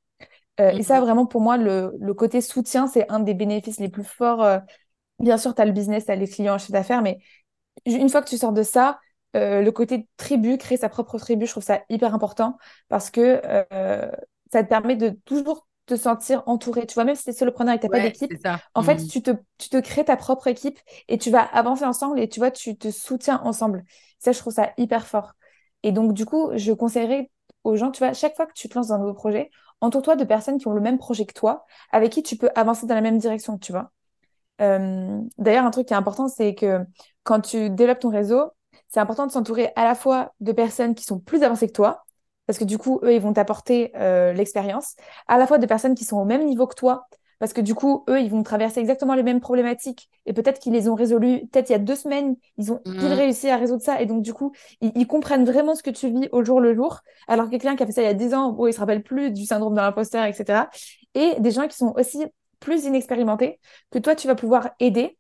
Euh, 0.59 0.71
et 0.71 0.83
ça, 0.83 0.99
mhm. 0.99 1.05
vraiment, 1.05 1.25
pour 1.25 1.39
moi, 1.39 1.55
le, 1.55 1.93
le 1.99 2.13
côté 2.13 2.41
soutien, 2.41 2.87
c'est 2.87 3.09
un 3.09 3.21
des 3.21 3.33
bénéfices 3.33 3.79
les 3.79 3.89
plus 3.89 4.03
forts. 4.03 4.43
Euh, 4.43 4.59
bien 5.19 5.37
sûr, 5.37 5.55
tu 5.55 5.61
as 5.61 5.65
le 5.65 5.71
business, 5.71 6.05
tu 6.05 6.11
as 6.11 6.15
les 6.15 6.27
clients, 6.27 6.57
chef 6.57 6.71
d'affaires, 6.71 7.01
mais 7.01 7.19
une 7.85 8.09
fois 8.09 8.21
que 8.21 8.29
tu 8.29 8.37
sors 8.37 8.53
de 8.53 8.63
ça, 8.63 8.99
euh, 9.37 9.61
le 9.61 9.71
côté 9.71 10.07
tribu, 10.17 10.57
créer 10.57 10.77
sa 10.77 10.89
propre 10.89 11.17
tribu, 11.17 11.45
je 11.45 11.51
trouve 11.51 11.63
ça 11.63 11.81
hyper 11.89 12.13
important 12.13 12.57
parce 12.89 13.09
que 13.09 13.41
ça 14.51 14.63
te 14.63 14.69
permet 14.69 14.95
de 14.95 15.09
toujours 15.25 15.65
te 15.85 15.95
sentir 15.95 16.43
entouré. 16.45 16.85
Tu 16.85 16.93
vois, 16.93 17.03
même 17.03 17.15
si 17.15 17.23
tu 17.23 17.29
es 17.31 17.33
solopreneur 17.33 17.75
et 17.75 17.77
que 17.77 17.85
tu 17.85 17.91
n'as 17.91 17.97
pas 17.97 18.03
d'équipe, 18.03 18.31
en 18.73 18.83
fait, 18.83 18.95
mm. 18.95 19.07
tu 19.07 19.21
te, 19.21 19.31
tu 19.57 19.69
te 19.69 19.77
crées 19.79 20.05
ta 20.05 20.15
propre 20.15 20.47
équipe 20.47 20.79
et 21.07 21.17
tu 21.17 21.29
vas 21.29 21.41
avancer 21.41 21.85
ensemble 21.85 22.19
et 22.19 22.29
tu 22.29 22.39
vois, 22.39 22.51
tu 22.51 22.77
te 22.77 22.91
soutiens 22.91 23.41
ensemble. 23.43 23.83
Ça, 24.19 24.31
je 24.31 24.39
trouve 24.39 24.53
ça 24.53 24.71
hyper 24.77 25.05
fort. 25.07 25.33
Et 25.83 25.91
donc, 25.91 26.13
du 26.13 26.25
coup, 26.25 26.51
je 26.55 26.71
conseillerais 26.71 27.29
aux 27.63 27.75
gens, 27.75 27.91
tu 27.91 27.99
vois, 27.99 28.13
chaque 28.13 28.35
fois 28.35 28.45
que 28.45 28.53
tu 28.53 28.69
te 28.69 28.75
lances 28.75 28.87
dans 28.87 28.95
un 28.95 28.99
nouveau 28.99 29.13
projet, 29.13 29.49
entoure-toi 29.81 30.15
de 30.15 30.23
personnes 30.23 30.57
qui 30.57 30.67
ont 30.67 30.73
le 30.73 30.81
même 30.81 30.97
projet 30.97 31.25
que 31.25 31.33
toi, 31.33 31.65
avec 31.91 32.11
qui 32.11 32.23
tu 32.23 32.37
peux 32.37 32.49
avancer 32.55 32.87
dans 32.87 32.95
la 32.95 33.01
même 33.01 33.17
direction, 33.17 33.57
tu 33.57 33.71
vois. 33.71 33.91
Euh, 34.61 35.19
d'ailleurs, 35.37 35.65
un 35.65 35.71
truc 35.71 35.87
qui 35.87 35.93
est 35.93 35.97
important, 35.97 36.27
c'est 36.27 36.55
que 36.55 36.79
quand 37.23 37.41
tu 37.41 37.69
développes 37.69 37.99
ton 37.99 38.09
réseau, 38.09 38.51
c'est 38.87 38.99
important 38.99 39.25
de 39.27 39.31
s'entourer 39.31 39.71
à 39.75 39.83
la 39.83 39.95
fois 39.95 40.33
de 40.39 40.51
personnes 40.51 40.95
qui 40.95 41.03
sont 41.03 41.19
plus 41.19 41.43
avancées 41.43 41.67
que 41.67 41.73
toi, 41.73 42.03
parce 42.47 42.59
que 42.59 42.65
du 42.65 42.77
coup, 42.77 42.99
eux, 43.03 43.13
ils 43.13 43.21
vont 43.21 43.33
t'apporter 43.33 43.91
l'expérience, 44.35 44.95
à 45.27 45.37
la 45.37 45.47
fois 45.47 45.57
de 45.57 45.65
personnes 45.65 45.95
qui 45.95 46.05
sont 46.05 46.17
au 46.17 46.25
même 46.25 46.45
niveau 46.45 46.67
que 46.67 46.75
toi, 46.75 47.07
parce 47.43 47.51
que 47.51 47.59
du 47.59 47.75
coup, 47.75 48.05
eux, 48.09 48.21
ils 48.21 48.29
vont 48.29 48.41
traverser 48.41 48.79
exactement 48.79 49.15
les 49.15 49.21
mêmes 49.21 49.41
problématiques. 49.41 50.09
Et 50.25 50.31
peut-être 50.31 50.59
qu'ils 50.59 50.71
les 50.71 50.87
ont 50.87 50.95
résolues, 50.95 51.41
peut-être 51.51 51.69
il 51.69 51.73
y 51.73 51.75
a 51.75 51.79
deux 51.79 51.97
semaines, 51.97 52.37
ils 52.57 52.71
ont 52.71 52.79
mmh. 52.85 52.99
réussi 52.99 53.49
à 53.49 53.57
résoudre 53.57 53.81
ça. 53.81 54.01
Et 54.01 54.05
donc, 54.05 54.21
du 54.21 54.33
coup, 54.33 54.53
ils, 54.79 55.05
comprennent 55.07 55.43
vraiment 55.43 55.75
ce 55.75 55.83
que 55.83 55.89
tu 55.89 56.07
vis 56.09 56.29
au 56.31 56.45
jour 56.45 56.61
le 56.61 56.73
jour. 56.73 57.01
Alors, 57.27 57.49
quelqu'un 57.49 57.75
qui 57.75 57.83
a 57.83 57.85
fait 57.85 57.91
ça 57.91 58.01
il 58.01 58.05
y 58.05 58.07
a 58.07 58.13
dix 58.13 58.33
ans, 58.33 58.53
bon, 58.53 58.67
il 58.67 58.73
se 58.73 58.79
rappelle 58.79 59.03
plus 59.03 59.31
du 59.31 59.45
syndrome 59.45 59.73
de 59.73 59.81
l'imposteur, 59.81 60.23
etc. 60.23 60.69
Et 61.15 61.35
des 61.39 61.51
gens 61.51 61.67
qui 61.67 61.75
sont 61.75 61.93
aussi 61.97 62.25
plus 62.61 62.85
inexpérimentés, 62.85 63.59
que 63.91 63.99
toi, 63.99 64.15
tu 64.15 64.27
vas 64.27 64.35
pouvoir 64.35 64.69
aider. 64.79 65.17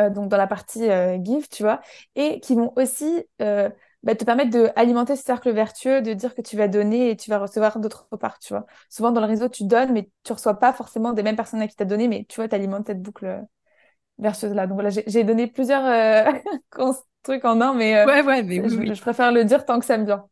Euh, 0.00 0.10
donc 0.10 0.28
dans 0.28 0.36
la 0.36 0.48
partie 0.48 0.90
euh, 0.90 1.16
give, 1.22 1.48
tu 1.48 1.62
vois, 1.62 1.80
et 2.16 2.40
qui 2.40 2.56
vont 2.56 2.72
aussi 2.76 3.24
euh, 3.40 3.70
bah, 4.02 4.14
te 4.14 4.24
permettre 4.24 4.50
d'alimenter 4.50 5.16
ce 5.16 5.22
cercle 5.22 5.50
vertueux, 5.50 6.02
de 6.02 6.12
dire 6.12 6.34
que 6.34 6.42
tu 6.42 6.56
vas 6.56 6.68
donner 6.68 7.10
et 7.10 7.16
tu 7.16 7.30
vas 7.30 7.38
recevoir 7.38 7.78
d'autre 7.78 8.08
part, 8.18 8.38
tu 8.38 8.52
vois. 8.52 8.66
Souvent, 8.88 9.10
dans 9.10 9.20
le 9.20 9.26
réseau, 9.26 9.48
tu 9.48 9.64
donnes, 9.64 9.92
mais 9.92 10.10
tu 10.24 10.32
reçois 10.32 10.58
pas 10.58 10.72
forcément 10.72 11.12
des 11.12 11.22
mêmes 11.22 11.36
personnes 11.36 11.60
à 11.60 11.68
qui 11.68 11.76
t'as 11.76 11.84
donné, 11.84 12.08
mais 12.08 12.24
tu 12.28 12.36
vois, 12.36 12.48
tu 12.48 12.54
alimentes 12.54 12.86
cette 12.86 13.02
boucle 13.02 13.44
vertueuse-là. 14.18 14.66
Donc 14.66 14.74
voilà, 14.74 14.90
j'ai 14.90 15.24
donné 15.24 15.46
plusieurs 15.46 15.84
euh, 15.84 16.32
trucs 17.22 17.44
en 17.44 17.60
un, 17.60 17.74
mais, 17.74 17.96
euh, 17.96 18.06
ouais, 18.06 18.22
ouais, 18.22 18.42
mais 18.42 18.68
je, 18.68 18.94
je, 18.94 19.00
préfère 19.00 19.32
le 19.32 19.44
dire 19.44 19.64
tant 19.64 19.78
que 19.78 19.84
ça 19.84 19.98
me 19.98 20.04
vient. 20.04 20.26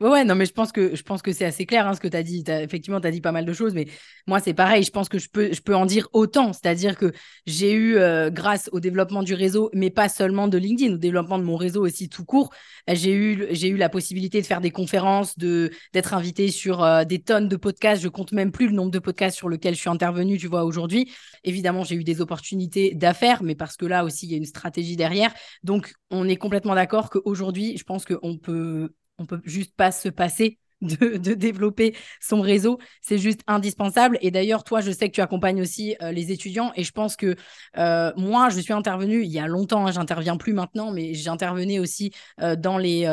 Ouais, 0.00 0.24
non, 0.24 0.34
mais 0.34 0.46
je 0.46 0.52
pense 0.52 0.72
que 0.72 0.94
je 0.96 1.02
pense 1.02 1.22
que 1.22 1.32
c'est 1.32 1.44
assez 1.44 1.66
clair 1.66 1.86
hein, 1.86 1.94
ce 1.94 2.00
que 2.00 2.08
tu 2.08 2.16
as 2.16 2.22
dit. 2.22 2.42
effectivement, 2.48 3.00
tu 3.00 3.06
as 3.06 3.10
dit 3.10 3.20
pas 3.20 3.32
mal 3.32 3.44
de 3.44 3.52
choses, 3.52 3.74
mais 3.74 3.86
moi, 4.26 4.40
c'est 4.40 4.54
pareil. 4.54 4.82
Je 4.82 4.90
pense 4.90 5.08
que 5.08 5.18
je 5.18 5.28
peux, 5.28 5.52
je 5.52 5.60
peux 5.60 5.74
en 5.74 5.86
dire 5.86 6.08
autant. 6.12 6.52
C'est-à-dire 6.52 6.96
que 6.96 7.12
j'ai 7.46 7.72
eu, 7.72 7.96
euh, 7.96 8.30
grâce 8.30 8.68
au 8.72 8.80
développement 8.80 9.22
du 9.22 9.34
réseau, 9.34 9.70
mais 9.74 9.90
pas 9.90 10.08
seulement 10.08 10.48
de 10.48 10.58
LinkedIn, 10.58 10.94
au 10.94 10.98
développement 10.98 11.38
de 11.38 11.44
mon 11.44 11.56
réseau 11.56 11.84
aussi 11.84 12.08
tout 12.08 12.24
court, 12.24 12.50
bah, 12.86 12.94
j'ai 12.94 13.12
eu, 13.12 13.46
j'ai 13.50 13.68
eu 13.68 13.76
la 13.76 13.88
possibilité 13.88 14.40
de 14.40 14.46
faire 14.46 14.60
des 14.60 14.70
conférences, 14.70 15.36
de 15.38 15.70
d'être 15.92 16.14
invité 16.14 16.50
sur 16.50 16.82
euh, 16.82 17.04
des 17.04 17.20
tonnes 17.22 17.48
de 17.48 17.56
podcasts. 17.56 18.02
Je 18.02 18.08
compte 18.08 18.32
même 18.32 18.52
plus 18.52 18.68
le 18.68 18.72
nombre 18.74 18.90
de 18.90 18.98
podcasts 18.98 19.36
sur 19.36 19.48
lesquels 19.48 19.74
je 19.74 19.80
suis 19.80 19.90
intervenue, 19.90 20.38
tu 20.38 20.46
vois, 20.48 20.64
aujourd'hui. 20.64 21.10
Évidemment, 21.44 21.84
j'ai 21.84 21.96
eu 21.96 22.04
des 22.04 22.20
opportunités 22.20 22.94
d'affaires, 22.94 23.42
mais 23.42 23.54
parce 23.54 23.76
que 23.76 23.86
là 23.86 24.04
aussi, 24.04 24.26
il 24.26 24.32
y 24.32 24.34
a 24.34 24.38
une 24.38 24.44
stratégie 24.46 24.96
derrière. 24.96 25.32
Donc, 25.62 25.92
on 26.10 26.28
est 26.28 26.36
complètement 26.36 26.74
d'accord 26.74 27.10
qu'aujourd'hui, 27.10 27.76
je 27.76 27.84
pense 27.84 28.04
qu'on 28.04 28.38
peut 28.38 28.90
on 29.18 29.26
peut 29.26 29.40
juste 29.44 29.74
pas 29.76 29.92
se 29.92 30.08
passer 30.08 30.58
de, 30.82 31.34
développer 31.34 31.94
son 32.20 32.40
réseau. 32.40 32.78
C'est 33.00 33.18
juste 33.18 33.40
indispensable. 33.46 34.18
Et 34.20 34.30
d'ailleurs, 34.30 34.64
toi, 34.64 34.80
je 34.80 34.90
sais 34.90 35.08
que 35.08 35.14
tu 35.14 35.20
accompagnes 35.20 35.60
aussi 35.60 35.96
euh, 36.02 36.12
les 36.12 36.32
étudiants. 36.32 36.72
Et 36.76 36.84
je 36.84 36.92
pense 36.92 37.16
que 37.16 37.36
euh, 37.78 38.12
moi, 38.16 38.48
je 38.50 38.60
suis 38.60 38.72
intervenue 38.72 39.22
il 39.22 39.30
y 39.30 39.38
a 39.38 39.46
longtemps, 39.46 39.86
hein, 39.86 39.92
j'interviens 39.92 40.36
plus 40.36 40.52
maintenant, 40.52 40.92
mais 40.92 41.14
j'intervenais 41.14 41.78
aussi 41.78 42.12
euh, 42.42 42.56
dans, 42.56 42.78
les, 42.78 43.06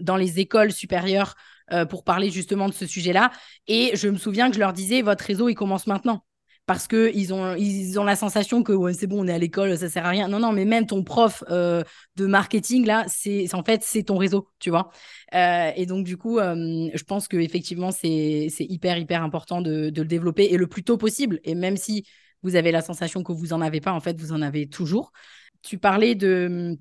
dans 0.00 0.16
les 0.16 0.40
écoles 0.40 0.72
supérieures 0.72 1.34
pour 1.90 2.04
parler 2.04 2.30
justement 2.30 2.68
de 2.68 2.74
ce 2.74 2.86
sujet-là. 2.86 3.32
Et 3.66 3.90
je 3.96 4.08
me 4.08 4.16
souviens 4.16 4.50
que 4.50 4.54
je 4.54 4.60
leur 4.60 4.72
disais, 4.72 5.02
votre 5.02 5.24
réseau, 5.24 5.48
il 5.48 5.56
commence 5.56 5.88
maintenant 5.88 6.22
parce 6.66 6.88
que 6.88 7.12
ils 7.14 7.32
ont 7.32 7.54
ils 7.54 7.98
ont 8.00 8.04
la 8.04 8.16
sensation 8.16 8.64
que 8.64 8.72
ouais, 8.72 8.92
c'est 8.92 9.06
bon 9.06 9.24
on 9.24 9.28
est 9.28 9.32
à 9.32 9.38
l'école 9.38 9.78
ça 9.78 9.88
sert 9.88 10.04
à 10.04 10.10
rien. 10.10 10.28
Non 10.28 10.40
non 10.40 10.52
mais 10.52 10.64
même 10.64 10.86
ton 10.86 11.04
prof 11.04 11.44
euh, 11.48 11.82
de 12.16 12.26
marketing 12.26 12.84
là 12.84 13.04
c'est 13.08 13.54
en 13.54 13.62
fait 13.62 13.84
c'est 13.84 14.02
ton 14.02 14.16
réseau 14.16 14.50
tu 14.58 14.70
vois. 14.70 14.90
Euh, 15.34 15.70
et 15.76 15.86
donc 15.86 16.04
du 16.04 16.16
coup 16.16 16.38
euh, 16.38 16.90
je 16.92 17.04
pense 17.04 17.28
que 17.28 17.36
effectivement 17.36 17.92
c'est 17.92 18.48
hyper 18.58 18.98
hyper 18.98 19.22
important 19.22 19.62
de, 19.62 19.92
le 19.96 20.04
développer 20.04 20.44
et 20.46 20.56
le 20.56 20.66
plus 20.66 20.82
tôt 20.82 20.96
possible. 20.98 21.40
Et 21.44 21.54
même 21.54 21.76
si 21.76 22.04
vous 22.42 22.56
avez 22.56 22.72
la 22.72 22.82
sensation 22.82 23.22
que 23.22 23.32
vous 23.32 23.52
en 23.52 23.60
avez 23.60 23.80
pas 23.80 23.92
en 23.92 24.00
fait 24.00 24.20
vous 24.20 24.32
en 24.32 24.42
avez 24.42 24.68
toujours. 24.68 25.12
Tu 25.62 25.78
parlais 25.78 26.14
de 26.16 26.76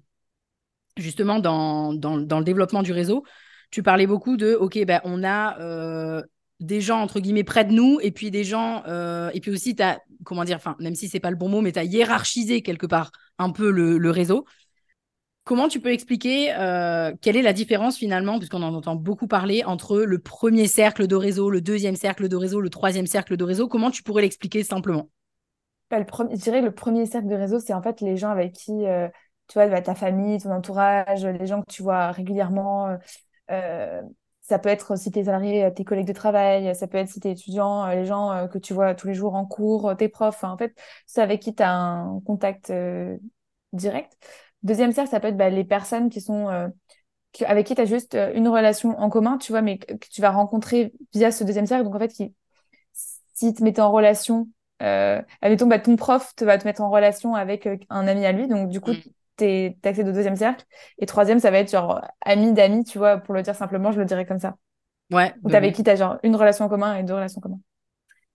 justement 0.98 1.40
dans, 1.40 1.94
dans, 1.94 2.18
dans 2.18 2.40
le 2.40 2.46
développement 2.46 2.82
du 2.84 2.92
réseau. 2.92 3.24
Tu 3.72 3.84
parlais 3.84 4.08
beaucoup 4.08 4.38
de 4.38 4.56
ok 4.56 4.84
ben 4.86 5.02
on 5.04 5.24
a 5.24 6.24
des 6.60 6.82
gens 6.82 7.02
entre 7.02 7.20
guillemets 7.20 7.44
près 7.44 7.66
de 7.66 7.74
nous 7.74 8.00
et 8.02 8.12
puis 8.12 8.32
des 8.32 8.44
gens 8.44 8.84
euh, 8.88 9.30
et 9.34 9.42
puis 9.42 9.52
aussi 9.52 9.76
tu 9.76 9.84
as 9.84 10.00
comment 10.24 10.44
dire 10.44 10.56
enfin 10.56 10.76
même 10.80 10.96
si 10.96 11.10
c'est 11.10 11.20
pas 11.20 11.30
le 11.30 11.36
bon 11.36 11.50
mot 11.50 11.62
mais 11.62 11.72
tu 11.72 11.80
as 11.80 11.84
hiérarchisé 11.84 12.62
quelque 12.62 12.86
part 12.86 13.12
un 13.38 13.52
peu 13.52 13.70
le, 13.70 14.10
réseau. 14.10 14.46
Comment 15.44 15.68
tu 15.68 15.80
peux 15.80 15.92
expliquer 15.92 16.54
euh, 16.54 17.14
quelle 17.22 17.36
est 17.36 17.42
la 17.42 17.54
différence 17.54 17.98
finalement 17.98 18.38
puisqu'on 18.38 18.64
en 18.64 18.74
entend 18.74 18.96
beaucoup 18.96 19.28
parler 19.28 19.64
entre 19.64 20.00
le 20.00 20.18
premier 20.20 20.68
cercle 20.68 21.08
de 21.08 21.16
réseau 21.16 21.50
le 21.50 21.62
deuxième 21.62 21.96
cercle 21.96 22.30
de 22.30 22.36
réseau 22.36 22.62
le 22.62 22.70
troisième 22.70 23.06
cercle 23.06 23.36
de 23.36 23.44
réseau? 23.44 23.68
Comment 23.68 23.92
tu 23.92 24.02
pourrais 24.02 24.22
l'expliquer 24.22 24.64
simplement? 24.64 25.10
Bah, 25.92 26.00
le 26.00 26.06
je 26.32 26.42
dirais 26.42 26.62
le 26.62 26.74
premier 26.74 27.06
cercle 27.06 27.28
de 27.28 27.36
réseau 27.36 27.60
c'est 27.60 27.74
en 27.74 27.82
fait 27.82 28.02
les 28.02 28.18
gens 28.18 28.30
avec 28.30 28.54
qui 28.54 28.88
euh, 28.88 29.08
tu 29.48 29.56
vois 29.56 29.68
bah, 29.68 29.82
ta 29.82 29.94
famille 29.94 30.40
ton 30.40 30.52
entourage 30.52 31.26
les 31.26 31.46
gens 31.46 31.62
que 31.62 31.72
tu 31.72 31.84
vois 31.84 32.12
régulièrement 32.12 32.98
ça 34.48 34.60
peut 34.60 34.70
être 34.70 34.98
si 34.98 35.12
tu 35.12 35.20
es 35.20 35.24
salarié, 35.24 35.72
tes 35.76 35.84
collègues 35.84 36.08
de 36.08 36.14
travail, 36.14 36.76
ça 36.76 36.88
peut 36.88 36.98
être 36.98 37.10
si 37.10 37.20
tu 37.20 37.28
es 37.28 37.32
étudiant, 37.32 37.86
euh, 37.86 37.96
les 37.96 38.06
gens 38.06 38.32
euh, 38.32 38.48
que 38.48 38.58
tu 38.60 38.74
vois 38.74 38.94
tous 38.94 39.08
les 39.08 39.14
jours 39.14 39.34
en 39.36 39.46
cours, 39.46 39.96
tes 39.98 40.10
profs. 40.10 40.44
en 40.44 40.58
fait, 40.58 40.76
c'est 41.08 41.22
avec 41.22 41.42
qui 41.42 41.56
tu 41.56 41.64
as 41.64 41.74
un 41.74 42.20
contact 42.22 42.70
euh, 42.70 43.18
direct. 43.74 44.14
Deuxième 44.64 44.92
cercle, 44.92 45.10
ça 45.10 45.20
peut 45.20 45.30
être 45.30 45.38
bah, 45.38 45.50
les 45.50 45.64
personnes 45.64 46.10
qui 46.10 46.22
sont 46.22 46.48
avec 47.46 47.68
qui 47.68 47.76
tu 47.76 47.82
as 47.82 47.86
juste 47.86 48.18
une 48.34 48.48
relation 48.48 48.98
en 49.00 49.10
commun, 49.10 49.38
tu 49.38 49.52
vois, 49.52 49.62
mais 49.62 49.78
que, 49.78 49.94
tu 50.10 50.22
vas 50.22 50.32
rencontrer 50.32 50.94
via 51.14 51.32
ce 51.32 51.44
deuxième 51.44 51.68
cercle. 51.68 51.84
Donc 51.84 51.96
en 51.96 52.00
fait, 52.00 52.10
qui, 52.10 52.34
si 52.94 53.54
tu 53.54 53.60
te 53.60 53.64
mettais 53.64 53.82
en 53.82 53.92
relation, 53.92 54.48
euh, 54.82 55.22
admettons, 55.42 55.68
bah, 55.68 55.80
ton 55.80 55.96
prof 55.96 56.34
te 56.36 56.46
va 56.46 56.58
te 56.58 56.66
mettre 56.66 56.82
en 56.82 56.90
relation 56.90 57.36
avec 57.36 57.68
un 57.90 58.08
ami 58.08 58.26
à 58.26 58.32
lui. 58.32 58.48
Donc 58.48 58.70
du 58.70 58.80
coup, 58.80 58.92
t'es 59.36 59.78
accès 59.84 60.08
au 60.08 60.12
deuxième 60.12 60.36
cercle. 60.36 60.66
Et 61.00 61.06
troisième, 61.06 61.40
ça 61.40 61.52
va 61.52 61.60
être 61.60 61.72
genre 61.72 62.02
ami 62.22 62.54
d'amis, 62.54 62.84
tu 62.84 62.98
vois, 62.98 63.18
pour 63.18 63.34
le 63.34 63.42
dire 63.42 63.56
simplement, 63.56 63.92
je 63.92 64.00
le 64.00 64.06
dirais 64.06 64.26
comme 64.26 64.40
ça. 64.40 64.56
Ouais. 65.12 65.34
Ou 65.44 65.48
bah 65.48 65.54
t'avais 65.54 65.72
qui? 65.72 65.84
T'as 65.84 65.96
genre 65.96 66.18
une 66.24 66.36
relation 66.36 66.66
en 66.66 66.70
commun 66.70 66.96
et 66.96 67.04
deux 67.04 67.14
relations 67.14 67.40
en 67.40 67.42
commun. 67.42 67.60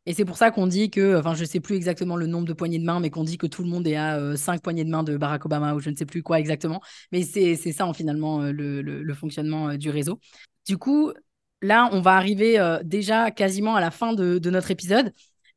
Et 0.07 0.15
c'est 0.15 0.25
pour 0.25 0.37
ça 0.39 0.51
qu'on 0.51 0.67
dit 0.67 0.91
que, 0.91 1.19
enfin, 1.19 1.35
je 1.35 1.45
sais 1.45 1.61
plus 1.61 1.77
exactement 1.77 2.17
le 2.17 2.27
nombre 2.27 2.47
de 2.47 2.53
poignées 2.53 2.79
de 2.79 2.85
main, 2.85 3.01
mais 3.01 3.11
qu'on 3.11 3.25
dit 3.25 3.37
que 3.37 3.47
tout 3.47 3.63
le 3.63 3.69
monde 3.69 3.87
est 3.87 3.97
à 3.97 4.17
euh, 4.17 4.35
cinq 4.35 4.63
poignées 4.63 4.85
de 4.85 4.91
main 4.91 5.03
de 5.03 5.17
Barack 5.17 5.45
Obama 5.45 5.75
ou 5.75 5.81
je 5.81 5.91
ne 5.91 5.95
sais 5.95 6.07
plus 6.07 6.23
quoi 6.23 6.41
exactement. 6.41 6.81
Mais 7.13 7.23
c'est 7.23 7.57
ça, 7.57 7.87
en, 7.87 7.93
finalement, 7.93 8.41
euh, 8.43 8.53
le, 8.53 8.81
le, 8.81 9.15
fonctionnement 9.15 9.69
euh, 9.69 9.77
du 9.77 9.91
réseau. 9.91 10.19
Du 10.67 10.79
coup, 10.79 11.13
là, 11.61 11.91
on 11.93 12.01
va 12.01 12.15
arriver 12.15 12.59
déjà 12.85 13.31
quasiment 13.31 13.77
à 13.77 13.81
la 13.81 13.91
fin 13.91 14.15
de, 14.15 14.39
de 14.39 14.51
notre 14.51 14.71
épisode. 14.71 15.13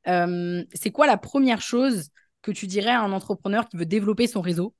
c'est 0.05 0.91
quoi 0.91 1.07
la 1.07 1.17
première 1.17 1.61
chose 1.61 2.09
que 2.41 2.51
tu 2.51 2.67
dirais 2.67 2.91
à 2.91 3.01
un 3.01 3.11
entrepreneur 3.11 3.67
qui 3.67 3.77
veut 3.77 3.85
développer 3.85 4.27
son 4.27 4.41
réseau? 4.41 4.73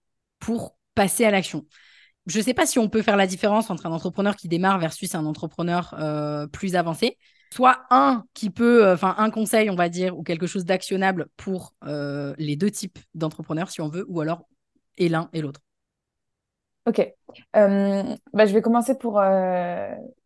Pour 0.44 0.76
passer 0.94 1.24
à 1.24 1.32
l'action. 1.32 1.66
Je 2.26 2.38
ne 2.38 2.44
sais 2.44 2.54
pas 2.54 2.66
si 2.66 2.78
on 2.78 2.90
peut 2.90 3.02
faire 3.02 3.16
la 3.16 3.28
différence 3.28 3.70
entre 3.70 3.86
un 3.86 3.92
entrepreneur 3.92 4.36
qui 4.36 4.50
démarre 4.50 4.78
versus 4.78 5.16
un 5.16 5.26
entrepreneur 5.26 5.96
euh, 5.98 6.48
plus 6.48 6.76
avancé. 6.76 7.18
Soit 7.54 7.86
un 7.92 8.26
qui 8.34 8.50
peut, 8.50 8.86
euh, 8.86 8.94
enfin 8.94 9.16
un 9.18 9.30
conseil, 9.30 9.70
on 9.70 9.76
va 9.76 9.88
dire, 9.88 10.18
ou 10.18 10.24
quelque 10.24 10.46
chose 10.46 10.66
d'actionnable 10.66 11.28
pour 11.38 11.76
euh, 11.86 12.34
les 12.38 12.58
deux 12.58 12.72
types 12.72 13.00
d'entrepreneurs, 13.14 13.70
si 13.70 13.80
on 13.80 13.88
veut, 13.88 14.06
ou 14.10 14.20
alors 14.20 14.44
et 14.98 15.08
l'un 15.08 15.30
et 15.32 15.42
l'autre. 15.42 15.62
Ok. 16.86 17.00
bah, 17.54 18.46
je 18.46 18.54
vais 18.54 18.62
commencer 18.62 18.98
pour, 18.98 19.22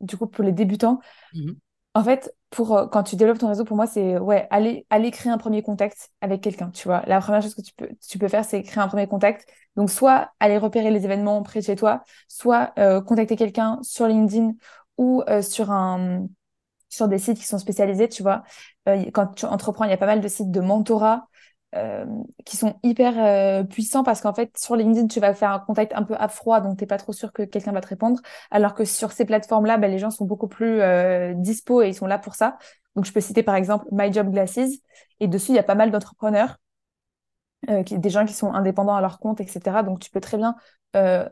du 0.01 0.17
coup, 0.17 0.25
pour 0.25 0.43
les 0.43 0.51
débutants. 0.51 0.99
Mmh 1.35 1.51
en 1.97 2.03
fait, 2.03 2.31
pour, 2.51 2.77
euh, 2.77 2.85
quand 2.85 3.01
tu 3.01 3.15
développes 3.15 3.39
ton 3.39 3.47
réseau, 3.47 3.63
pour 3.65 3.75
moi, 3.75 3.87
c'est 3.87 4.19
ouais, 4.19 4.47
aller, 4.51 4.85
créer 5.11 5.31
un 5.31 5.39
premier 5.39 5.63
contact 5.63 6.11
avec 6.21 6.41
quelqu'un. 6.41 6.69
Tu 6.69 6.87
vois, 6.87 7.01
la 7.07 7.19
première 7.19 7.41
chose 7.41 7.55
que 7.55 7.61
tu 7.63 7.73
peux, 7.73 7.89
tu 8.07 8.19
peux 8.19 8.27
faire, 8.27 8.45
c'est 8.45 8.61
créer 8.61 8.83
un 8.83 8.87
premier 8.87 9.07
contact. 9.07 9.49
Donc, 9.75 9.89
soit 9.89 10.29
aller 10.39 10.59
repérer 10.59 10.91
les 10.91 11.05
événements 11.05 11.41
près 11.41 11.61
de 11.61 11.65
chez 11.65 11.75
toi, 11.75 12.03
soit 12.27 12.71
euh, 12.77 13.01
contacter 13.01 13.35
quelqu'un 13.35 13.79
sur 13.81 14.05
LinkedIn 14.05 14.51
ou 14.97 15.23
euh, 15.27 15.41
sur 15.41 15.71
un, 15.71 16.27
sur 16.87 17.07
des 17.07 17.17
sites 17.17 17.39
qui 17.39 17.45
sont 17.45 17.57
spécialisés. 17.57 18.07
Tu 18.09 18.21
vois, 18.21 18.43
quand 18.85 19.33
tu 19.33 19.45
entreprends, 19.45 19.85
il 19.85 19.89
y 19.89 19.93
a 19.93 19.97
pas 19.97 20.05
mal 20.05 20.21
de 20.21 20.27
sites 20.27 20.51
de 20.51 20.61
mentorat 20.61 21.27
euh, 21.75 22.05
qui 22.45 22.55
sont 22.55 22.79
hyper 22.81 23.13
euh, 23.17 23.63
puissants 23.65 24.03
parce 24.03 24.21
qu'en 24.21 24.33
fait, 24.33 24.57
sur 24.57 24.77
LinkedIn, 24.77 25.07
tu 25.07 25.19
vas 25.19 25.33
faire 25.33 25.51
un 25.51 25.59
contact 25.59 25.91
un 25.93 26.03
peu 26.03 26.15
à 26.17 26.29
froid, 26.29 26.61
donc 26.61 26.77
tu 26.77 26.83
n'es 26.83 26.87
pas 26.87 26.97
trop 26.97 27.11
sûr 27.11 27.33
que 27.33 27.43
quelqu'un 27.43 27.73
va 27.73 27.81
te 27.81 27.87
répondre. 27.87 28.21
Alors 28.51 28.73
que 28.73 28.85
sur 28.85 29.11
ces 29.11 29.25
plateformes-là, 29.25 29.77
ben, 29.77 29.91
les 29.91 29.99
gens 29.99 30.09
sont 30.09 30.23
beaucoup 30.23 30.47
plus 30.47 30.79
euh, 30.79 31.33
dispo 31.35 31.81
et 31.81 31.89
ils 31.89 31.93
sont 31.93 32.05
là 32.07 32.19
pour 32.19 32.35
ça. 32.35 32.57
Donc, 32.95 33.03
je 33.03 33.11
peux 33.11 33.19
citer 33.19 33.43
par 33.43 33.55
exemple 33.55 33.85
My 33.91 34.11
Job 34.13 34.31
Glasses. 34.31 34.79
Et 35.19 35.27
dessus, 35.27 35.51
il 35.51 35.55
y 35.55 35.59
a 35.59 35.63
pas 35.63 35.75
mal 35.75 35.91
d'entrepreneurs, 35.91 36.57
des 37.67 38.09
gens 38.09 38.25
qui 38.25 38.33
sont 38.33 38.53
indépendants 38.53 38.95
à 38.95 39.01
leur 39.01 39.19
compte, 39.19 39.41
etc. 39.41 39.83
Donc, 39.83 39.99
tu 39.99 40.09
peux 40.09 40.21
très 40.21 40.37
bien 40.37 40.55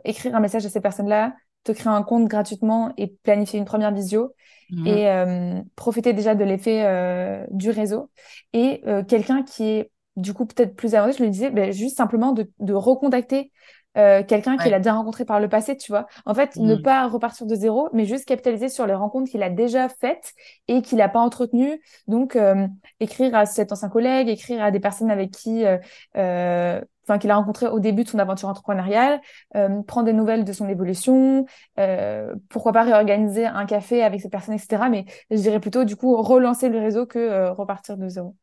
écrire 0.04 0.36
un 0.36 0.42
message 0.42 0.66
à 0.66 0.70
ces 0.70 0.82
personnes-là, 0.82 1.34
te 1.64 1.72
créer 1.72 1.92
un 1.92 2.04
compte 2.04 2.28
gratuitement 2.28 2.94
et 2.98 3.08
planifier 3.08 3.58
une 3.58 3.66
première 3.66 3.92
visio 3.92 4.34
mmh. 4.70 4.88
et 4.88 5.64
profiter 5.76 6.14
déjà 6.14 6.36
de 6.36 6.44
l'effet 6.44 7.48
du 7.52 7.70
réseau. 7.70 8.12
Et 8.54 8.84
quelqu'un 9.08 9.42
qui 9.42 9.64
est 9.64 9.92
du 10.16 10.34
coup 10.34 10.46
peut-être 10.46 10.76
plus 10.76 10.96
avancé, 10.96 11.18
je 11.18 11.24
lui 11.24 11.30
disais 11.30 11.50
ben, 11.50 11.72
juste 11.72 11.98
simplement 11.98 12.32
de, 12.32 12.50
de 12.60 12.74
recontacter 12.74 13.52
euh, 13.98 14.24
quelqu'un 14.24 14.58
qu'il 14.58 14.74
a 14.74 14.80
déjà 14.80 14.94
rencontré 14.94 15.24
par 15.26 15.40
le 15.40 15.48
passé, 15.48 15.78
tu 15.78 15.92
vois. 15.92 16.08
En 16.26 16.34
fait, 16.34 16.58
ne 16.58 16.76
mm. 16.76 16.82
pas 16.82 17.08
repartir 17.08 17.48
de 17.48 17.56
zéro, 17.56 17.90
mais 17.94 18.06
juste 18.06 18.26
capitaliser 18.26 18.68
sur 18.68 18.86
les 18.86 18.94
rencontres 18.94 19.32
qu'il 19.32 19.42
a 19.42 19.50
déjà 19.50 19.88
faites 19.88 20.34
et 20.68 20.82
qu'il 20.82 20.98
n'a 20.98 21.08
pas 21.08 21.20
entretenues. 21.20 21.82
Donc, 22.08 22.36
euh, 22.36 22.68
écrire 23.00 23.36
à 23.36 23.46
cet 23.46 23.72
ancien 23.72 23.90
collègue, 23.90 24.28
écrire 24.28 24.62
à 24.62 24.72
des 24.72 24.80
personnes 24.80 25.12
avec 25.12 25.32
qui 25.32 25.64
euh, 25.66 26.82
enfin 27.08 27.20
qu'il 27.20 27.30
a 27.30 27.36
rencontré 27.36 27.68
au 27.68 27.80
début 27.80 28.04
de 28.04 28.10
son 28.10 28.20
aventure 28.20 28.50
entrepreneuriale, 28.50 29.22
prendre 29.86 30.06
des 30.06 30.14
nouvelles 30.14 30.44
de 30.44 30.54
son 30.54 30.68
évolution, 30.68 31.46
pourquoi 32.50 32.72
pas 32.72 32.82
réorganiser 32.82 33.46
un 33.46 33.66
café 33.68 34.02
avec 34.02 34.22
cette 34.22 34.32
personne, 34.32 34.56
etc. 34.56 34.90
Mais 34.90 35.06
je 35.30 35.38
dirais 35.38 35.60
plutôt 35.60 35.84
du 35.84 35.96
coup 35.96 36.20
relancer 36.20 36.68
le 36.68 36.80
réseau 36.80 37.06
que 37.06 37.50
repartir 37.50 37.96
de 37.96 38.10
zéro. 38.10 38.36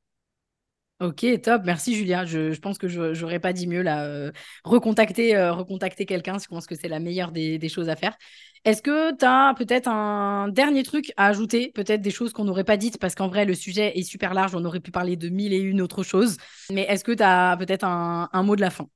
Ok, 1.02 1.26
top. 1.42 1.62
Merci 1.64 1.96
Julia. 1.96 2.24
Je, 2.24 2.56
pense 2.60 2.78
que 2.78 2.86
je 2.86 3.20
n'aurais 3.20 3.40
pas 3.40 3.52
dit 3.52 3.66
mieux 3.66 3.82
là. 3.82 4.04
Euh, 4.04 4.30
recontacter 4.62 5.34
euh, 5.34 5.52
recontacter 5.52 6.06
quelqu'un, 6.06 6.38
je 6.38 6.46
pense 6.46 6.68
que 6.68 6.76
c'est 6.76 6.86
la 6.86 7.00
meilleure 7.00 7.32
des, 7.32 7.68
choses 7.68 7.88
à 7.88 7.96
faire. 7.96 8.16
Est-ce 8.64 8.82
que 8.82 9.10
tu 9.16 9.24
as 9.24 9.52
peut-être 9.58 9.88
un 9.88 10.46
dernier 10.46 10.84
truc 10.84 11.12
à 11.16 11.26
ajouter? 11.26 11.72
Peut-être 11.74 12.02
des 12.02 12.12
choses 12.12 12.32
qu'on 12.32 12.44
n'aurait 12.44 12.62
pas 12.62 12.76
dites 12.76 12.98
parce 13.00 13.16
qu'en 13.16 13.26
vrai, 13.26 13.44
le 13.44 13.54
sujet 13.54 13.98
est 13.98 14.04
super 14.04 14.32
large. 14.32 14.54
On 14.54 14.64
aurait 14.64 14.78
pu 14.78 14.92
parler 14.92 15.16
de 15.16 15.28
mille 15.28 15.52
et 15.52 15.58
une 15.58 15.80
autres 15.80 16.04
choses. 16.04 16.36
Mais 16.70 16.82
est-ce 16.82 17.02
que 17.02 17.10
tu 17.10 17.24
as 17.24 17.56
peut-être 17.58 17.84
un, 17.84 18.42
mot 18.44 18.54
de 18.54 18.60
la 18.60 18.70
fin? 18.70 18.86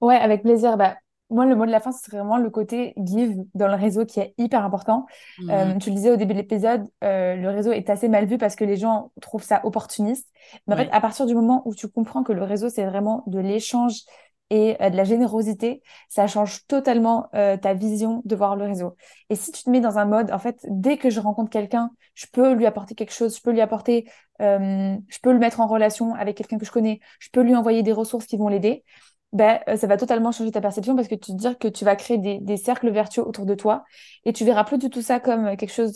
Ouais, 0.00 0.14
avec 0.14 0.42
plaisir. 0.42 0.76
Bah, 0.76 0.94
moi, 1.32 1.46
le 1.46 1.56
mot 1.56 1.66
de 1.66 1.70
la 1.70 1.80
fin, 1.80 1.92
c'est 1.92 2.10
vraiment 2.10 2.36
le 2.36 2.50
côté 2.50 2.94
give 2.96 3.36
dans 3.54 3.68
le 3.68 3.74
réseau 3.74 4.04
qui 4.04 4.20
est 4.20 4.34
hyper 4.38 4.64
important. 4.64 5.06
Euh, 5.48 5.74
mmh. 5.74 5.78
tu 5.78 5.90
le 5.90 5.96
disais 5.96 6.10
au 6.10 6.16
début 6.16 6.34
de 6.34 6.38
l'épisode, 6.38 6.84
euh, 7.02 7.36
le 7.36 7.48
réseau 7.48 7.72
est 7.72 7.88
assez 7.90 8.08
mal 8.08 8.26
vu 8.26 8.38
parce 8.38 8.56
que 8.56 8.64
les 8.64 8.76
gens 8.76 9.12
trouvent 9.20 9.42
ça 9.42 9.60
opportuniste. 9.64 10.28
Mais 10.66 10.74
en 10.74 10.76
fait, 10.76 10.88
à 10.92 11.00
partir 11.00 11.26
du 11.26 11.34
moment 11.34 11.62
où 11.64 11.74
tu 11.74 11.88
comprends 11.88 12.22
que 12.22 12.32
le 12.32 12.42
réseau, 12.42 12.68
c'est 12.68 12.84
vraiment 12.84 13.24
de 13.26 13.38
l'échange 13.38 14.02
et 14.50 14.76
euh, 14.82 14.90
de 14.90 14.96
la 14.96 15.04
générosité, 15.04 15.82
ça 16.08 16.26
change 16.26 16.66
totalement 16.66 17.28
ta 17.32 17.74
vision 17.74 18.22
de 18.24 18.36
voir 18.36 18.56
le 18.56 18.64
réseau. 18.64 18.96
Et 19.30 19.34
si 19.34 19.52
tu 19.52 19.64
te 19.64 19.70
mets 19.70 19.80
dans 19.80 19.98
un 19.98 20.04
mode, 20.04 20.30
en 20.32 20.38
fait, 20.38 20.58
dès 20.68 20.98
que 20.98 21.08
je 21.08 21.20
rencontre 21.20 21.50
quelqu'un, 21.50 21.90
je 22.14 22.26
peux 22.30 22.52
lui 22.52 22.66
apporter 22.66 22.94
quelque 22.94 23.14
chose, 23.14 23.36
je 23.36 23.42
peux 23.42 23.52
lui 23.52 23.62
apporter, 23.62 24.06
je 24.38 25.18
peux 25.22 25.32
le 25.32 25.38
mettre 25.38 25.60
en 25.60 25.66
relation 25.66 26.14
avec 26.14 26.36
quelqu'un 26.36 26.58
que 26.58 26.66
je 26.66 26.72
connais, 26.72 27.00
je 27.20 27.30
peux 27.32 27.42
lui 27.42 27.54
envoyer 27.54 27.82
des 27.82 27.92
ressources 27.92 28.26
qui 28.26 28.36
vont 28.36 28.48
l'aider 28.48 28.84
ben, 29.32 29.60
euh, 29.68 29.76
ça 29.76 29.86
va 29.86 29.96
totalement 29.96 30.30
changer 30.30 30.50
ta 30.50 30.60
perception 30.60 30.94
parce 30.94 31.08
que 31.08 31.14
tu 31.14 31.32
te 31.32 31.36
dis 31.36 31.56
que 31.58 31.68
tu 31.68 31.84
vas 31.84 31.96
créer 31.96 32.18
des, 32.18 32.38
des, 32.38 32.56
cercles 32.56 32.90
vertueux 32.90 33.26
autour 33.26 33.46
de 33.46 33.54
toi 33.54 33.84
et 34.24 34.32
tu 34.32 34.44
verras 34.44 34.64
plus 34.64 34.78
du 34.78 34.90
tout 34.90 35.00
ça 35.00 35.20
comme 35.20 35.56
quelque 35.56 35.72
chose 35.72 35.94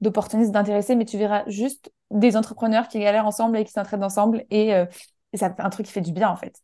d'opportuniste, 0.00 0.50
d'intéressé, 0.50 0.96
mais 0.96 1.04
tu 1.04 1.16
verras 1.16 1.44
juste 1.46 1.92
des 2.10 2.36
entrepreneurs 2.36 2.88
qui 2.88 2.98
galèrent 2.98 3.26
ensemble 3.26 3.58
et 3.58 3.64
qui 3.64 3.72
s'entraident 3.72 4.02
ensemble 4.02 4.44
et, 4.50 4.74
euh, 4.74 4.86
et 5.32 5.36
ça 5.36 5.54
un 5.58 5.70
truc 5.70 5.86
qui 5.86 5.92
fait 5.92 6.00
du 6.00 6.12
bien 6.12 6.28
en 6.28 6.36
fait. 6.36 6.60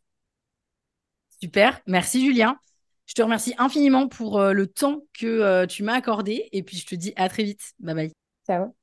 Super, 1.41 1.81
merci 1.87 2.25
Julien. 2.25 2.57
Je 3.05 3.13
te 3.13 3.21
remercie 3.21 3.55
infiniment 3.57 4.07
pour 4.07 4.39
euh, 4.39 4.53
le 4.53 4.67
temps 4.67 4.99
que 5.17 5.65
tu 5.65 5.83
m'as 5.83 5.95
accordé 5.95 6.49
et 6.51 6.63
puis 6.63 6.77
je 6.77 6.85
te 6.85 6.95
dis 6.95 7.13
à 7.15 7.29
très 7.29 7.43
vite. 7.43 7.73
Bye 7.79 7.95
bye. 7.95 8.11
Ciao. 8.45 8.73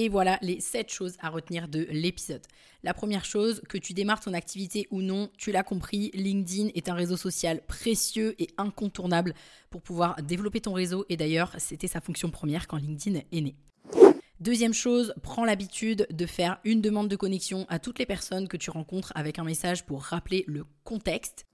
Et 0.00 0.08
voilà 0.08 0.38
les 0.40 0.60
7 0.60 0.90
choses 0.90 1.18
à 1.20 1.28
retenir 1.28 1.68
de 1.68 1.86
l'épisode. 1.90 2.40
La 2.82 2.94
première 2.94 3.26
chose, 3.26 3.60
que 3.68 3.76
tu 3.76 3.92
démarres 3.92 4.20
ton 4.20 4.32
activité 4.32 4.88
ou 4.90 5.02
non, 5.02 5.28
tu 5.36 5.52
l'as 5.52 5.62
compris, 5.62 6.10
LinkedIn 6.14 6.70
est 6.74 6.88
un 6.88 6.94
réseau 6.94 7.18
social 7.18 7.60
précieux 7.66 8.34
et 8.38 8.48
incontournable 8.56 9.34
pour 9.68 9.82
pouvoir 9.82 10.16
développer 10.22 10.62
ton 10.62 10.72
réseau. 10.72 11.04
Et 11.10 11.18
d'ailleurs, 11.18 11.52
c'était 11.58 11.86
sa 11.86 12.00
fonction 12.00 12.30
première 12.30 12.66
quand 12.66 12.78
LinkedIn 12.78 13.20
est 13.30 13.40
né. 13.42 13.54
Deuxième 14.40 14.72
chose, 14.72 15.12
prends 15.22 15.44
l'habitude 15.44 16.06
de 16.10 16.24
faire 16.24 16.60
une 16.64 16.80
demande 16.80 17.08
de 17.08 17.16
connexion 17.16 17.66
à 17.68 17.78
toutes 17.78 17.98
les 17.98 18.06
personnes 18.06 18.48
que 18.48 18.56
tu 18.56 18.70
rencontres 18.70 19.12
avec 19.14 19.38
un 19.38 19.44
message 19.44 19.84
pour 19.84 20.00
rappeler 20.00 20.46
le 20.46 20.64
contexte. 20.82 21.44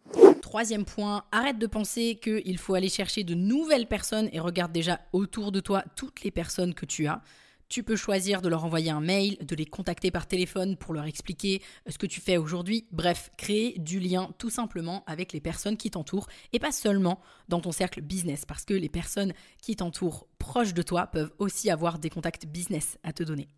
Troisième 0.40 0.84
point, 0.84 1.24
arrête 1.32 1.58
de 1.58 1.66
penser 1.66 2.20
qu'il 2.22 2.58
faut 2.58 2.74
aller 2.74 2.90
chercher 2.90 3.24
de 3.24 3.34
nouvelles 3.34 3.88
personnes 3.88 4.28
et 4.32 4.38
regarde 4.38 4.70
déjà 4.70 5.00
autour 5.12 5.50
de 5.50 5.58
toi 5.58 5.82
toutes 5.96 6.22
les 6.22 6.30
personnes 6.30 6.74
que 6.74 6.86
tu 6.86 7.08
as. 7.08 7.22
Tu 7.68 7.82
peux 7.82 7.96
choisir 7.96 8.42
de 8.42 8.48
leur 8.48 8.64
envoyer 8.64 8.90
un 8.90 9.00
mail, 9.00 9.36
de 9.40 9.56
les 9.56 9.66
contacter 9.66 10.10
par 10.10 10.26
téléphone 10.26 10.76
pour 10.76 10.94
leur 10.94 11.04
expliquer 11.04 11.62
euh, 11.86 11.90
ce 11.90 11.98
que 11.98 12.06
tu 12.06 12.20
fais 12.20 12.36
aujourd'hui. 12.36 12.86
Bref, 12.92 13.30
créer 13.36 13.78
du 13.78 13.98
lien 13.98 14.30
tout 14.38 14.50
simplement 14.50 15.02
avec 15.06 15.32
les 15.32 15.40
personnes 15.40 15.76
qui 15.76 15.90
t'entourent 15.90 16.28
et 16.52 16.58
pas 16.58 16.72
seulement 16.72 17.20
dans 17.48 17.60
ton 17.60 17.72
cercle 17.72 18.02
business 18.02 18.44
parce 18.44 18.64
que 18.64 18.74
les 18.74 18.88
personnes 18.88 19.32
qui 19.60 19.76
t'entourent 19.76 20.28
proches 20.38 20.74
de 20.74 20.82
toi 20.82 21.06
peuvent 21.06 21.32
aussi 21.38 21.70
avoir 21.70 21.98
des 21.98 22.10
contacts 22.10 22.46
business 22.46 22.98
à 23.02 23.12
te 23.12 23.22
donner. 23.24 23.48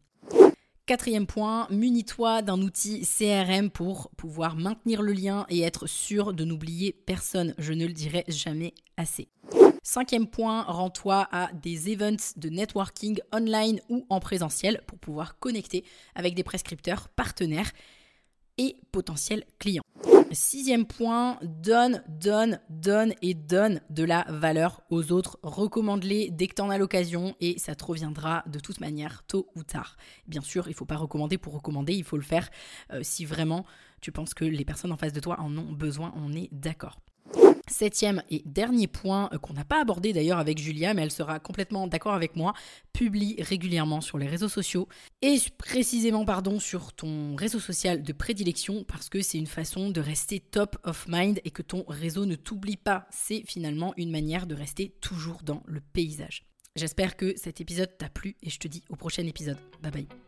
Quatrième 0.87 1.27
point, 1.27 1.66
munis-toi 1.71 2.40
d'un 2.40 2.62
outil 2.62 3.07
CRM 3.07 3.68
pour 3.68 4.11
pouvoir 4.16 4.57
maintenir 4.57 5.03
le 5.03 5.12
lien 5.12 5.44
et 5.51 5.61
être 5.61 5.87
sûr 5.87 6.33
de 6.33 6.44
n'oublier 6.44 6.92
personne. 7.05 7.55
Je 7.59 7.75
ne 7.75 7.87
le 7.87 7.92
dirai 7.92 8.25
jamais 8.27 8.73
assez. 8.97 9.29
Cinquième 9.90 10.27
point, 10.27 10.64
rends-toi 10.64 11.27
à 11.33 11.51
des 11.55 11.90
events 11.90 12.35
de 12.37 12.51
networking 12.51 13.20
online 13.33 13.81
ou 13.88 14.05
en 14.11 14.20
présentiel 14.20 14.83
pour 14.87 14.98
pouvoir 14.98 15.38
connecter 15.38 15.83
avec 16.14 16.35
des 16.35 16.42
prescripteurs 16.42 17.09
partenaires 17.09 17.72
et 18.59 18.77
potentiels 18.92 19.44
clients. 19.59 19.83
Sixième 20.31 20.85
point, 20.85 21.38
donne, 21.42 22.05
donne, 22.07 22.61
donne 22.68 23.14
et 23.22 23.33
donne 23.33 23.81
de 23.88 24.05
la 24.05 24.27
valeur 24.29 24.83
aux 24.90 25.11
autres. 25.11 25.38
Recommande-les 25.42 26.31
dès 26.33 26.48
que 26.48 26.57
tu 26.57 26.61
en 26.61 26.68
as 26.68 26.77
l'occasion 26.77 27.35
et 27.40 27.59
ça 27.59 27.74
te 27.74 27.83
reviendra 27.83 28.44
de 28.46 28.61
toute 28.61 28.81
manière 28.81 29.22
tôt 29.27 29.48
ou 29.55 29.62
tard. 29.62 29.96
Bien 30.27 30.42
sûr, 30.42 30.66
il 30.66 30.72
ne 30.72 30.77
faut 30.77 30.85
pas 30.85 30.98
recommander 30.98 31.38
pour 31.38 31.55
recommander, 31.55 31.94
il 31.94 32.05
faut 32.05 32.18
le 32.18 32.22
faire 32.22 32.51
euh, 32.92 33.01
si 33.03 33.24
vraiment 33.24 33.64
tu 34.03 34.12
penses 34.12 34.35
que 34.35 34.44
les 34.44 34.66
personnes 34.66 34.92
en 34.92 34.98
face 34.98 35.14
de 35.14 35.20
toi 35.20 35.40
en 35.40 35.57
ont 35.57 35.72
besoin, 35.72 36.12
on 36.14 36.35
est 36.35 36.51
d'accord. 36.53 36.98
Septième 37.68 38.22
et 38.31 38.42
dernier 38.44 38.87
point 38.87 39.28
euh, 39.33 39.38
qu'on 39.38 39.52
n'a 39.52 39.64
pas 39.64 39.81
abordé 39.81 40.12
d'ailleurs 40.12 40.38
avec 40.38 40.59
Julia, 40.59 40.94
mais 40.94 41.02
elle 41.02 41.11
sera 41.11 41.38
complètement 41.38 41.87
d'accord 41.87 42.14
avec 42.14 42.37
moi, 42.37 42.54
publie 42.92 43.37
régulièrement 43.40 44.00
sur 44.00 44.18
les 44.18 44.26
réseaux 44.26 44.48
sociaux 44.48 44.88
et 45.22 45.37
précisément 45.59 46.24
pardon 46.24 46.59
sur 46.59 46.92
ton 46.92 47.37
réseau 47.37 47.61
social 47.61 48.02
de 48.02 48.12
prédilection 48.12 48.85
parce 48.85 49.09
que 49.09 49.22
c'est 49.22 49.38
une 49.38 49.46
façon 49.46 49.90
de 49.90 50.00
rester 50.00 50.40
top 50.40 50.76
of 50.85 51.07
mind 51.09 51.40
et 51.44 51.50
que 51.50 51.62
ton 51.62 51.85
réseau 51.88 52.26
ne 52.26 52.35
t'oublie 52.35 52.76
pas. 52.76 53.07
C'est 53.11 53.42
finalement 53.46 53.94
une 53.96 54.11
manière 54.11 54.46
de 54.46 54.54
rester 54.54 54.94
toujours 55.00 55.42
dans 55.42 55.62
le 55.66 55.81
paysage. 55.81 56.44
J'espère 56.76 57.16
que 57.16 57.37
cet 57.37 57.61
épisode 57.61 57.96
t'a 57.98 58.09
plu 58.09 58.37
et 58.42 58.50
je 58.50 58.59
te 58.59 58.68
dis 58.68 58.85
au 58.88 58.96
prochain 58.96 59.26
épisode. 59.26 59.59
Bye 59.83 59.92
bye. 59.92 60.28